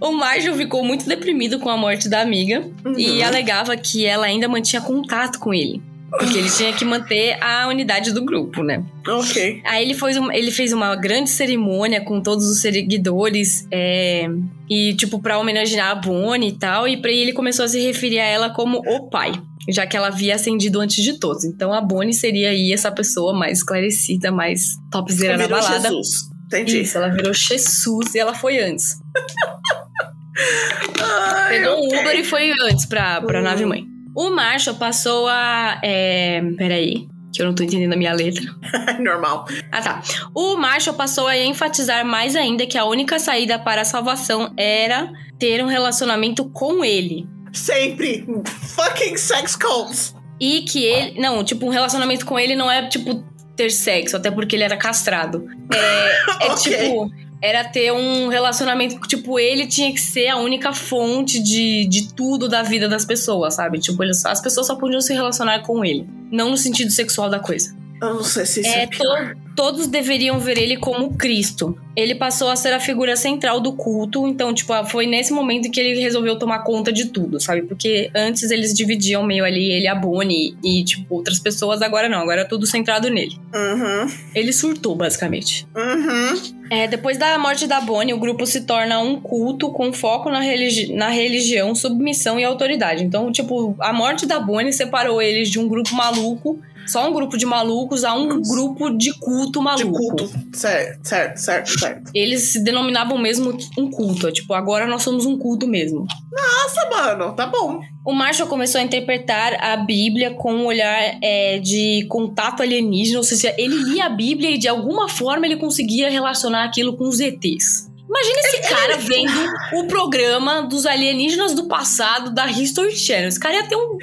o 0.00 0.12
Marshall 0.12 0.56
ficou 0.56 0.84
muito 0.84 1.08
deprimido 1.08 1.58
com 1.58 1.68
a 1.68 1.76
morte 1.76 2.08
da 2.08 2.20
amiga 2.20 2.64
e 2.96 3.20
Uhum. 3.20 3.26
alegava 3.26 3.76
que 3.76 4.04
ela 4.06 4.26
ainda 4.26 4.48
mantinha 4.48 4.80
contato 4.82 5.38
com 5.38 5.52
ele. 5.52 5.82
Porque 6.18 6.38
ele 6.38 6.50
tinha 6.50 6.72
que 6.74 6.84
manter 6.84 7.42
a 7.42 7.66
unidade 7.68 8.12
do 8.12 8.22
grupo, 8.24 8.62
né? 8.62 8.84
Ok. 9.08 9.62
Aí 9.64 9.82
ele 9.84 9.94
fez, 9.94 10.16
um- 10.18 10.30
ele 10.30 10.50
fez 10.50 10.72
uma 10.72 10.94
grande 10.94 11.30
cerimônia 11.30 12.02
com 12.02 12.20
todos 12.20 12.44
os 12.50 12.60
seguidores 12.60 13.66
é, 13.72 14.26
e, 14.68 14.94
tipo, 14.94 15.20
pra 15.22 15.38
homenagear 15.38 15.90
a 15.90 15.94
Bonnie 15.94 16.50
e 16.50 16.58
tal. 16.58 16.86
E 16.86 16.98
pra 17.00 17.10
ele 17.10 17.32
começou 17.32 17.64
a 17.64 17.68
se 17.68 17.80
referir 17.80 18.18
a 18.20 18.24
ela 18.26 18.50
como 18.50 18.78
o 18.78 19.08
pai, 19.08 19.32
já 19.70 19.86
que 19.86 19.96
ela 19.96 20.08
havia 20.08 20.34
ascendido 20.34 20.80
antes 20.80 21.02
de 21.02 21.18
todos. 21.18 21.44
Então 21.44 21.72
a 21.72 21.80
Bonnie 21.80 22.12
seria 22.12 22.50
aí 22.50 22.72
essa 22.72 22.92
pessoa 22.92 23.32
mais 23.32 23.58
esclarecida, 23.58 24.30
mais 24.30 24.76
topzera 24.90 25.38
na 25.38 25.44
Virou 25.46 25.60
balada. 25.60 25.88
Jesus. 25.88 26.30
Entendi. 26.46 26.82
Isso, 26.82 26.98
ela 26.98 27.08
virou 27.08 27.32
Jesus 27.32 28.14
e 28.14 28.18
ela 28.18 28.34
foi 28.34 28.58
antes. 28.60 28.98
Ai, 31.00 31.58
Pegou 31.60 31.82
um 31.82 31.86
ok. 31.86 32.00
Uber 32.00 32.18
e 32.18 32.24
foi 32.24 32.52
antes 32.68 32.84
pra, 32.86 33.20
pra 33.22 33.40
Hum. 33.40 33.44
nave 33.44 33.64
mãe. 33.64 33.86
O 34.14 34.30
Marshall 34.30 34.76
passou 34.76 35.26
a. 35.28 35.80
É, 35.82 36.42
peraí, 36.56 37.08
que 37.32 37.40
eu 37.40 37.46
não 37.46 37.54
tô 37.54 37.62
entendendo 37.62 37.94
a 37.94 37.96
minha 37.96 38.12
letra. 38.12 38.44
Normal. 39.00 39.46
Ah, 39.70 39.80
tá. 39.80 40.02
O 40.34 40.56
Marshall 40.56 40.94
passou 40.94 41.26
a 41.26 41.36
enfatizar 41.36 42.04
mais 42.04 42.36
ainda 42.36 42.66
que 42.66 42.76
a 42.76 42.84
única 42.84 43.18
saída 43.18 43.58
para 43.58 43.80
a 43.82 43.84
salvação 43.84 44.52
era 44.56 45.10
ter 45.38 45.64
um 45.64 45.66
relacionamento 45.66 46.44
com 46.50 46.84
ele. 46.84 47.26
Sempre. 47.52 48.24
Fucking 48.44 49.16
sex 49.16 49.56
cults. 49.56 50.14
E 50.38 50.62
que 50.62 50.84
ele. 50.84 51.20
Não, 51.20 51.42
tipo, 51.42 51.66
um 51.66 51.70
relacionamento 51.70 52.26
com 52.26 52.38
ele 52.38 52.54
não 52.54 52.70
é, 52.70 52.86
tipo, 52.88 53.24
ter 53.56 53.70
sexo, 53.70 54.16
até 54.16 54.30
porque 54.30 54.56
ele 54.56 54.64
era 54.64 54.76
castrado. 54.76 55.46
É, 55.72 56.46
é 56.46 56.50
Ok. 56.52 56.56
tipo. 56.56 57.10
Era 57.42 57.64
ter 57.64 57.92
um 57.92 58.28
relacionamento. 58.28 59.00
Tipo, 59.08 59.38
ele 59.38 59.66
tinha 59.66 59.92
que 59.92 60.00
ser 60.00 60.28
a 60.28 60.36
única 60.36 60.72
fonte 60.72 61.42
de, 61.42 61.86
de 61.86 62.14
tudo 62.14 62.48
da 62.48 62.62
vida 62.62 62.88
das 62.88 63.04
pessoas, 63.04 63.54
sabe? 63.54 63.80
Tipo, 63.80 64.02
ele 64.02 64.12
as 64.12 64.40
pessoas 64.40 64.66
só 64.66 64.76
podiam 64.76 65.00
se 65.00 65.12
relacionar 65.12 65.60
com 65.62 65.84
ele. 65.84 66.08
Não 66.30 66.50
no 66.50 66.56
sentido 66.56 66.90
sexual 66.90 67.28
da 67.28 67.40
coisa. 67.40 67.76
Eu 68.00 68.14
não 68.14 68.22
sei 68.24 68.46
se 68.46 68.60
isso 68.60 68.70
é, 68.70 68.82
É, 68.82 68.86
pior. 68.86 69.36
To- 69.54 69.62
todos 69.72 69.86
deveriam 69.86 70.38
ver 70.38 70.58
ele 70.58 70.76
como 70.76 71.14
Cristo. 71.16 71.76
Ele 71.94 72.14
passou 72.14 72.48
a 72.48 72.56
ser 72.56 72.72
a 72.72 72.80
figura 72.80 73.16
central 73.16 73.60
do 73.60 73.74
culto, 73.74 74.26
então, 74.26 74.52
tipo, 74.54 74.72
foi 74.86 75.06
nesse 75.06 75.32
momento 75.32 75.70
que 75.70 75.78
ele 75.78 76.00
resolveu 76.00 76.38
tomar 76.38 76.60
conta 76.60 76.90
de 76.92 77.06
tudo, 77.06 77.38
sabe? 77.38 77.62
Porque 77.62 78.10
antes 78.14 78.50
eles 78.50 78.72
dividiam 78.72 79.22
meio 79.22 79.44
ali 79.44 79.70
ele 79.70 79.86
a 79.86 79.94
Bonnie 79.94 80.56
e, 80.64 80.82
tipo, 80.84 81.14
outras 81.16 81.38
pessoas, 81.38 81.82
agora 81.82 82.08
não, 82.08 82.18
agora 82.18 82.40
é 82.42 82.44
tudo 82.44 82.66
centrado 82.66 83.10
nele. 83.10 83.36
Uhum. 83.54 84.10
Ele 84.34 84.52
surtou, 84.52 84.94
basicamente. 84.94 85.66
Uhum. 85.76 86.62
É, 86.70 86.86
depois 86.88 87.18
da 87.18 87.36
morte 87.38 87.66
da 87.66 87.80
Bonnie, 87.80 88.14
o 88.14 88.18
grupo 88.18 88.46
se 88.46 88.62
torna 88.62 88.98
um 89.00 89.20
culto 89.20 89.70
com 89.70 89.92
foco 89.92 90.30
na, 90.30 90.40
religi 90.40 90.92
na 90.94 91.10
religião, 91.10 91.74
submissão 91.74 92.40
e 92.40 92.44
autoridade. 92.44 93.04
Então, 93.04 93.30
tipo, 93.30 93.76
a 93.78 93.92
morte 93.92 94.24
da 94.24 94.40
Bonnie 94.40 94.72
separou 94.72 95.20
eles 95.20 95.50
de 95.50 95.58
um 95.58 95.68
grupo 95.68 95.94
maluco, 95.94 96.58
só 96.86 97.08
um 97.08 97.12
grupo 97.12 97.36
de 97.36 97.46
malucos, 97.46 98.04
a 98.04 98.14
um 98.14 98.40
grupo 98.42 98.90
de 98.90 99.12
culto 99.18 99.58
De 99.60 99.64
maluco. 99.64 99.98
culto. 99.98 100.30
Certo, 100.52 101.04
certo, 101.06 101.36
certo, 101.38 101.78
certo. 101.78 102.10
Eles 102.14 102.42
se 102.52 102.62
denominavam 102.62 103.18
mesmo 103.18 103.56
um 103.78 103.90
culto. 103.90 104.28
é 104.28 104.32
Tipo, 104.32 104.54
agora 104.54 104.86
nós 104.86 105.02
somos 105.02 105.26
um 105.26 105.38
culto 105.38 105.66
mesmo. 105.66 106.06
Nossa, 106.30 106.88
mano, 106.90 107.32
tá 107.34 107.46
bom. 107.46 107.80
O 108.04 108.12
Marshall 108.12 108.48
começou 108.48 108.80
a 108.80 108.84
interpretar 108.84 109.54
a 109.62 109.76
Bíblia 109.76 110.34
com 110.34 110.52
um 110.52 110.66
olhar 110.66 111.18
é, 111.22 111.58
de 111.60 112.04
contato 112.08 112.62
alienígena, 112.62 113.18
ou 113.18 113.24
seja, 113.24 113.54
ele 113.56 113.76
lia 113.76 114.06
a 114.06 114.10
Bíblia 114.10 114.50
e 114.50 114.58
de 114.58 114.66
alguma 114.68 115.08
forma 115.08 115.46
ele 115.46 115.56
conseguia 115.56 116.10
relacionar 116.10 116.64
aquilo 116.64 116.96
com 116.96 117.04
os 117.04 117.20
ETs. 117.20 117.91
Imagina 118.08 118.40
esse 118.40 118.68
cara 118.68 118.96
vendo 118.98 119.32
o 119.74 119.86
programa 119.86 120.62
dos 120.62 120.84
alienígenas 120.86 121.54
do 121.54 121.66
passado 121.66 122.30
da 122.34 122.46
History 122.46 122.94
Channel. 122.96 123.28
Esse 123.28 123.40
cara 123.40 123.54
ia 123.54 123.68
ter 123.68 123.76
um, 123.76 123.98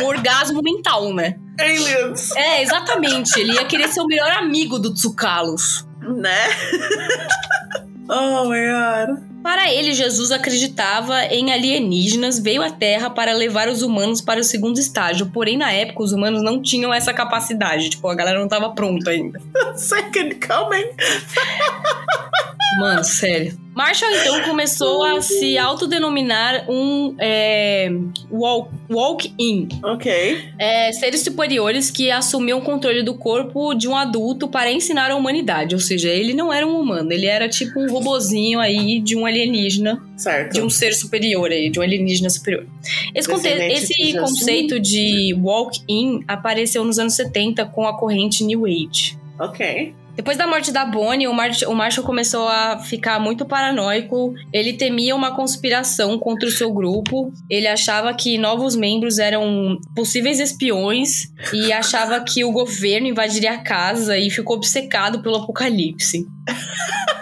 um 0.00 0.04
orgasmo 0.06 0.60
mental, 0.62 1.12
né? 1.14 1.38
Aliens, 1.60 2.34
É, 2.36 2.62
exatamente. 2.62 3.38
Ele 3.38 3.52
ia 3.52 3.64
querer 3.64 3.88
ser 3.88 4.00
o 4.00 4.06
melhor 4.06 4.30
amigo 4.32 4.78
do 4.78 4.92
Tsukalos. 4.92 5.86
né? 6.02 6.48
oh 8.08 8.48
my 8.48 8.60
god. 8.66 9.27
Para 9.42 9.72
ele, 9.72 9.94
Jesus 9.94 10.30
acreditava 10.30 11.24
em 11.26 11.52
alienígenas, 11.52 12.38
veio 12.38 12.62
à 12.62 12.70
Terra 12.70 13.08
para 13.08 13.32
levar 13.32 13.68
os 13.68 13.82
humanos 13.82 14.20
para 14.20 14.40
o 14.40 14.44
segundo 14.44 14.78
estágio. 14.78 15.30
Porém, 15.32 15.56
na 15.56 15.72
época, 15.72 16.02
os 16.02 16.12
humanos 16.12 16.42
não 16.42 16.60
tinham 16.60 16.92
essa 16.92 17.12
capacidade. 17.12 17.90
Tipo, 17.90 18.08
a 18.08 18.14
galera 18.14 18.38
não 18.38 18.46
estava 18.46 18.70
pronta 18.70 19.10
ainda. 19.10 19.40
Second 19.76 20.34
coming. 20.36 20.90
Mano, 22.80 23.04
sério. 23.04 23.67
Marshall 23.78 24.10
então 24.12 24.42
começou 24.42 25.04
a 25.04 25.22
se 25.22 25.56
autodenominar 25.56 26.68
um 26.68 27.14
é, 27.16 27.88
walk, 28.28 28.74
walk-in. 28.90 29.68
Ok. 29.84 30.48
É, 30.58 30.90
seres 30.90 31.20
superiores 31.20 31.88
que 31.88 32.10
assumiam 32.10 32.58
o 32.58 32.62
controle 32.62 33.04
do 33.04 33.14
corpo 33.14 33.74
de 33.74 33.86
um 33.86 33.94
adulto 33.94 34.48
para 34.48 34.68
ensinar 34.72 35.12
a 35.12 35.14
humanidade. 35.14 35.76
Ou 35.76 35.80
seja, 35.80 36.08
ele 36.08 36.34
não 36.34 36.52
era 36.52 36.66
um 36.66 36.76
humano, 36.80 37.12
ele 37.12 37.26
era 37.26 37.48
tipo 37.48 37.78
um 37.78 37.88
robozinho 37.88 38.58
aí 38.58 38.98
de 38.98 39.14
um 39.14 39.24
alienígena, 39.24 40.02
Certo. 40.16 40.54
de 40.54 40.60
um 40.60 40.68
ser 40.68 40.92
superior 40.92 41.48
aí, 41.48 41.70
de 41.70 41.78
um 41.78 41.82
alienígena 41.82 42.30
superior. 42.30 42.66
Esse, 43.14 43.30
esse 43.30 44.18
conceito 44.18 44.80
de 44.80 45.36
walk-in 45.40 46.24
apareceu 46.26 46.82
nos 46.82 46.98
anos 46.98 47.14
70 47.14 47.64
com 47.66 47.86
a 47.86 47.96
corrente 47.96 48.42
New 48.42 48.66
Age. 48.66 49.16
Ok. 49.38 49.94
Depois 50.18 50.36
da 50.36 50.48
morte 50.48 50.72
da 50.72 50.84
Bonnie, 50.84 51.28
o, 51.28 51.32
Mar 51.32 51.48
o 51.68 51.74
Marshall 51.76 52.04
começou 52.04 52.48
a 52.48 52.80
ficar 52.80 53.20
muito 53.20 53.46
paranoico. 53.46 54.34
Ele 54.52 54.72
temia 54.72 55.14
uma 55.14 55.36
conspiração 55.36 56.18
contra 56.18 56.48
o 56.48 56.50
seu 56.50 56.72
grupo. 56.72 57.32
Ele 57.48 57.68
achava 57.68 58.12
que 58.12 58.36
novos 58.36 58.74
membros 58.74 59.20
eram 59.20 59.78
possíveis 59.94 60.40
espiões 60.40 61.32
e 61.52 61.72
achava 61.72 62.20
que 62.20 62.42
o 62.42 62.50
governo 62.50 63.06
invadiria 63.06 63.52
a 63.52 63.58
casa 63.58 64.18
e 64.18 64.28
ficou 64.28 64.56
obcecado 64.56 65.22
pelo 65.22 65.36
apocalipse. 65.36 66.26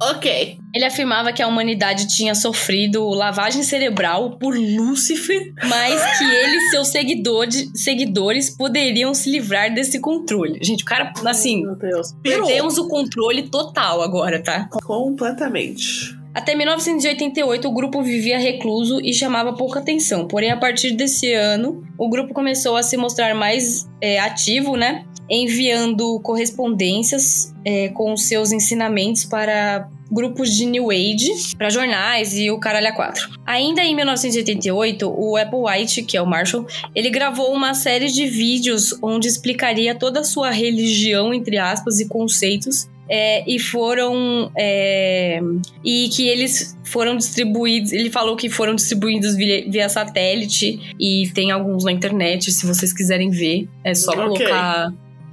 Ok. 0.00 0.58
Ele 0.74 0.84
afirmava 0.84 1.32
que 1.32 1.42
a 1.42 1.48
humanidade 1.48 2.06
tinha 2.08 2.34
sofrido 2.34 3.08
lavagem 3.08 3.62
cerebral 3.62 4.38
por 4.38 4.56
Lúcifer, 4.56 5.52
mas 5.68 6.18
que 6.18 6.24
ele 6.24 6.56
e 6.56 6.70
seus 6.70 6.88
seguidores, 6.88 7.70
seguidores 7.74 8.50
poderiam 8.50 9.12
se 9.12 9.30
livrar 9.30 9.72
desse 9.74 10.00
controle. 10.00 10.58
Gente, 10.62 10.82
o 10.82 10.86
cara, 10.86 11.12
assim, 11.26 11.62
Meu 11.62 11.76
Deus. 11.76 12.12
Pirou. 12.22 12.46
perdemos 12.46 12.78
o 12.78 12.86
controle 12.86 13.48
total 13.48 14.02
agora, 14.02 14.42
tá? 14.42 14.68
Completamente. 14.84 16.18
Até 16.34 16.54
1988, 16.54 17.66
o 17.66 17.72
grupo 17.72 18.00
vivia 18.00 18.38
recluso 18.38 19.00
e 19.00 19.12
chamava 19.12 19.54
pouca 19.54 19.80
atenção. 19.80 20.28
Porém, 20.28 20.52
a 20.52 20.56
partir 20.56 20.92
desse 20.92 21.32
ano, 21.32 21.82
o 21.98 22.08
grupo 22.08 22.32
começou 22.32 22.76
a 22.76 22.82
se 22.82 22.96
mostrar 22.96 23.34
mais 23.34 23.88
é, 24.00 24.20
ativo, 24.20 24.76
né? 24.76 25.04
Enviando 25.30 26.18
correspondências 26.20 27.54
é, 27.64 27.88
com 27.88 28.12
os 28.12 28.26
seus 28.28 28.52
ensinamentos 28.52 29.24
para 29.24 29.88
grupos 30.10 30.54
de 30.54 30.64
New 30.64 30.90
Age, 30.90 31.54
para 31.58 31.68
jornais 31.68 32.34
e 32.34 32.50
o 32.50 32.58
caralho 32.58 32.88
a 32.88 32.92
quatro. 32.92 33.28
Ainda 33.44 33.82
em 33.84 33.94
1988, 33.94 35.06
o 35.06 35.36
Apple 35.36 35.58
White, 35.58 36.02
que 36.04 36.16
é 36.16 36.22
o 36.22 36.26
Marshall, 36.26 36.66
ele 36.94 37.10
gravou 37.10 37.52
uma 37.52 37.74
série 37.74 38.10
de 38.10 38.26
vídeos 38.26 38.96
onde 39.02 39.28
explicaria 39.28 39.94
toda 39.94 40.20
a 40.20 40.24
sua 40.24 40.50
religião, 40.50 41.34
entre 41.34 41.58
aspas, 41.58 42.00
e 42.00 42.08
conceitos 42.08 42.88
é, 43.06 43.44
e 43.46 43.58
foram. 43.58 44.50
é, 44.56 45.40
e 45.84 46.08
que 46.08 46.26
eles 46.26 46.76
foram 46.84 47.16
distribuídos. 47.16 47.92
Ele 47.92 48.10
falou 48.10 48.34
que 48.34 48.48
foram 48.48 48.74
distribuídos 48.74 49.34
via, 49.36 49.64
via 49.68 49.88
satélite 49.90 50.94
e 50.98 51.30
tem 51.34 51.50
alguns 51.50 51.84
na 51.84 51.92
internet, 51.92 52.50
se 52.50 52.66
vocês 52.66 52.94
quiserem 52.94 53.28
ver. 53.30 53.68
É 53.84 53.94
só 53.94 54.12
Ok. 54.12 54.24
colocar 54.24 54.92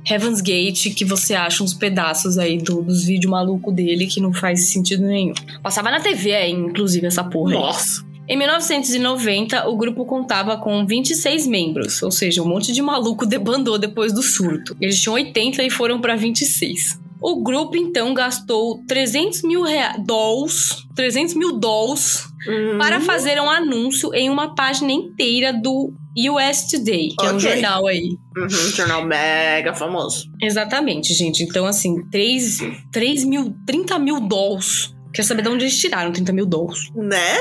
Heaven's 0.09 0.41
Gate 0.41 0.93
que 0.95 1.03
você 1.05 1.33
acha 1.33 1.63
uns 1.63 1.73
pedaços 1.73 2.37
aí 2.37 2.57
do- 2.57 2.81
dos 2.81 3.03
vídeos 3.03 3.31
malucos 3.31 3.73
dele 3.73 4.05
que 4.07 4.21
não 4.21 4.33
faz 4.33 4.69
sentido 4.69 5.03
nenhum. 5.03 5.33
Passava 5.63 5.89
na 5.91 5.99
TV, 5.99 6.31
é, 6.31 6.49
inclusive, 6.49 7.07
essa 7.07 7.23
porra 7.23 7.51
aí. 7.53 7.57
Nossa. 7.57 8.05
Em 8.27 8.35
1990, 8.37 9.67
o 9.69 9.77
grupo 9.77 10.03
contava 10.05 10.57
com 10.57 10.85
26 10.85 11.45
membros, 11.45 12.01
ou 12.01 12.09
seja, 12.11 12.41
um 12.41 12.47
monte 12.47 12.71
de 12.71 12.81
maluco 12.81 13.25
debandou 13.25 13.77
depois 13.77 14.11
do 14.13 14.23
surto. 14.23 14.75
Eles 14.81 14.99
tinham 14.99 15.13
80 15.15 15.61
e 15.63 15.69
foram 15.69 16.01
para 16.01 16.15
26. 16.15 16.99
O 17.27 17.41
grupo 17.41 17.75
então 17.75 18.13
gastou 18.13 18.83
300 18.87 19.41
mil 19.41 19.63
dolls, 20.05 20.85
300 20.95 21.33
mil 21.33 21.57
dolls 21.57 22.35
Hum, 22.47 22.77
para 22.77 23.01
fazer 23.01 23.41
um 23.41 23.49
anúncio 23.49 24.13
em 24.13 24.29
uma 24.29 24.53
página 24.53 24.91
inteira 24.91 25.51
do 25.51 25.91
US 26.29 26.69
Today, 26.69 27.09
que 27.17 27.25
é 27.25 27.33
um 27.33 27.39
jornal 27.39 27.87
aí. 27.87 28.15
uhum, 28.37 28.49
jornal 28.49 29.03
mega 29.03 29.73
famoso. 29.73 30.29
Exatamente, 30.39 31.13
gente. 31.13 31.43
Então, 31.43 31.65
assim, 31.65 32.07
3, 32.11 32.59
3 32.91 33.25
mil, 33.25 33.55
30 33.65 33.97
mil 33.97 34.19
dolls. 34.19 34.93
Quer 35.11 35.23
saber 35.23 35.41
de 35.41 35.49
onde 35.49 35.63
eles 35.63 35.79
tiraram 35.79 36.11
30 36.11 36.31
mil 36.33 36.45
dolls? 36.45 36.91
Né? 36.93 37.37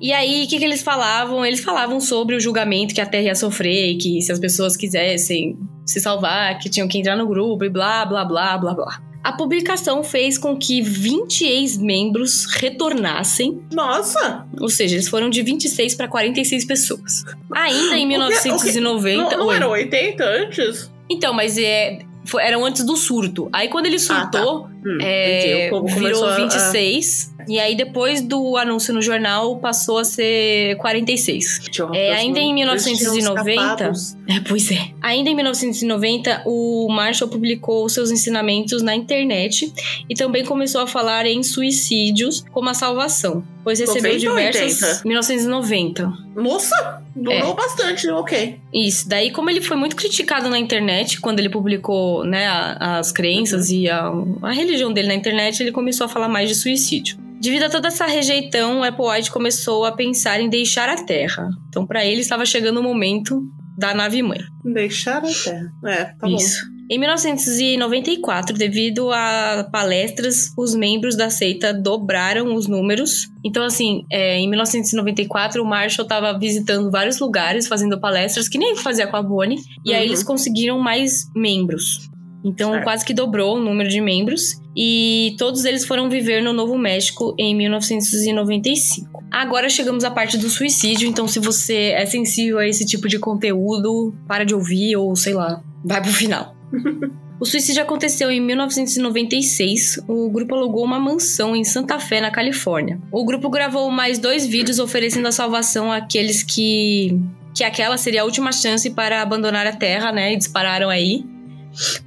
E 0.00 0.12
aí, 0.12 0.44
o 0.44 0.48
que, 0.48 0.58
que 0.58 0.64
eles 0.64 0.80
falavam? 0.80 1.44
Eles 1.44 1.60
falavam 1.60 2.00
sobre 2.00 2.36
o 2.36 2.40
julgamento 2.40 2.94
que 2.94 3.00
a 3.00 3.06
Terra 3.06 3.24
ia 3.24 3.34
sofrer, 3.34 3.92
e 3.92 3.98
que 3.98 4.22
se 4.22 4.32
as 4.32 4.38
pessoas 4.38 4.76
quisessem 4.76 5.58
se 5.84 6.00
salvar, 6.00 6.58
que 6.58 6.68
tinham 6.68 6.88
que 6.88 6.98
entrar 6.98 7.16
no 7.16 7.26
grupo 7.26 7.64
e 7.64 7.68
blá, 7.68 8.04
blá, 8.04 8.24
blá, 8.24 8.56
blá, 8.58 8.74
blá. 8.74 9.00
A 9.22 9.32
publicação 9.32 10.04
fez 10.04 10.36
com 10.36 10.54
que 10.56 10.82
20 10.82 11.44
ex-membros 11.46 12.44
retornassem, 12.56 13.62
Nossa. 13.72 14.46
ou 14.60 14.68
seja, 14.68 14.96
eles 14.96 15.08
foram 15.08 15.30
de 15.30 15.40
26 15.42 15.94
para 15.94 16.08
46 16.08 16.64
pessoas. 16.66 17.24
Ainda 17.52 17.96
em 17.96 18.04
O 18.04 18.08
quê? 18.08 18.14
O? 18.16 18.18
1990. 18.18 19.30
Não, 19.36 19.38
não 19.46 19.52
eram 19.52 19.70
80 19.70 20.24
antes? 20.24 20.90
Então, 21.08 21.32
mas 21.32 21.56
é, 21.56 22.00
foi- 22.26 22.42
eram 22.42 22.64
antes 22.66 22.84
do 22.84 22.96
surto. 22.96 23.48
Aí 23.52 23.68
quando 23.68 23.86
ele 23.86 23.96
Ah, 23.96 24.26
tá. 24.26 24.68
Hum, 24.86 24.98
é, 25.00 25.68
entendi. 25.68 25.70
Virou 25.70 25.82
começou 25.94 26.26
a- 26.28 26.36
26. 26.36 27.32
E 27.46 27.58
aí, 27.60 27.74
depois 27.76 28.22
do 28.22 28.56
anúncio 28.56 28.92
no 28.94 29.02
jornal, 29.02 29.58
passou 29.58 29.98
a 29.98 30.04
ser 30.04 30.76
46. 30.78 31.60
Tinha 31.70 31.88
É, 31.92 32.14
ainda 32.14 32.38
em 32.38 32.58
eles 32.62 32.82
tinham 32.84 32.96
1990, 33.12 33.52
escapados. 33.52 34.16
É, 34.28 34.40
pois 34.48 34.70
é. 34.70 34.88
Ainda 35.02 35.28
em 35.28 35.34
1990, 35.34 36.42
o 36.46 36.88
Marshall 36.90 37.28
publicou 37.30 37.86
seus 37.88 38.10
ensinamentos 38.10 38.80
na 38.82 38.94
internet 38.94 39.70
e 40.08 40.14
também 40.14 40.42
começou 40.44 40.80
a 40.80 40.86
falar 40.86 41.26
em 41.26 41.42
suicídios 41.42 42.44
como 42.50 42.70
a 42.70 42.74
salvação, 42.74 43.44
pois 43.62 43.78
recebeu 43.78 44.12
90 44.14 44.30
ou 44.30 44.36
diversas 44.36 44.82
80? 44.82 45.08
1990. 45.08 46.12
Nossa, 46.34 47.02
durou 47.14 47.52
É. 47.52 47.54
bastante, 47.54 48.08
ok. 48.10 48.58
Isso. 48.72 49.08
Daí, 49.08 49.30
como 49.30 49.48
ele 49.50 49.60
foi 49.60 49.76
muito 49.76 49.94
criticado 49.96 50.48
na 50.50 50.58
internet 50.58 51.20
quando 51.20 51.38
ele 51.38 51.48
publicou, 51.48 52.24
né, 52.24 52.46
as 52.80 53.12
crenças 53.12 53.68
Uhum. 53.68 53.74
e 53.76 53.88
a, 53.90 54.12
a 54.42 54.50
religião 54.52 54.73
dele 54.92 55.08
na 55.08 55.14
internet, 55.14 55.60
ele 55.62 55.72
começou 55.72 56.04
a 56.06 56.08
falar 56.08 56.28
mais 56.28 56.48
de 56.48 56.54
suicídio. 56.54 57.16
Devido 57.40 57.64
a 57.64 57.70
toda 57.70 57.88
essa 57.88 58.06
rejeição, 58.06 58.80
o 58.80 58.84
Apple 58.84 59.04
White 59.06 59.30
começou 59.30 59.84
a 59.84 59.92
pensar 59.92 60.40
em 60.40 60.48
deixar 60.48 60.88
a 60.88 60.96
Terra. 61.04 61.48
Então, 61.68 61.86
para 61.86 62.04
ele, 62.04 62.20
estava 62.20 62.46
chegando 62.46 62.80
o 62.80 62.82
momento 62.82 63.42
da 63.76 63.92
nave 63.94 64.22
mãe. 64.22 64.38
Deixar 64.64 65.18
a 65.18 65.22
terra. 65.22 65.72
É, 65.84 66.04
tá 66.18 66.28
Isso. 66.28 66.64
Em 66.90 66.98
1994, 66.98 68.56
devido 68.56 69.10
a 69.10 69.66
palestras, 69.72 70.52
os 70.56 70.74
membros 70.74 71.16
da 71.16 71.30
seita 71.30 71.72
dobraram 71.72 72.54
os 72.54 72.66
números. 72.68 73.28
Então, 73.44 73.64
assim, 73.64 74.04
é, 74.10 74.38
em 74.38 74.48
1994, 74.48 75.62
o 75.62 75.66
Marshall 75.66 76.04
estava 76.04 76.38
visitando 76.38 76.90
vários 76.90 77.18
lugares, 77.18 77.66
fazendo 77.66 77.98
palestras, 77.98 78.48
que 78.48 78.58
nem 78.58 78.76
fazia 78.76 79.06
com 79.06 79.16
a 79.16 79.22
Bonnie. 79.22 79.58
E 79.84 79.92
aí 79.92 80.00
Uhum. 80.00 80.06
eles 80.06 80.22
conseguiram 80.22 80.78
mais 80.78 81.24
membros. 81.34 82.08
Então, 82.44 82.72
Certo. 82.72 82.84
quase 82.84 83.04
que 83.04 83.14
dobrou 83.14 83.56
o 83.56 83.60
número 83.60 83.88
de 83.88 84.00
membros. 84.00 84.60
E 84.76 85.34
todos 85.38 85.64
eles 85.64 85.84
foram 85.86 86.10
viver 86.10 86.42
no 86.42 86.52
Novo 86.52 86.76
México 86.76 87.34
em 87.38 87.54
1995. 87.54 89.24
Agora 89.30 89.68
chegamos 89.68 90.04
à 90.04 90.10
parte 90.10 90.36
do 90.36 90.50
suicídio. 90.50 91.08
Então, 91.08 91.26
se 91.26 91.38
você 91.38 91.92
é 91.96 92.04
sensível 92.06 92.58
a 92.58 92.66
esse 92.68 92.84
tipo 92.84 93.08
de 93.08 93.18
conteúdo, 93.18 94.14
para 94.28 94.44
de 94.44 94.54
ouvir 94.54 94.96
ou 94.96 95.16
sei 95.16 95.32
lá, 95.34 95.62
vai 95.84 96.02
pro 96.02 96.12
final. 96.12 96.54
O 97.40 97.44
suicídio 97.44 97.82
aconteceu 97.82 98.30
em 98.30 98.40
1996. 98.40 100.00
O 100.08 100.30
grupo 100.30 100.54
alugou 100.54 100.84
uma 100.84 101.00
mansão 101.00 101.54
em 101.54 101.64
Santa 101.64 101.98
Fé, 101.98 102.20
na 102.20 102.30
Califórnia. 102.30 102.98
O 103.12 103.24
grupo 103.24 103.50
gravou 103.50 103.90
mais 103.90 104.18
dois 104.18 104.46
vídeos 104.46 104.78
oferecendo 104.78 105.26
a 105.26 105.32
salvação 105.32 105.90
àqueles 105.92 106.42
que 106.42 107.18
que 107.52 107.62
aquela 107.62 107.96
seria 107.98 108.22
a 108.22 108.24
última 108.24 108.50
chance 108.50 108.88
para 108.90 109.20
abandonar 109.20 109.64
a 109.66 109.72
Terra, 109.72 110.10
né? 110.10 110.32
E 110.32 110.36
dispararam 110.36 110.88
aí, 110.88 111.24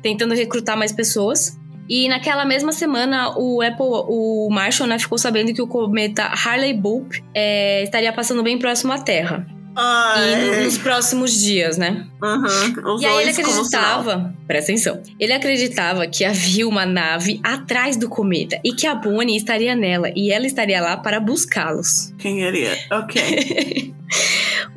tentando 0.02 0.34
recrutar 0.34 0.78
mais 0.78 0.92
pessoas. 0.92 1.58
E 1.90 2.10
naquela 2.10 2.46
mesma 2.46 2.74
semana, 2.74 3.34
o 3.38 3.62
Apple, 3.62 3.78
o 3.80 4.50
Marshall, 4.52 4.90
né, 4.90 5.00
ficou 5.00 5.18
sabendo 5.18 5.54
que 5.54 5.62
o 5.62 5.68
cometa 5.68 6.24
Harley 6.24 6.74
Boop 6.74 7.24
é, 7.34 7.84
estaria 7.84 8.12
passando 8.12 8.44
bem 8.44 8.60
próximo 8.60 8.92
à 8.92 9.00
Terra. 9.00 9.48
Ah, 9.80 10.16
E 10.18 10.32
é. 10.34 10.64
nos 10.64 10.80
próximos 10.80 11.32
dias, 11.32 11.78
né? 11.78 12.08
Uhum. 12.22 13.00
E 13.00 13.06
aí 13.06 13.22
ele 13.22 13.30
acreditava, 13.30 14.34
presta 14.48 14.72
atenção, 14.72 15.04
ele 15.20 15.32
acreditava 15.32 16.08
que 16.08 16.26
havia 16.26 16.68
uma 16.68 16.84
nave 16.84 17.40
atrás 17.44 17.96
do 17.96 18.10
cometa 18.10 18.60
e 18.66 18.74
que 18.74 18.88
a 18.88 18.96
Bonnie 18.96 19.38
estaria 19.38 19.76
nela 19.76 20.12
e 20.16 20.32
ela 20.32 20.48
estaria 20.48 20.82
lá 20.82 20.98
para 20.98 21.20
buscá-los. 21.20 22.12
Quem 22.18 22.42
ele 22.42 22.66
é? 22.66 22.88
Ok. 22.92 23.22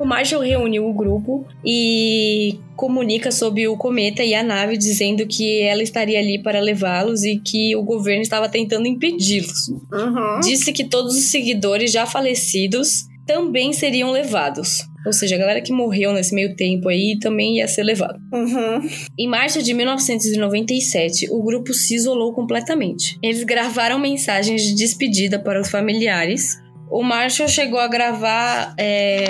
O 0.01 0.05
Marshall 0.05 0.41
reuniu 0.41 0.89
o 0.89 0.93
grupo 0.95 1.45
e 1.63 2.59
comunica 2.75 3.31
sobre 3.31 3.67
o 3.67 3.77
cometa 3.77 4.23
e 4.23 4.33
a 4.33 4.41
nave, 4.41 4.75
dizendo 4.75 5.27
que 5.27 5.61
ela 5.61 5.83
estaria 5.83 6.17
ali 6.17 6.41
para 6.41 6.59
levá-los 6.59 7.23
e 7.23 7.37
que 7.37 7.75
o 7.75 7.83
governo 7.83 8.23
estava 8.23 8.49
tentando 8.49 8.87
impedi-los. 8.87 9.69
Uhum. 9.69 10.39
Disse 10.39 10.73
que 10.73 10.85
todos 10.85 11.15
os 11.15 11.25
seguidores 11.25 11.91
já 11.91 12.07
falecidos 12.07 13.05
também 13.27 13.73
seriam 13.73 14.09
levados. 14.09 14.79
Ou 15.05 15.13
seja, 15.13 15.35
a 15.35 15.37
galera 15.37 15.61
que 15.61 15.71
morreu 15.71 16.11
nesse 16.13 16.33
meio 16.33 16.55
tempo 16.55 16.89
aí 16.89 17.19
também 17.19 17.57
ia 17.57 17.67
ser 17.67 17.83
levada. 17.83 18.19
Uhum. 18.33 18.89
Em 19.19 19.27
março 19.27 19.61
de 19.61 19.71
1997, 19.71 21.27
o 21.29 21.43
grupo 21.43 21.75
se 21.75 21.93
isolou 21.93 22.33
completamente. 22.33 23.19
Eles 23.21 23.43
gravaram 23.43 23.99
mensagens 23.99 24.63
de 24.63 24.73
despedida 24.73 25.37
para 25.37 25.61
os 25.61 25.69
familiares. 25.69 26.57
O 26.89 27.03
Marshall 27.03 27.47
chegou 27.47 27.79
a 27.79 27.87
gravar 27.87 28.73
é, 28.79 29.25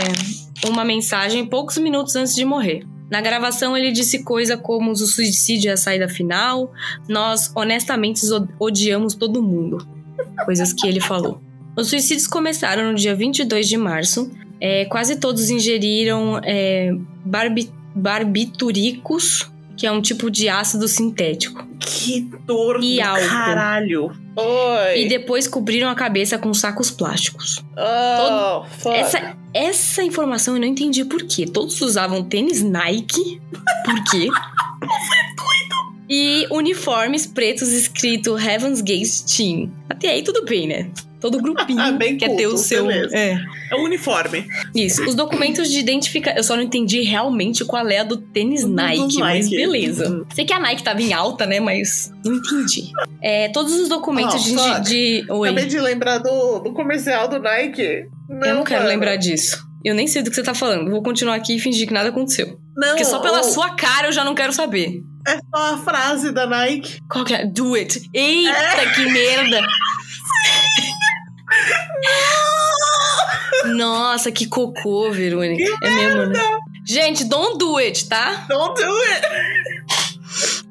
uma 0.68 0.86
mensagem 0.86 1.46
poucos 1.46 1.78
minutos 1.78 2.16
antes 2.16 2.36
de 2.36 2.46
morrer. 2.46 2.86
Na 3.10 3.20
gravação, 3.20 3.76
ele 3.76 3.92
disse 3.92 4.24
coisa 4.24 4.58
como 4.58 4.92
o 4.92 4.96
suicídio 4.96 5.70
é 5.70 5.74
a 5.74 5.78
saída 5.78 6.08
final, 6.08 6.72
nós 7.10 7.52
honestamente 7.56 8.22
odiamos 8.58 9.16
todo 9.16 9.44
mundo. 9.44 9.86
Coisas 10.46 10.72
que 10.72 10.88
ele 10.88 11.02
falou. 11.02 11.42
Os 11.76 11.88
suicídios 11.88 12.26
começaram 12.26 12.90
no 12.90 12.96
dia 12.96 13.14
22 13.14 13.68
de 13.68 13.76
março. 13.76 14.32
É, 14.62 14.86
quase 14.86 15.18
todos 15.18 15.50
ingeriram 15.50 16.40
é, 16.44 16.92
barbi 17.26 17.70
barbitúricos, 17.94 19.51
que 19.82 19.88
é 19.88 19.92
um 19.92 20.00
tipo 20.00 20.30
de 20.30 20.48
ácido 20.48 20.88
sintético. 20.88 21.68
Que 21.80 22.22
dor 22.46 22.84
E 22.84 22.98
do 22.98 23.02
álcool. 23.04 23.28
caralho. 23.28 24.12
Oi. 24.36 25.00
E 25.06 25.10
depois 25.10 25.48
cobriram 25.48 25.90
a 25.90 25.96
cabeça 25.96 26.38
com 26.38 26.54
sacos 26.54 26.92
plásticos. 26.92 27.66
Oh, 27.76 28.64
fuck. 28.78 28.96
Essa, 28.96 29.36
essa 29.52 30.04
informação 30.04 30.54
eu 30.54 30.62
não 30.62 30.68
entendi 30.68 31.04
por 31.04 31.24
quê. 31.24 31.48
Todos 31.48 31.82
usavam 31.82 32.24
tênis 32.24 32.62
Nike. 32.62 33.42
Por 33.84 34.04
quê? 34.12 34.28
E 36.14 36.46
uniformes 36.52 37.26
pretos 37.26 37.70
escrito 37.70 38.38
Heaven's 38.38 38.82
Gate 38.82 39.22
Team. 39.22 39.72
Até 39.90 40.10
aí 40.10 40.22
tudo 40.22 40.44
bem, 40.44 40.68
né? 40.68 40.92
Todo 41.22 41.38
grupinho 41.42 41.80
Ah, 41.80 41.92
bem 41.92 42.18
quer 42.18 42.36
ter 42.36 42.48
o 42.48 42.52
culto, 42.52 42.64
seu. 42.66 42.90
É. 42.92 43.40
É 43.72 43.76
o 43.76 43.84
uniforme. 43.84 44.46
Isso. 44.76 45.04
Os 45.08 45.16
documentos 45.16 45.70
de 45.72 45.80
identificação. 45.80 46.38
Eu 46.38 46.44
só 46.44 46.56
não 46.56 46.64
entendi 46.64 47.02
realmente 47.02 47.64
qual 47.64 47.88
é 47.88 48.00
a 48.00 48.04
do 48.04 48.18
tênis 48.18 48.66
Nike, 48.66 49.20
mas 49.20 49.50
beleza. 49.50 50.10
Uhum. 50.10 50.26
Sei 50.34 50.44
que 50.44 50.52
a 50.54 50.60
Nike 50.60 50.84
tava 50.84 51.02
em 51.02 51.14
alta, 51.14 51.46
né? 51.46 51.60
Mas 51.60 52.12
não 52.26 52.34
entendi. 52.36 52.92
É, 53.22 53.48
todos 53.50 53.74
os 53.80 53.88
documentos 53.88 54.52
Oh, 54.52 54.80
de, 54.82 54.90
de. 55.22 55.32
Oi. 55.32 55.50
Acabei 55.50 55.68
de 55.68 55.80
lembrar 55.80 56.18
do, 56.18 56.60
do 56.60 56.74
comercial 56.74 57.28
do 57.28 57.40
Nike. 57.40 57.84
eu 58.30 58.56
não 58.56 58.64
quero 58.64 58.82
mano. 58.82 58.88
lembrar 58.90 59.16
disso. 59.16 59.64
Eu 59.84 59.96
nem 59.96 60.06
sei 60.08 60.22
do 60.22 60.30
que 60.30 60.36
você 60.36 60.44
tá 60.44 60.54
falando. 60.54 60.92
Vou 60.92 61.02
continuar 61.02 61.36
aqui 61.36 61.56
e 61.56 61.60
fingir 61.60 61.88
que 61.88 61.94
nada 61.94 62.10
aconteceu. 62.10 62.60
Não, 62.78 62.90
Porque 62.90 63.04
só 63.06 63.20
pela 63.20 63.42
sua 63.44 63.72
cara 63.72 64.08
eu 64.08 64.12
já 64.12 64.24
não 64.24 64.36
quero 64.36 64.54
saber. 64.54 65.02
É 65.28 65.38
só 65.38 65.74
a 65.74 65.78
frase 65.78 66.32
da 66.32 66.46
Nike. 66.48 67.00
Qual 67.10 67.24
que 67.26 67.34
é? 67.34 67.46
Do 67.46 67.74
it. 67.76 68.00
Eita, 68.14 68.50
É. 68.52 68.94
que 68.94 69.06
merda. 69.06 69.62
Nossa, 73.76 74.32
que 74.32 74.46
cocô, 74.48 75.12
Verônica. 75.12 75.64
é 75.84 75.90
mesmo, 75.90 76.26
né? 76.28 76.40
Gente, 76.86 77.24
don't 77.26 77.58
do 77.58 77.78
it, 77.78 78.08
tá? 78.10 78.46
Don't 78.50 78.82
do 78.82 78.98
it. 79.04 79.22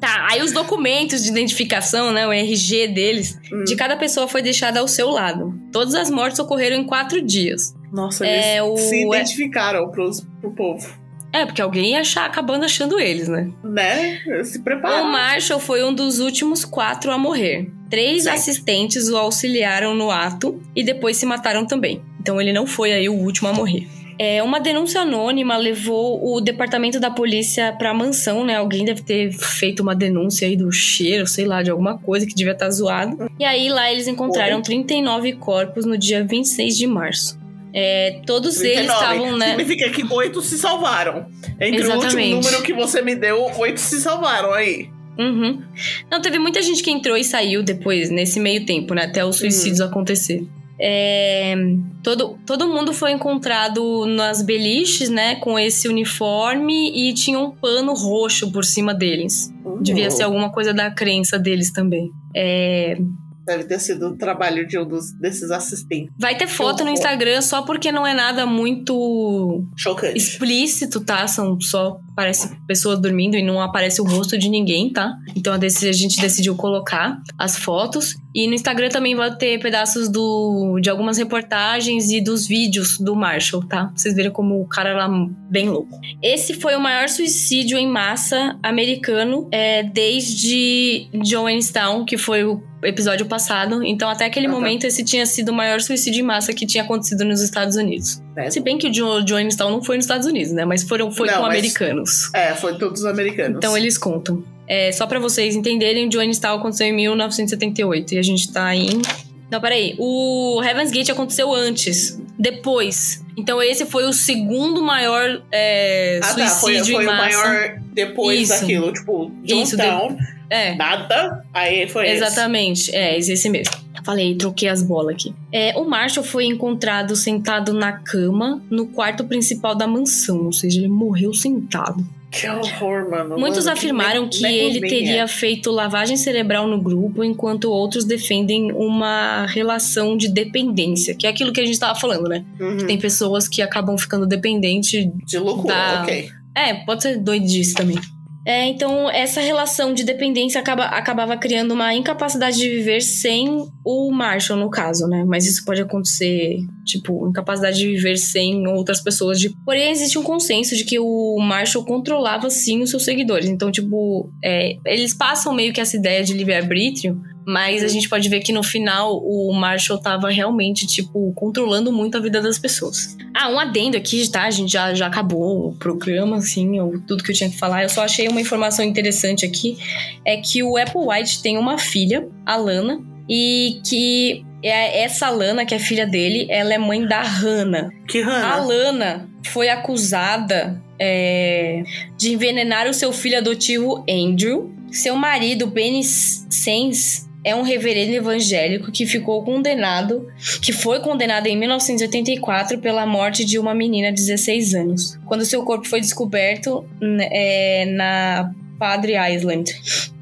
Tá, 0.00 0.26
aí 0.30 0.42
os 0.42 0.52
documentos 0.52 1.22
de 1.22 1.28
identificação, 1.28 2.10
né, 2.10 2.26
o 2.26 2.32
RG 2.32 2.88
deles, 2.88 3.38
Hum. 3.52 3.64
de 3.64 3.76
cada 3.76 3.96
pessoa 3.96 4.26
foi 4.26 4.42
deixada 4.42 4.80
ao 4.80 4.88
seu 4.88 5.10
lado. 5.10 5.54
Todas 5.72 5.94
as 5.94 6.10
mortes 6.10 6.38
ocorreram 6.40 6.76
em 6.76 6.84
quatro 6.84 7.20
dias. 7.22 7.74
Nossa, 7.92 8.26
É, 8.26 8.58
eles 8.58 8.68
o- 8.70 8.76
se 8.78 9.06
identificaram 9.06 9.88
pros, 9.90 10.22
pro 10.40 10.50
povo. 10.52 10.98
É, 11.32 11.46
porque 11.46 11.62
alguém 11.62 11.92
ia 11.92 12.00
achar, 12.00 12.26
acabando 12.26 12.64
achando 12.64 12.98
eles, 12.98 13.28
né? 13.28 13.50
Né? 13.62 14.20
Se 14.42 14.58
O 14.58 14.62
prepara. 14.64 15.04
Marshall 15.04 15.60
foi 15.60 15.84
um 15.84 15.94
dos 15.94 16.18
últimos 16.18 16.64
quatro 16.64 17.12
a 17.12 17.18
morrer. 17.18 17.70
Três 17.90 18.22
Certo. 18.22 18.36
assistentes 18.36 19.08
o 19.08 19.16
auxiliaram 19.16 19.94
no 19.94 20.10
ato 20.10 20.62
e 20.74 20.82
depois 20.84 21.16
se 21.16 21.26
mataram 21.26 21.66
também. 21.66 22.00
Então 22.20 22.40
ele 22.40 22.52
não 22.52 22.66
foi 22.66 22.92
aí 22.92 23.08
o 23.08 23.14
último 23.14 23.48
a 23.48 23.52
morrer. 23.52 23.86
É, 24.18 24.42
uma 24.42 24.60
denúncia 24.60 25.00
anônima 25.00 25.56
levou 25.56 26.34
o 26.34 26.42
departamento 26.42 27.00
da 27.00 27.10
polícia 27.10 27.72
pra 27.78 27.94
mansão, 27.94 28.44
né? 28.44 28.56
Alguém 28.56 28.84
deve 28.84 29.02
ter 29.02 29.32
feito 29.32 29.80
uma 29.80 29.94
denúncia 29.94 30.46
aí 30.46 30.56
do 30.56 30.70
cheiro, 30.70 31.26
sei 31.26 31.46
lá, 31.46 31.62
de 31.62 31.70
alguma 31.70 31.96
coisa 31.96 32.26
que 32.26 32.34
devia 32.34 32.52
estar 32.52 32.68
zoado. 32.70 33.30
E 33.38 33.44
aí 33.46 33.70
lá 33.70 33.90
eles 33.90 34.06
encontraram 34.06 34.56
Oi. 34.58 34.62
39 34.62 35.32
corpos 35.36 35.86
no 35.86 35.96
dia 35.96 36.22
26 36.22 36.76
de 36.76 36.86
março. 36.86 37.40
É, 37.72 38.20
todos 38.26 38.60
eles 38.60 38.84
39. 38.86 39.00
estavam, 39.14 39.38
né? 39.38 39.50
Significa 39.56 39.88
que 39.88 40.04
oito 40.12 40.42
se 40.42 40.58
salvaram. 40.58 41.26
Entre 41.58 41.80
o 41.80 41.84
Exatamente. 41.84 42.34
último 42.34 42.42
número 42.42 42.62
que 42.62 42.74
você 42.74 43.00
me 43.00 43.14
deu, 43.14 43.50
oito 43.58 43.80
se 43.80 44.00
salvaram 44.02 44.52
aí. 44.52 44.90
Uhum. 45.18 45.62
Não, 46.10 46.20
teve 46.20 46.38
muita 46.38 46.62
gente 46.62 46.82
que 46.82 46.90
entrou 46.90 47.16
e 47.16 47.24
saiu 47.24 47.62
depois, 47.62 48.10
nesse 48.10 48.40
meio 48.40 48.64
tempo, 48.64 48.94
né? 48.94 49.04
Até 49.04 49.24
os 49.24 49.36
suicídios 49.36 49.80
acontecer. 49.80 50.46
É, 50.82 51.54
todo, 52.02 52.38
todo 52.46 52.66
mundo 52.66 52.94
foi 52.94 53.12
encontrado 53.12 54.06
nas 54.06 54.40
beliches, 54.40 55.10
né? 55.10 55.34
Com 55.36 55.58
esse 55.58 55.86
uniforme 55.88 56.90
e 56.90 57.12
tinha 57.12 57.38
um 57.38 57.50
pano 57.50 57.92
roxo 57.92 58.50
por 58.50 58.64
cima 58.64 58.94
deles. 58.94 59.52
Devia 59.82 60.10
ser 60.10 60.22
alguma 60.22 60.50
coisa 60.50 60.72
da 60.72 60.90
crença 60.90 61.38
deles 61.38 61.70
também. 61.70 62.10
É, 62.34 62.96
Deve 63.44 63.64
ter 63.64 63.80
sido 63.80 64.10
o 64.10 64.16
trabalho 64.16 64.66
de 64.66 64.78
um 64.78 64.86
dos, 64.86 65.12
desses 65.12 65.50
assistentes. 65.50 66.14
vai 66.16 66.36
ter 66.36 66.46
foto 66.46 66.84
no. 66.84 66.90
Instagram 66.90 67.40
só 67.42 67.62
porque 67.62 67.90
não 67.90 68.06
é 68.06 68.14
nada 68.14 68.46
muito 68.46 69.64
Chocante. 69.76 70.16
explícito, 70.16 71.00
tá? 71.00 71.26
São 71.26 71.60
só 71.60 71.98
parece 72.20 72.54
pessoas 72.66 73.00
dormindo 73.00 73.34
e 73.34 73.42
não 73.42 73.62
aparece 73.62 73.98
o 74.02 74.04
rosto 74.04 74.36
de 74.36 74.50
ninguém, 74.50 74.92
tá? 74.92 75.16
Então 75.34 75.54
a 75.54 75.58
gente 75.92 76.20
decidiu 76.20 76.54
colocar 76.54 77.18
as 77.38 77.56
fotos 77.56 78.14
e 78.34 78.46
no 78.46 78.52
Instagram 78.52 78.90
também 78.90 79.14
vai 79.14 79.34
ter 79.34 79.58
pedaços 79.58 80.06
do 80.06 80.78
de 80.82 80.90
algumas 80.90 81.16
reportagens 81.16 82.10
e 82.10 82.20
dos 82.20 82.46
vídeos 82.46 82.98
do 82.98 83.16
Marshall, 83.16 83.66
tá? 83.66 83.86
Pra 83.86 83.92
vocês 83.96 84.14
verem 84.14 84.30
como 84.30 84.60
o 84.60 84.68
cara 84.68 84.90
era 84.90 85.08
bem 85.50 85.70
louco. 85.70 85.98
Esse 86.22 86.52
foi 86.52 86.76
o 86.76 86.80
maior 86.80 87.08
suicídio 87.08 87.78
em 87.78 87.88
massa 87.88 88.58
americano 88.62 89.48
é, 89.50 89.82
desde 89.82 91.08
Jonestown, 91.24 92.04
que 92.04 92.18
foi 92.18 92.44
o 92.44 92.62
episódio 92.82 93.24
passado. 93.24 93.82
Então 93.82 94.10
até 94.10 94.26
aquele 94.26 94.46
Aham. 94.46 94.56
momento 94.56 94.84
esse 94.84 95.02
tinha 95.02 95.24
sido 95.24 95.48
o 95.48 95.54
maior 95.54 95.80
suicídio 95.80 96.20
em 96.20 96.26
massa 96.26 96.52
que 96.52 96.66
tinha 96.66 96.84
acontecido 96.84 97.24
nos 97.24 97.40
Estados 97.40 97.76
Unidos. 97.76 98.20
Né? 98.36 98.50
Se 98.50 98.60
bem 98.60 98.78
que 98.78 98.88
o 98.88 98.92
Jo- 98.92 99.26
Jonestown 99.26 99.70
não 99.70 99.82
foi 99.82 99.96
nos 99.96 100.04
Estados 100.04 100.26
Unidos, 100.26 100.52
né? 100.52 100.64
Mas 100.64 100.82
foram, 100.82 101.10
foi 101.10 101.26
Não, 101.28 101.34
com 101.36 101.40
mas- 101.42 101.50
americanos. 101.58 102.30
É, 102.34 102.54
foi 102.54 102.76
todos 102.78 103.00
os 103.00 103.06
americanos. 103.06 103.58
Então 103.58 103.76
eles 103.76 103.96
contam. 103.98 104.42
É, 104.68 104.92
só 104.92 105.06
pra 105.06 105.18
vocês 105.18 105.56
entenderem, 105.56 106.06
o 106.08 106.12
Jonestown 106.12 106.58
aconteceu 106.58 106.86
em 106.86 106.92
1978 106.94 108.14
e 108.14 108.18
a 108.18 108.22
gente 108.22 108.52
tá 108.52 108.74
em. 108.74 109.02
Não, 109.50 109.60
peraí. 109.60 109.96
O 109.98 110.62
Heaven's 110.62 110.92
Gate 110.92 111.10
aconteceu 111.10 111.52
antes. 111.52 112.16
Depois. 112.38 113.22
Então 113.36 113.60
esse 113.62 113.84
foi 113.84 114.04
o 114.04 114.12
segundo 114.12 114.80
maior 114.82 115.42
é, 115.52 116.20
ah, 116.22 116.26
tá. 116.34 116.46
Foi, 116.46 116.74
suicídio 116.74 116.94
foi 116.96 117.04
em 117.04 117.08
o 117.08 117.10
maior 117.16 117.74
depois 117.92 118.40
Isso. 118.48 118.60
daquilo. 118.60 118.92
Tipo, 118.92 119.30
Jonestown, 119.44 120.16
É. 120.48 120.74
nada. 120.76 121.44
Aí 121.52 121.88
foi 121.88 122.06
esse. 122.06 122.16
Exatamente, 122.24 122.94
é, 122.94 123.18
esse 123.18 123.48
mesmo. 123.48 123.74
Falei, 124.04 124.34
troquei 124.34 124.68
as 124.68 124.82
bolas 124.82 125.14
aqui. 125.14 125.34
É, 125.52 125.76
o 125.78 125.84
Marshall 125.88 126.24
foi 126.24 126.46
encontrado 126.46 127.14
sentado 127.16 127.72
na 127.72 127.92
cama 127.92 128.62
no 128.70 128.86
quarto 128.86 129.24
principal 129.24 129.74
da 129.74 129.86
mansão, 129.86 130.44
ou 130.46 130.52
seja, 130.52 130.78
ele 130.80 130.88
morreu 130.88 131.32
sentado. 131.34 132.04
Que 132.30 132.48
horror, 132.48 133.10
mano. 133.10 133.36
Muitos 133.36 133.64
Mano, 133.64 133.76
afirmaram 133.76 134.22
ne- 134.22 134.28
que 134.28 134.46
ele 134.46 134.80
teria 134.88 135.26
feito 135.26 135.68
lavagem 135.72 136.16
cerebral 136.16 136.64
no 136.68 136.80
grupo, 136.80 137.24
enquanto 137.24 137.64
outros 137.64 138.04
defendem 138.04 138.70
uma 138.70 139.46
relação 139.46 140.16
de 140.16 140.28
dependência, 140.28 141.12
que 141.16 141.26
é 141.26 141.30
aquilo 141.30 141.52
que 141.52 141.60
a 141.60 141.66
gente 141.66 141.78
tava 141.80 141.98
falando, 141.98 142.28
né? 142.28 142.44
Uhum. 142.60 142.86
Tem 142.86 142.96
pessoas 142.98 143.48
que 143.48 143.60
acabam 143.60 143.98
ficando 143.98 144.26
dependentes. 144.28 145.10
De 145.26 145.38
loucura, 145.38 145.74
da- 145.74 146.02
ok. 146.02 146.28
É, 146.56 146.74
pode 146.84 147.02
ser 147.02 147.18
doidice 147.18 147.74
também. 147.74 147.98
É, 148.46 148.66
então, 148.66 149.10
essa 149.10 149.40
relação 149.40 149.92
de 149.92 150.02
dependência 150.02 150.60
acaba, 150.60 150.84
acabava 150.84 151.36
criando 151.36 151.72
uma 151.72 151.94
incapacidade 151.94 152.56
de 152.56 152.70
viver 152.70 153.02
sem 153.02 153.68
o 153.84 154.10
Marshall, 154.10 154.58
no 154.58 154.70
caso, 154.70 155.06
né? 155.06 155.24
Mas 155.26 155.46
isso 155.46 155.62
pode 155.64 155.82
acontecer, 155.82 156.56
tipo, 156.84 157.28
incapacidade 157.28 157.78
de 157.78 157.88
viver 157.88 158.16
sem 158.16 158.66
outras 158.66 159.02
pessoas. 159.02 159.38
De... 159.38 159.50
Porém, 159.64 159.90
existe 159.90 160.18
um 160.18 160.22
consenso 160.22 160.74
de 160.74 160.84
que 160.84 160.98
o 160.98 161.38
Marshall 161.38 161.84
controlava, 161.84 162.48
sim, 162.48 162.82
os 162.82 162.90
seus 162.90 163.04
seguidores. 163.04 163.46
Então, 163.46 163.70
tipo, 163.70 164.30
é, 164.42 164.76
eles 164.86 165.12
passam 165.12 165.52
meio 165.52 165.72
que 165.72 165.80
essa 165.80 165.96
ideia 165.96 166.24
de 166.24 166.32
livre-arbítrio, 166.32 167.20
mas 167.46 167.82
a 167.82 167.88
gente 167.88 168.08
pode 168.08 168.28
ver 168.28 168.40
que 168.40 168.52
no 168.52 168.62
final 168.62 169.16
o 169.16 169.52
Marshall 169.52 169.98
tava 169.98 170.30
realmente, 170.30 170.86
tipo, 170.86 171.32
controlando 171.34 171.92
muito 171.92 172.16
a 172.16 172.20
vida 172.20 172.40
das 172.40 172.58
pessoas. 172.58 173.16
Ah, 173.34 173.48
um 173.48 173.58
adendo 173.58 173.96
aqui, 173.96 174.28
tá? 174.28 174.44
A 174.44 174.50
gente 174.50 174.72
já, 174.72 174.94
já 174.94 175.06
acabou 175.06 175.68
o 175.68 175.76
programa, 175.76 176.36
assim, 176.36 176.78
ou 176.80 177.00
tudo 177.00 177.24
que 177.24 177.30
eu 177.30 177.34
tinha 177.34 177.50
que 177.50 177.58
falar. 177.58 177.82
Eu 177.82 177.88
só 177.88 178.04
achei 178.04 178.28
uma 178.28 178.40
informação 178.40 178.84
interessante 178.84 179.44
aqui. 179.44 179.78
É 180.24 180.36
que 180.36 180.62
o 180.62 180.76
Apple 180.76 181.02
White 181.06 181.42
tem 181.42 181.56
uma 181.56 181.78
filha, 181.78 182.28
a 182.44 182.56
Lana, 182.56 183.00
e 183.28 183.80
que 183.86 184.44
é 184.62 185.02
essa 185.02 185.30
Lana, 185.30 185.64
que 185.64 185.74
é 185.74 185.78
filha 185.78 186.06
dele, 186.06 186.46
ela 186.50 186.74
é 186.74 186.78
mãe 186.78 187.06
da 187.06 187.22
Hannah. 187.22 187.90
Que 188.06 188.20
A 188.20 188.26
Hannah. 188.26 188.56
Lana 188.56 189.30
foi 189.46 189.68
acusada 189.68 190.82
é, 190.98 191.82
de 192.16 192.32
envenenar 192.32 192.88
o 192.88 192.94
seu 192.94 193.12
filho 193.12 193.38
adotivo 193.38 194.04
Andrew. 194.08 194.74
Seu 194.90 195.14
marido, 195.14 195.68
Benny 195.68 196.02
Sens, 196.02 197.29
é 197.42 197.54
um 197.54 197.62
reverendo 197.62 198.12
evangélico 198.12 198.92
que 198.92 199.06
ficou 199.06 199.42
condenado, 199.42 200.26
que 200.60 200.72
foi 200.72 201.00
condenado 201.00 201.46
em 201.46 201.56
1984 201.56 202.78
pela 202.78 203.06
morte 203.06 203.44
de 203.44 203.58
uma 203.58 203.74
menina 203.74 204.12
de 204.12 204.20
16 204.20 204.74
anos, 204.74 205.18
quando 205.26 205.44
seu 205.44 205.62
corpo 205.62 205.88
foi 205.88 206.00
descoberto 206.00 206.84
né, 207.00 207.28
é, 207.30 207.86
na 207.86 208.50
Padre 208.78 209.14
Island. 209.34 209.70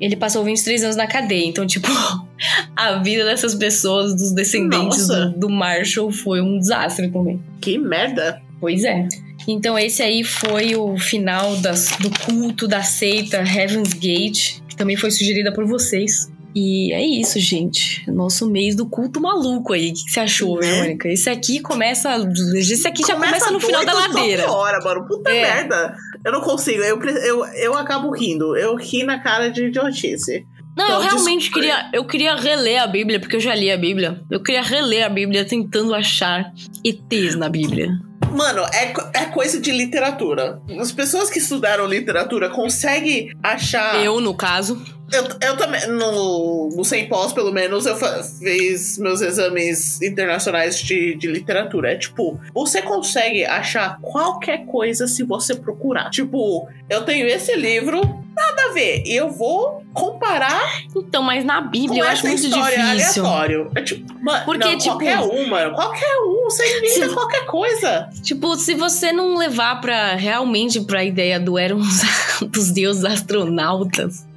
Ele 0.00 0.16
passou 0.16 0.44
23 0.44 0.84
anos 0.84 0.96
na 0.96 1.06
cadeia, 1.06 1.46
então, 1.46 1.66
tipo, 1.66 1.88
a 2.74 2.96
vida 2.96 3.24
dessas 3.24 3.54
pessoas, 3.54 4.14
dos 4.14 4.32
descendentes 4.32 5.08
do, 5.08 5.32
do, 5.32 5.48
Marshall, 5.48 6.10
foi 6.10 6.40
um 6.40 6.58
desastre 6.58 7.08
também. 7.10 7.42
Que 7.60 7.78
merda! 7.78 8.40
Pois 8.60 8.82
é. 8.84 9.06
Então, 9.46 9.78
esse 9.78 10.02
aí 10.02 10.24
foi 10.24 10.74
o 10.74 10.98
final 10.98 11.56
das, 11.56 11.96
do 12.00 12.10
culto 12.10 12.66
da 12.66 12.82
seita 12.82 13.38
Heaven's 13.38 13.92
Gate, 13.92 14.60
que 14.68 14.76
também 14.76 14.96
foi 14.96 15.10
sugerida 15.10 15.52
por 15.52 15.64
vocês. 15.64 16.28
E 16.54 16.92
é 16.92 17.04
isso, 17.04 17.38
gente. 17.38 18.08
Nosso 18.10 18.48
mês 18.50 18.74
do 18.74 18.86
culto 18.86 19.20
maluco 19.20 19.72
aí. 19.72 19.90
O 19.90 19.94
que, 19.94 20.10
você 20.10 20.20
achou, 20.20 20.58
né? 20.58 20.70
Verônica? 20.70 21.08
Esse 21.08 21.30
aqui 21.30 21.60
começa. 21.60 22.16
Esse 22.54 22.88
aqui 22.88 23.06
já 23.06 23.14
começa 23.14 23.50
no 23.50 23.60
final 23.60 23.84
da 23.84 23.92
ladeira. 23.92 24.50
hora, 24.50 24.78
mano. 24.82 25.06
Puta 25.06 25.30
é. 25.30 25.42
merda. 25.42 25.94
Eu 26.24 26.32
não 26.32 26.40
consigo. 26.40 26.82
Eu, 26.82 27.00
eu, 27.02 27.44
eu 27.46 27.74
acabo 27.76 28.10
rindo. 28.10 28.56
Eu 28.56 28.76
ri 28.76 29.04
na 29.04 29.18
cara 29.18 29.50
de 29.50 29.66
idiotice. 29.66 30.46
Não, 30.76 30.84
então, 30.84 31.02
eu 31.02 31.08
realmente 31.08 31.40
desculpa. 31.40 31.66
queria, 31.66 31.90
eu 31.92 32.04
queria 32.04 32.36
reler 32.36 32.80
a 32.80 32.86
Bíblia, 32.86 33.18
porque 33.18 33.34
eu 33.34 33.40
já 33.40 33.52
li 33.52 33.70
a 33.70 33.76
Bíblia. 33.76 34.20
Eu 34.30 34.40
queria 34.40 34.62
reler 34.62 35.04
a 35.04 35.08
Bíblia 35.08 35.44
tentando 35.44 35.92
achar 35.92 36.52
ETs 36.84 37.34
na 37.34 37.48
Bíblia. 37.48 37.98
Mano, 38.30 38.62
é, 38.72 38.92
é 39.14 39.24
coisa 39.26 39.60
de 39.60 39.72
literatura. 39.72 40.62
As 40.78 40.92
pessoas 40.92 41.30
que 41.30 41.40
estudaram 41.40 41.86
literatura 41.86 42.48
conseguem 42.48 43.30
achar. 43.42 44.04
Eu, 44.04 44.20
no 44.20 44.34
caso. 44.34 44.80
Eu, 45.12 45.48
eu 45.48 45.56
também, 45.56 45.86
no, 45.88 46.70
no 46.76 46.84
Sem 46.84 47.08
Pós, 47.08 47.32
pelo 47.32 47.52
menos, 47.52 47.86
eu 47.86 47.96
fiz 47.96 48.98
meus 48.98 49.20
exames 49.20 50.00
internacionais 50.02 50.78
de, 50.78 51.14
de 51.14 51.26
literatura. 51.26 51.92
É 51.92 51.96
tipo, 51.96 52.38
você 52.52 52.82
consegue 52.82 53.44
achar 53.44 53.98
qualquer 54.00 54.66
coisa 54.66 55.06
se 55.06 55.22
você 55.22 55.54
procurar. 55.54 56.10
Tipo, 56.10 56.68
eu 56.90 57.04
tenho 57.04 57.26
esse 57.26 57.54
livro, 57.56 58.00
nada 58.00 58.70
a 58.70 58.72
ver. 58.72 59.02
E 59.06 59.16
eu 59.16 59.30
vou 59.30 59.82
comparar. 59.92 60.82
Então, 60.94 61.22
mas 61.22 61.44
na 61.44 61.60
Bíblia 61.60 62.02
eu 62.02 62.06
acho 62.06 62.26
muito 62.26 62.42
difícil. 62.42 63.24
aleatório. 63.24 63.70
É 63.74 63.82
tipo, 63.82 64.14
mano, 64.22 64.44
Porque, 64.44 64.58
não, 64.58 64.78
tipo, 64.78 64.90
qualquer 64.90 65.18
uma, 65.18 65.70
qualquer 65.70 66.16
um, 66.20 66.44
você 66.44 66.78
inventa 66.78 67.08
se, 67.08 67.14
qualquer 67.14 67.46
coisa. 67.46 68.10
Tipo, 68.22 68.56
se 68.56 68.74
você 68.74 69.10
não 69.10 69.36
levar 69.36 69.80
pra 69.80 70.14
realmente 70.14 70.80
pra 70.82 71.02
ideia 71.02 71.40
do 71.40 71.58
eram 71.58 71.80
dos 72.48 72.70
deuses 72.70 73.04
astronautas. 73.04 74.27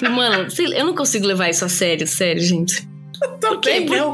Que, 0.00 0.08
mano, 0.08 0.48
eu 0.74 0.84
não 0.84 0.94
consigo 0.94 1.26
levar 1.26 1.48
isso 1.48 1.64
a 1.64 1.68
sério, 1.68 2.06
sério, 2.06 2.42
gente. 2.42 2.88
Também 3.40 3.86
por, 3.86 3.96
não. 3.96 4.12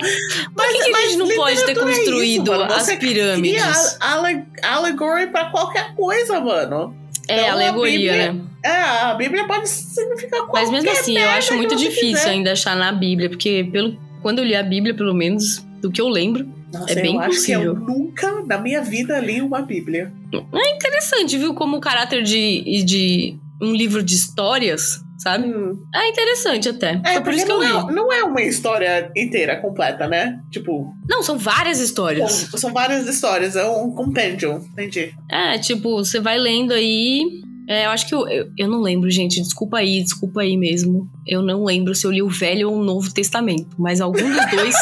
Mas, 0.57 0.85
que, 0.85 0.95
a 0.95 1.01
gente 1.03 1.17
não 1.17 1.29
pode 1.35 1.65
ter 1.65 1.75
construído 1.75 2.53
é 2.53 2.67
isso, 2.67 2.75
as 2.75 2.95
pirâmides? 2.97 3.63
Cria 3.63 4.47
alegory 4.63 5.27
pra 5.29 5.47
qualquer 5.47 5.95
coisa, 5.95 6.41
mano. 6.41 6.95
É, 7.29 7.43
então, 7.43 7.53
alegoria, 7.53 8.13
Bíblia, 8.13 8.33
né? 8.33 8.41
É, 8.65 8.71
a 8.71 9.15
Bíblia 9.15 9.47
pode 9.47 9.69
significar 9.69 10.41
qualquer 10.41 10.61
Mas 10.61 10.71
mesmo 10.71 10.91
assim, 10.91 11.19
eu 11.19 11.31
acho 11.31 11.55
muito 11.55 11.75
difícil 11.77 12.17
quiser. 12.17 12.31
ainda 12.31 12.53
achar 12.53 12.77
na 12.77 12.93
Bíblia, 12.93 13.29
porque 13.29 13.69
pelo, 13.71 13.97
quando 14.21 14.39
eu 14.39 14.45
li 14.45 14.55
a 14.55 14.63
Bíblia, 14.63 14.95
pelo 14.95 15.15
menos, 15.15 15.65
do 15.81 15.91
que 15.91 16.01
eu 16.01 16.09
lembro, 16.09 16.49
Nossa, 16.73 16.93
é 16.93 17.03
bem 17.03 17.17
eu 17.17 17.23
possível. 17.23 17.63
eu 17.63 17.75
nunca 17.75 18.43
na 18.47 18.59
minha 18.59 18.83
vida 18.83 19.19
li 19.19 19.41
uma 19.41 19.63
Bíblia. 19.63 20.13
É 20.33 20.75
interessante, 20.75 21.37
viu? 21.37 21.55
Como 21.55 21.77
o 21.77 21.81
caráter 21.81 22.23
de, 22.23 22.85
de 22.85 23.37
um 23.61 23.73
livro 23.73 24.03
de 24.03 24.15
histórias, 24.15 25.01
sabe? 25.23 25.47
Hum. 25.47 25.79
É 25.95 26.09
interessante 26.09 26.69
até. 26.69 27.01
É, 27.05 27.21
por 27.21 27.33
isso 27.33 27.47
que 27.47 27.53
eu 27.53 27.63
li. 27.63 27.69
Não 27.69 27.89
é, 27.89 27.93
não 27.93 28.13
é 28.13 28.25
uma 28.25 28.43
história 28.43 29.11
inteira, 29.17 29.57
completa, 29.57 30.09
né? 30.09 30.41
Tipo. 30.51 30.93
Não, 31.09 31.23
são 31.23 31.39
várias 31.39 31.79
histórias. 31.79 32.33
São, 32.33 32.59
são 32.59 32.73
várias 32.73 33.07
histórias, 33.07 33.55
é 33.55 33.65
um 33.65 33.93
compendium, 33.93 34.57
entendi. 34.57 35.15
É, 35.31 35.59
tipo, 35.59 35.97
você 35.97 36.21
vai 36.21 36.39
lendo 36.39 36.73
aí. 36.73 37.42
É, 37.69 37.87
eu 37.87 37.91
acho 37.91 38.07
que 38.09 38.15
eu, 38.15 38.29
eu, 38.29 38.51
eu, 38.59 38.69
não 38.69 38.81
lembro, 38.81 39.11
gente. 39.11 39.41
Desculpa 39.41 39.79
aí, 39.79 40.03
desculpa 40.03 40.43
aí 40.43 40.57
mesmo. 40.57 41.09
Eu 41.27 41.43
não 41.43 41.65
lembro 41.65 41.95
se 41.95 42.07
eu 42.07 42.11
li 42.11 42.23
o 42.23 42.29
Velho 42.29 42.71
ou 42.71 42.77
o 42.77 42.85
Novo 42.85 43.13
Testamento, 43.13 43.77
mas 43.79 44.01
algum 44.01 44.29
dos 44.29 44.51
dois. 44.51 44.75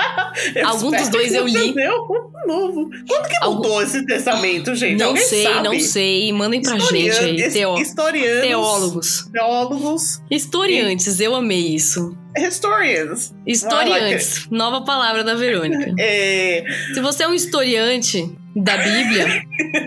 algum 0.64 0.90
dos 0.90 1.08
dois 1.08 1.34
eu 1.34 1.46
li. 1.46 1.74
Meu 1.74 2.26
novo. 2.46 2.88
Quando 3.06 3.28
que 3.28 3.44
mudou 3.44 3.72
Algum... 3.72 3.82
esse 3.82 4.06
testamento, 4.06 4.74
gente? 4.74 4.98
Não 4.98 5.08
Alguém 5.08 5.24
sei, 5.24 5.42
sabe? 5.42 5.62
não 5.68 5.80
sei. 5.80 6.32
Mandem 6.32 6.62
pra 6.62 6.76
Historian... 6.76 7.12
gente 7.12 7.58
aí. 7.58 7.82
Historianos. 7.82 8.46
Teólogos. 8.46 9.28
Teólogos. 9.32 10.22
Historiantes, 10.30 11.20
e... 11.20 11.24
eu 11.24 11.34
amei 11.34 11.74
isso. 11.74 12.16
Historians. 12.36 13.34
Historiantes. 13.46 14.46
Nova 14.50 14.84
palavra 14.84 15.24
da 15.24 15.34
Verônica. 15.34 15.94
É... 15.98 16.64
Se 16.94 17.00
você 17.00 17.24
é 17.24 17.28
um 17.28 17.34
historiante 17.34 18.30
da 18.54 18.76
Bíblia. 18.76 19.42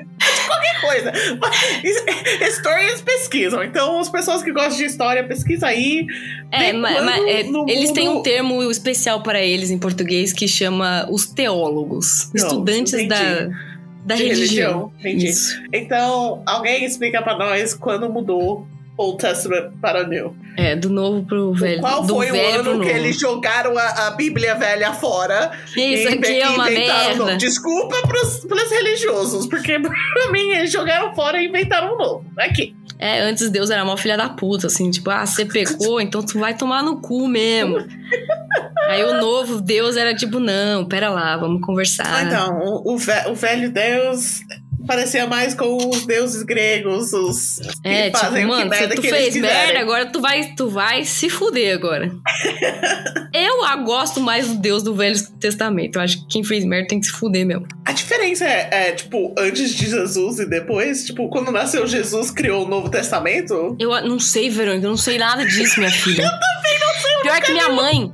qualquer 0.50 0.82
coisa. 0.82 1.14
Historians 2.48 3.02
pesquisam. 3.06 3.64
Então, 3.64 4.00
as 4.00 4.10
pessoas 4.10 4.44
que 4.44 4.52
gostam 4.52 4.78
de 4.78 4.86
história, 4.86 5.24
pesquisa 5.24 5.68
aí. 5.68 6.06
É, 6.52 6.74
mas, 6.74 7.04
mas 7.04 7.26
é, 7.26 7.42
eles 7.68 7.92
têm 7.92 8.10
um 8.10 8.22
termo 8.22 8.64
especial 8.70 9.22
para 9.22 9.42
eles 9.42 9.70
em 9.70 9.78
português 9.78 10.34
que 10.34 10.48
chama 10.48 11.08
os 11.10 11.28
teólogos. 11.28 12.30
Não, 12.34 12.48
estudantes 12.48 12.94
entendi. 12.94 13.08
da, 13.08 13.50
da 14.06 14.16
religião. 14.16 14.92
religião. 14.98 15.30
Entendi. 15.32 15.70
Então, 15.74 16.42
alguém 16.46 16.84
explica 16.84 17.22
para 17.22 17.38
nós 17.38 17.74
quando 17.74 18.10
mudou 18.10 18.68
Old 19.00 19.18
Testament 19.18 19.72
para 19.82 20.06
New. 20.06 20.36
É, 20.58 20.76
do 20.76 20.90
novo 20.90 21.26
pro 21.26 21.54
velho. 21.54 21.80
Qual 21.80 22.04
do 22.04 22.16
foi 22.16 22.32
velho 22.32 22.66
o 22.66 22.70
ano 22.72 22.84
que 22.84 22.90
eles 22.90 23.18
jogaram 23.18 23.78
a, 23.78 24.08
a, 24.08 24.12
Bíblia 24.12 24.56
velha 24.56 24.92
fora? 24.92 25.52
Isso 25.74 26.10
aqui 26.10 26.42
é 26.42 26.50
uma 26.50 26.66
merda. 26.66 27.38
Desculpa 27.38 27.96
pros, 28.06 28.46
pros 28.46 28.70
religiosos, 28.70 29.48
porque 29.48 29.80
pra 29.80 30.32
mim 30.34 30.50
eles 30.50 30.70
jogaram 30.70 31.16
fora 31.16 31.42
e 31.42 31.48
inventaram 31.48 31.94
um 31.94 31.98
novo. 31.98 32.26
Aqui. 32.38 32.76
É, 33.00 33.22
antes 33.22 33.50
Deus 33.50 33.70
era 33.70 33.82
uma 33.82 33.96
filha 33.96 34.18
da 34.18 34.28
puta, 34.28 34.68
assim, 34.68 34.92
tipo, 34.92 35.10
ah, 35.10 35.26
você 35.26 35.46
pecou, 35.46 36.02
então 36.02 36.22
tu 36.22 36.38
vai 36.38 36.54
tomar 36.54 36.84
no 36.84 37.00
cu 37.00 37.30
mesmo. 37.30 37.78
Aí 38.90 39.02
o 39.06 39.22
novo 39.22 39.62
Deus 39.62 39.96
era 39.96 40.14
tipo, 40.14 40.42
não, 40.42 40.84
pera 40.84 41.10
lá, 41.10 41.38
vamos 41.38 41.62
conversar. 41.66 42.26
Então, 42.26 42.82
o, 42.84 42.96
o 42.96 43.36
velho 43.36 43.72
Deus 43.72 44.42
parecia 44.86 45.28
mais 45.28 45.54
com 45.54 45.90
os 45.90 46.06
deuses 46.06 46.44
gregos, 46.44 47.14
os 47.14 47.60
é, 47.84 48.10
que 48.10 48.12
tipo, 48.12 48.18
fazem 48.18 48.46
mano, 48.46 48.70
merda 48.70 48.96
tu 48.96 49.02
que 49.02 49.10
fez 49.10 49.36
merda, 49.36 49.80
agora 49.80 50.06
tu 50.08 50.22
vai, 50.22 50.54
tu 50.56 50.70
vai 50.70 51.06
se 51.06 51.30
fuder 51.30 51.76
agora. 51.76 52.12
eu 53.34 53.84
gosto 53.84 54.20
mais 54.20 54.48
do 54.48 54.56
Deus 54.56 54.84
do 54.84 54.94
Velho 54.94 55.20
Testamento. 55.40 55.96
Eu 55.98 56.02
acho 56.02 56.20
que 56.22 56.28
quem 56.28 56.44
fez 56.44 56.64
merda 56.66 56.88
tem 56.90 57.00
que 57.00 57.06
se 57.06 57.12
fuder 57.12 57.46
mesmo. 57.46 57.68
A 57.86 57.92
diferença 57.92 58.46
é, 58.46 58.70
é, 58.72 58.92
tipo, 58.92 59.34
antes 59.38 59.74
de 59.74 59.90
Jesus 59.90 60.40
e 60.40 60.50
depois, 60.50 61.06
tipo, 61.06 61.30
quando 61.30 61.52
nasceu 61.52 61.88
Jesus, 61.88 62.32
criou 62.32 62.66
o 62.66 62.70
Novo 62.70 62.90
Testamento? 62.90 63.76
Eu 63.80 63.90
não 64.08 64.20
sei, 64.20 64.50
Verônica, 64.50 64.86
eu 64.86 64.90
não 64.92 64.98
sei 64.98 65.18
nada 65.18 65.46
disso, 65.46 65.80
minha 65.80 65.92
filha. 65.92 66.24
eu 66.24 66.30
também 66.30 66.80
não 66.80 67.02
sei. 67.02 67.10
Pior 67.22 67.42
que 67.42 67.52
minha 67.52 67.70
mãe, 67.70 68.14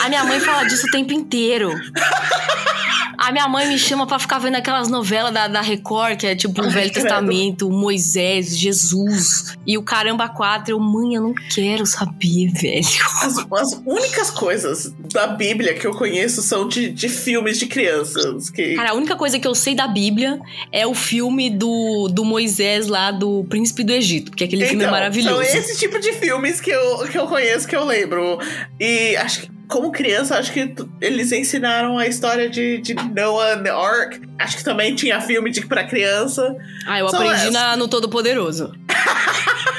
a 0.00 0.08
minha 0.08 0.24
mãe 0.24 0.40
fala 0.40 0.64
disso 0.64 0.86
o 0.86 0.90
tempo 0.90 1.12
inteiro. 1.12 1.70
A 3.18 3.32
minha 3.32 3.48
mãe 3.48 3.68
me 3.68 3.78
chama 3.78 4.06
para 4.06 4.18
ficar 4.18 4.38
vendo 4.38 4.56
aquelas 4.56 4.88
novelas 4.88 5.32
da, 5.32 5.48
da 5.48 5.60
Record, 5.60 6.18
que 6.18 6.26
é 6.26 6.34
tipo 6.34 6.62
o 6.62 6.70
Velho 6.70 6.92
Testamento, 6.92 7.70
Moisés, 7.70 8.56
Jesus 8.56 9.56
e 9.66 9.78
o 9.78 9.82
Caramba 9.82 10.28
4. 10.28 10.72
Eu, 10.72 10.80
mãe, 10.80 11.14
eu 11.14 11.22
não 11.22 11.34
quero 11.34 11.86
saber, 11.86 12.48
velho. 12.52 12.84
As, 13.22 13.38
as 13.38 13.82
únicas 13.86 14.30
coisas 14.30 14.94
da 15.12 15.26
Bíblia 15.26 15.74
que 15.74 15.86
eu 15.86 15.92
conheço 15.92 16.42
são 16.42 16.68
de, 16.68 16.90
de 16.90 17.08
filmes 17.08 17.58
de 17.58 17.66
crianças. 17.66 18.50
Que... 18.50 18.74
Cara, 18.74 18.90
a 18.90 18.94
única 18.94 19.16
coisa 19.16 19.38
que 19.38 19.46
eu 19.46 19.54
sei 19.54 19.74
da 19.74 19.86
Bíblia 19.86 20.40
é 20.72 20.86
o 20.86 20.94
filme 20.94 21.50
do, 21.50 22.08
do 22.08 22.24
Moisés 22.24 22.86
lá, 22.86 23.10
do 23.10 23.44
Príncipe 23.44 23.84
do 23.84 23.92
Egito, 23.92 24.30
porque 24.30 24.44
aquele 24.44 24.62
então, 24.62 24.70
filme 24.70 24.84
é 24.84 24.86
então, 24.86 24.98
maravilhoso. 24.98 25.44
São 25.44 25.58
esse 25.58 25.78
tipo 25.78 25.98
de 25.98 26.12
filmes 26.12 26.60
que 26.60 26.70
eu, 26.70 26.98
que 27.08 27.18
eu 27.18 27.26
conheço, 27.26 27.66
que 27.66 27.76
eu 27.76 27.84
lembro. 27.84 28.38
E 28.78 29.16
acho 29.16 29.42
que 29.42 29.53
como 29.68 29.90
criança, 29.90 30.36
acho 30.38 30.52
que 30.52 30.74
eles 31.00 31.32
ensinaram 31.32 31.98
a 31.98 32.06
história 32.06 32.48
de, 32.48 32.78
de 32.78 32.94
Noah 32.94 33.54
and 33.54 33.62
the 33.62 33.70
Ark. 33.70 34.20
Acho 34.38 34.58
que 34.58 34.64
também 34.64 34.94
tinha 34.94 35.20
filme 35.20 35.50
de 35.50 35.66
pra 35.66 35.84
criança. 35.84 36.56
Ah, 36.86 36.98
eu 37.00 37.08
aprendi 37.08 37.50
na, 37.50 37.76
no 37.76 37.88
Todo 37.88 38.08
Poderoso. 38.08 38.72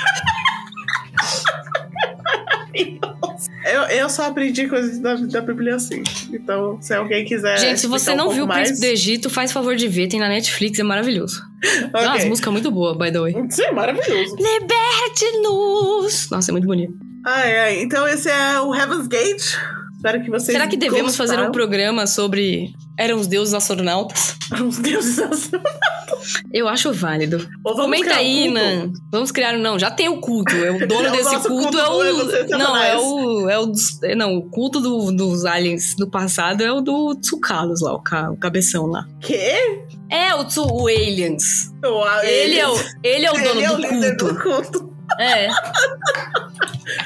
eu, 3.65 3.81
eu 3.83 4.09
só 4.09 4.27
aprendi 4.27 4.67
coisas 4.67 4.99
da, 4.99 5.15
da 5.15 5.41
Bíblia 5.41 5.75
assim. 5.75 6.03
Então, 6.31 6.77
se 6.81 6.93
alguém 6.93 7.25
quiser. 7.25 7.57
Gente, 7.57 7.79
se 7.79 7.87
você 7.87 8.11
um 8.11 8.17
não 8.17 8.29
viu 8.31 8.45
o 8.45 8.47
mais... 8.47 8.67
Príncipe 8.67 8.87
do 8.87 8.91
Egito, 8.91 9.29
faz 9.29 9.51
favor 9.51 9.75
de 9.75 9.87
ver. 9.87 10.07
Tem 10.07 10.19
na 10.19 10.29
Netflix, 10.29 10.79
é 10.79 10.83
maravilhoso. 10.83 11.41
Okay. 11.63 11.89
Tem 11.89 12.07
umas 12.07 12.25
músicas 12.25 12.53
muito 12.53 12.71
boas, 12.71 12.97
by 12.97 13.11
the 13.11 13.19
way. 13.19 13.33
Sim, 13.49 13.71
maravilhoso. 13.73 14.35
Liberte-nos! 14.35 15.84
Nossa, 16.31 16.51
é 16.51 16.53
muito 16.53 16.67
bonito. 16.67 16.93
Ai, 17.25 17.57
ai. 17.59 17.81
Então 17.81 18.07
esse 18.07 18.29
é 18.29 18.59
o 18.61 18.73
Heaven's 18.73 19.07
Gate. 19.07 19.55
Espero 19.95 20.23
que 20.23 20.29
vocês 20.29 20.55
Será 20.55 20.67
que 20.67 20.77
devemos 20.77 21.17
gostaram. 21.17 21.29
fazer 21.37 21.47
um 21.47 21.51
programa 21.51 22.05
sobre 22.05 22.71
eram 22.97 23.17
os 23.17 23.25
deuses 23.27 23.53
astronautas. 23.53 24.35
Os 24.63 24.77
deuses 24.77 25.17
astronautas. 25.17 26.43
Eu 26.53 26.67
acho 26.67 26.93
válido. 26.93 27.47
Comenta 27.63 28.11
um 28.13 28.15
aí, 28.15 28.43
culto. 28.43 28.53
né? 28.53 28.89
Vamos 29.11 29.31
criar. 29.31 29.57
Não, 29.57 29.79
já 29.79 29.89
tem 29.89 30.07
o 30.07 30.17
culto. 30.19 30.55
É 30.55 30.69
o 30.69 30.77
dono 30.87 31.07
É 31.07 31.09
o 31.09 31.11
desse 31.11 31.33
nosso 31.33 31.47
culto, 31.47 31.63
culto 31.63 31.79
é 31.79 31.89
o. 31.89 32.03
Egocentro 32.03 32.57
Não, 32.59 32.77
é 32.77 32.95
o. 32.97 33.49
É 33.49 33.57
o 33.57 33.65
dos- 33.65 34.03
é, 34.03 34.13
não, 34.15 34.35
o 34.37 34.43
culto 34.51 34.79
do- 34.79 35.11
dos 35.11 35.45
aliens 35.45 35.95
do 35.95 36.07
passado 36.07 36.61
é 36.63 36.71
o 36.71 36.79
do 36.81 37.15
Tsukalos 37.15 37.81
lá, 37.81 37.93
o, 37.95 37.99
ca- 38.03 38.29
o 38.29 38.37
cabeção 38.37 38.85
lá. 38.85 39.03
Quê? 39.19 39.81
É 40.11 40.35
o, 40.35 40.45
Tsu, 40.45 40.61
o 40.63 40.87
Aliens. 40.87 41.71
Uau, 41.83 42.23
Ele 42.23 42.59
é 42.59 42.67
o, 42.67 42.75
ele 43.03 43.25
é 43.25 43.31
o 43.31 43.33
dono 43.33 43.49
ele 43.49 43.63
é 43.63 43.71
o 43.71 43.75
do 43.75 43.81
líder 43.81 44.17
culto. 44.17 44.33
do 44.35 44.39
culto. 44.41 44.94
É. 45.19 45.47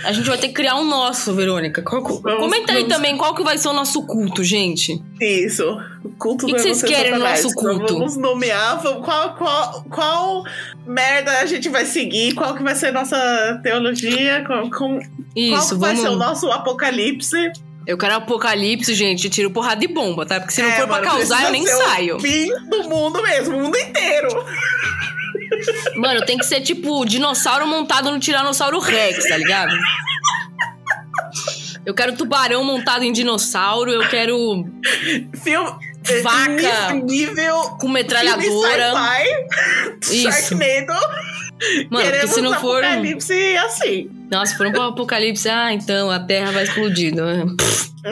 A 0.03 0.11
gente 0.11 0.27
vai 0.27 0.37
ter 0.37 0.47
que 0.49 0.53
criar 0.53 0.75
um 0.75 0.83
nosso, 0.85 1.33
Verônica. 1.33 1.81
Qual- 1.81 2.01
Vamos- 2.03 2.39
comenta 2.39 2.71
aí 2.73 2.79
vamos- 2.81 2.93
também 2.95 3.17
qual 3.17 3.33
que 3.35 3.43
vai 3.43 3.57
ser 3.57 3.67
o 3.69 3.73
nosso 3.73 4.01
culto, 4.05 4.43
gente. 4.43 5.01
Isso. 5.21 5.63
O 6.03 6.09
culto 6.11 6.45
Que 6.45 6.51
do 6.53 6.57
que 6.57 6.63
vocês 6.63 6.83
querem 6.83 7.13
no 7.13 7.19
nosso 7.19 7.47
Então, 7.49 7.77
culto? 7.77 7.93
Vamos 7.93 8.17
nomear 8.17 8.81
vamos- 8.81 9.05
qual, 9.05 9.35
qual, 9.35 9.83
qual 9.89 10.43
merda 10.85 11.39
a 11.39 11.45
gente 11.45 11.69
vai 11.69 11.85
seguir, 11.85 12.33
qual 12.33 12.55
que 12.55 12.63
vai 12.63 12.75
ser 12.75 12.91
nossa 12.91 13.59
teologia, 13.63 14.43
qual, 14.45 14.63
com- 14.69 14.99
qual 14.99 15.01
Isso, 15.35 15.69
que 15.75 15.75
vai 15.81 15.95
ser 15.95 16.09
o 16.09 16.15
nosso 16.15 16.51
apocalipse. 16.51 17.51
Eu 17.87 17.97
quero 17.97 18.15
apocalipse, 18.15 18.93
gente. 18.93 19.25
Eu 19.25 19.31
tiro 19.31 19.49
porrada 19.49 19.79
de 19.81 19.87
bomba, 19.87 20.23
tá? 20.25 20.39
Porque 20.39 20.53
se 20.53 20.61
não 20.61 20.69
É, 20.69 20.73
for 20.73 20.87
pra 20.87 20.97
mano, 20.97 21.07
causar, 21.07 21.45
eu 21.45 21.51
nem 21.51 21.65
ser 21.65 21.73
o 21.73 21.77
saio. 21.87 22.19
fim 22.19 22.47
do 22.69 22.83
mundo 22.83 23.21
mesmo, 23.23 23.57
o 23.57 23.61
mundo 23.63 23.77
inteiro. 23.77 24.29
Mano, 25.95 26.25
tem 26.25 26.37
que 26.37 26.45
ser 26.45 26.61
tipo 26.61 27.05
dinossauro 27.05 27.67
montado 27.67 28.11
no 28.11 28.19
Tiranossauro 28.19 28.79
Rex, 28.79 29.27
tá 29.27 29.37
ligado? 29.37 29.75
Eu 31.85 31.93
quero 31.93 32.15
tubarão 32.15 32.63
montado 32.63 33.03
em 33.03 33.11
dinossauro, 33.11 33.91
eu 33.91 34.07
quero 34.09 34.65
Filme. 35.41 35.89
Vaca. 36.23 36.93
Nível. 36.93 37.61
com 37.79 37.87
metralhadora. 37.87 38.93
Filme 40.01 40.27
Isso. 40.27 40.31
Sharknado. 40.31 40.99
Mano, 41.89 42.05
Queremos 42.05 42.31
se 42.31 42.41
não 42.41 42.53
for. 42.55 42.83
apocalipse 42.83 43.57
assim. 43.57 44.18
Nossa, 44.31 44.51
se 44.51 44.57
for 44.57 44.67
um 44.67 44.81
apocalipse, 44.81 45.49
ah, 45.49 45.73
então 45.73 46.09
a 46.11 46.19
Terra 46.19 46.51
vai 46.51 46.63
explodir. 46.63 47.15
né? 47.15 47.45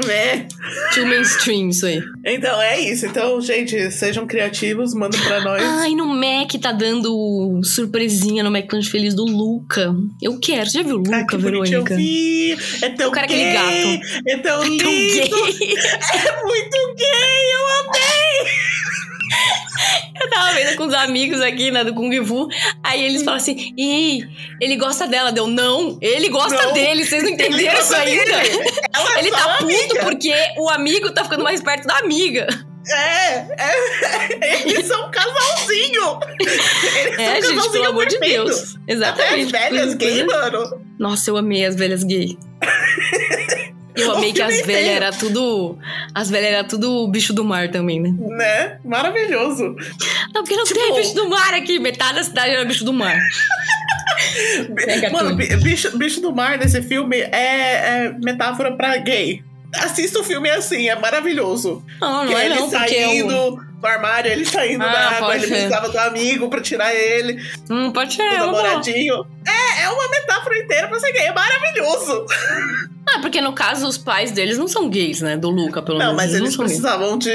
Né? 0.05 0.47
Too 0.93 1.05
mainstream 1.05 1.69
isso 1.69 1.85
aí. 1.85 2.01
Então 2.25 2.59
é 2.61 2.79
isso. 2.81 3.05
Então, 3.05 3.39
gente, 3.39 3.89
sejam 3.91 4.27
criativos, 4.27 4.93
mandem 4.93 5.19
pra 5.21 5.39
nós. 5.41 5.61
Ai, 5.63 5.91
no 5.91 6.07
Mac 6.07 6.51
tá 6.61 6.71
dando 6.71 7.61
surpresinha 7.63 8.43
no 8.43 8.49
McLanche 8.55 8.89
Feliz 8.89 9.13
do 9.15 9.23
Luca. 9.25 9.95
Eu 10.21 10.39
quero. 10.39 10.69
Você 10.69 10.79
já 10.79 10.83
viu 10.83 10.97
o 10.97 11.03
Ah, 11.13 11.19
Luca, 11.19 11.37
que 11.37 11.43
bonitinho, 11.43 11.83
Verônica? 11.83 11.93
Eu 11.93 11.97
vi. 11.97 12.51
É 12.81 12.89
tão 12.89 13.05
Eu 13.07 13.11
quero 13.11 13.27
gay. 13.27 13.55
aquele 13.55 14.01
É 14.27 14.37
tão 14.39 14.59
Tão 14.59 14.67
lindo. 14.67 14.83
gay. 14.83 15.21
É 15.21 16.43
muito 16.43 16.95
gay. 16.97 17.53
Eu 17.53 17.67
amei. 17.79 18.51
Eu 20.19 20.29
tava 20.31 20.51
vendo 20.53 20.75
com 20.75 20.87
os 20.87 20.93
amigos 20.93 21.39
aqui, 21.41 21.69
né, 21.69 21.83
do 21.83 21.93
Kung 21.93 22.25
Fu. 22.25 22.47
Aí 22.87 23.03
eles 23.05 23.23
falam 23.23 23.37
assim: 23.37 23.73
Ih, 23.77 24.23
ele 24.61 24.75
gosta 24.77 25.07
dela. 25.07 25.31
Deu, 25.31 25.47
não, 25.47 25.97
ele 26.01 26.29
gosta 26.29 26.61
Não. 26.63 26.73
dele. 26.73 27.05
Vocês 27.05 27.21
não 27.23 27.29
entenderam 27.31 27.79
isso 27.79 27.95
ainda? 27.95 28.31
é 28.43 29.19
Ele 29.19 29.31
tá 29.31 29.57
puto 29.57 29.63
amiga. 29.65 30.03
porque 30.03 30.33
o 30.57 30.69
amigo 30.69 31.11
tá 31.11 31.23
ficando 31.23 31.43
mais 31.43 31.61
perto 31.61 31.85
da 31.87 31.97
amiga. 31.99 32.47
É, 32.89 33.33
é, 33.61 34.61
eles 34.69 34.85
são 34.85 35.07
um 35.07 35.11
casalzinho. 35.11 36.19
Eles 36.39 37.19
É, 37.19 37.25
são 37.25 37.25
um 37.25 37.35
gente, 37.35 37.55
casalzinho 37.55 37.71
pelo 37.71 37.85
amor 37.87 38.05
de 38.05 38.17
perfeito. 38.17 38.45
Deus. 38.45 38.75
Até 38.75 38.93
Exatamente. 38.93 39.43
as 39.45 39.51
velhas 39.51 39.93
gay, 39.95 40.23
coisa- 40.25 40.25
mano. 40.51 40.81
Nossa, 40.97 41.29
eu 41.29 41.35
amei 41.37 41.65
as 41.65 41.75
velhas 41.75 42.03
gay. 42.05 42.37
Eu 43.97 44.11
amei 44.15 44.33
que 44.33 44.41
as 44.41 44.61
velhas 44.65 44.95
era 44.95 45.11
tudo. 45.11 45.77
As 46.13 46.29
velhas 46.29 46.51
era 46.51 46.63
tudo 46.63 47.07
bicho 47.07 47.33
do 47.33 47.43
mar 47.43 47.69
também, 47.71 47.99
né? 48.01 48.13
Né? 48.17 48.77
Maravilhoso. 48.85 49.75
Não, 50.33 50.43
porque 50.43 50.55
não 50.55 50.63
Tipo- 50.65 50.79
tem 50.79 50.95
bicho 50.95 51.15
do 51.15 51.29
mar 51.29 51.53
aqui. 51.53 51.79
Metade 51.79 52.15
da 52.15 52.23
cidade 52.23 52.51
era 52.51 52.65
bicho 52.65 52.83
do 52.85 52.93
mar. 52.93 53.17
Mano, 55.11 55.35
bicho, 55.35 55.97
bicho 55.97 56.21
do 56.21 56.33
mar 56.33 56.57
nesse 56.57 56.81
filme 56.81 57.17
é, 57.17 57.31
é 58.05 58.15
metáfora 58.23 58.71
pra 58.75 58.97
gay. 58.97 59.43
Assista 59.75 60.19
o 60.19 60.23
filme 60.23 60.49
assim, 60.49 60.87
é 60.87 60.95
maravilhoso. 60.95 61.83
Não, 61.99 62.25
Que 62.25 62.33
não 62.33 62.39
é 62.39 62.45
ele 62.45 62.55
não, 62.55 62.67
é 62.67 62.69
saindo 62.69 63.59
do 63.79 63.85
armário, 63.87 64.31
ele 64.31 64.45
saindo 64.45 64.83
Ah, 64.83 64.87
da 64.91 64.99
água, 65.17 65.35
ele 65.35 65.45
ser. 65.45 65.53
precisava 65.53 65.89
do 65.89 65.99
amigo 65.99 66.49
pra 66.49 66.61
tirar 66.61 66.95
ele, 66.95 67.37
Hum, 67.69 67.91
pode 67.91 68.13
ser. 68.13 68.23
do 68.29 68.35
é 68.35 68.37
namoradinho. 68.37 69.25
É, 69.45 69.51
é 69.87 69.91
uma 69.91 70.09
metáfora 70.09 70.57
inteira 70.59 70.87
pra 70.87 70.99
ser 70.99 71.11
gay, 71.11 71.23
é 71.27 71.33
maravilhoso. 71.33 72.25
Ah, 73.09 73.19
porque 73.21 73.39
no 73.39 73.53
caso 73.53 73.87
os 73.87 73.97
pais 73.97 74.31
deles 74.31 74.57
não 74.57 74.67
são 74.67 74.89
gays, 74.89 75.21
né? 75.21 75.37
Do 75.37 75.49
Luca, 75.49 75.81
pelo 75.81 75.97
Não, 75.97 76.07
menos. 76.07 76.21
mas 76.21 76.33
eles 76.33 76.41
não 76.57 76.65
gays. 76.65 76.71
precisavam 76.81 77.17
de. 77.17 77.31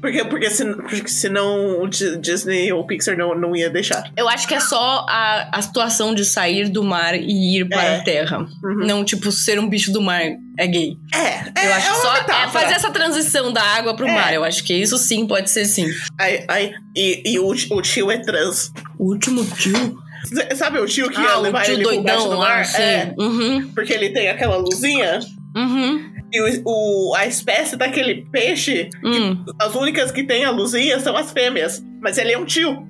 Porque, 0.00 0.24
porque, 0.24 0.50
se, 0.50 0.64
porque 0.74 1.06
senão 1.08 1.80
o 1.80 1.86
Di- 1.88 2.16
Disney 2.18 2.72
ou 2.72 2.84
Pixar 2.84 3.16
não, 3.16 3.32
não 3.38 3.54
ia 3.54 3.70
deixar. 3.70 4.02
Eu 4.16 4.28
acho 4.28 4.48
que 4.48 4.54
é 4.54 4.60
só 4.60 5.06
a, 5.08 5.56
a 5.56 5.62
situação 5.62 6.12
de 6.12 6.24
sair 6.24 6.68
do 6.68 6.82
mar 6.82 7.14
e 7.14 7.60
ir 7.60 7.68
para 7.68 7.84
É. 7.84 7.96
a 7.98 8.02
terra. 8.02 8.38
Uhum. 8.38 8.86
Não, 8.86 9.04
tipo, 9.04 9.30
ser 9.30 9.60
um 9.60 9.68
bicho 9.68 9.92
do 9.92 10.02
mar 10.02 10.20
é 10.58 10.66
gay. 10.66 10.96
É, 11.14 11.18
é, 11.60 11.66
eu 11.68 11.74
acho 11.74 11.90
é 11.90 11.94
só 11.94 12.16
é 12.16 12.20
metáfora. 12.20 12.50
fazer 12.64 12.74
essa 12.74 12.90
transição 12.90 13.52
da 13.52 13.62
água 13.62 13.94
pro 13.94 14.08
É. 14.08 14.12
mar. 14.12 14.34
Eu 14.34 14.42
acho 14.42 14.64
que 14.64 14.74
isso 14.74 14.98
sim 14.98 15.28
pode 15.28 15.48
ser 15.48 15.64
sim. 15.64 15.86
Aí, 16.18 16.44
aí, 16.48 16.72
e 16.96 17.22
e 17.34 17.38
o, 17.38 17.46
o 17.50 17.82
tio 17.82 18.10
é 18.10 18.18
trans. 18.18 18.72
O 18.98 19.12
último 19.12 19.44
tio. 19.44 19.96
Sabe 20.56 20.78
o 20.78 20.86
tio 20.86 21.08
que 21.10 21.20
ia 21.20 21.30
ah, 21.30 21.38
o 21.38 21.42
levar 21.42 21.62
tio 21.64 21.74
ele 21.74 21.82
pro 21.84 22.02
baixo 22.02 22.18
doidão 22.18 22.30
do 22.30 22.38
mar? 22.38 22.62
É, 22.80 23.14
Uhum, 23.18 23.70
porque 23.74 23.92
ele 23.92 24.10
tem 24.10 24.28
aquela 24.28 24.56
luzinha. 24.56 25.20
uhum, 25.56 26.04
E 26.32 26.40
o, 26.40 26.62
o- 26.66 27.14
a 27.16 27.26
espécie 27.26 27.76
daquele 27.76 28.26
peixe, 28.30 28.88
hum. 29.04 29.44
as 29.60 29.74
únicas 29.74 30.10
que 30.12 30.24
tem 30.24 30.44
a 30.44 30.50
luzinha 30.50 31.00
são 31.00 31.16
as 31.16 31.32
fêmeas. 31.32 31.82
Mas 32.02 32.18
ele 32.18 32.32
é 32.32 32.38
um 32.38 32.44
tio. 32.44 32.86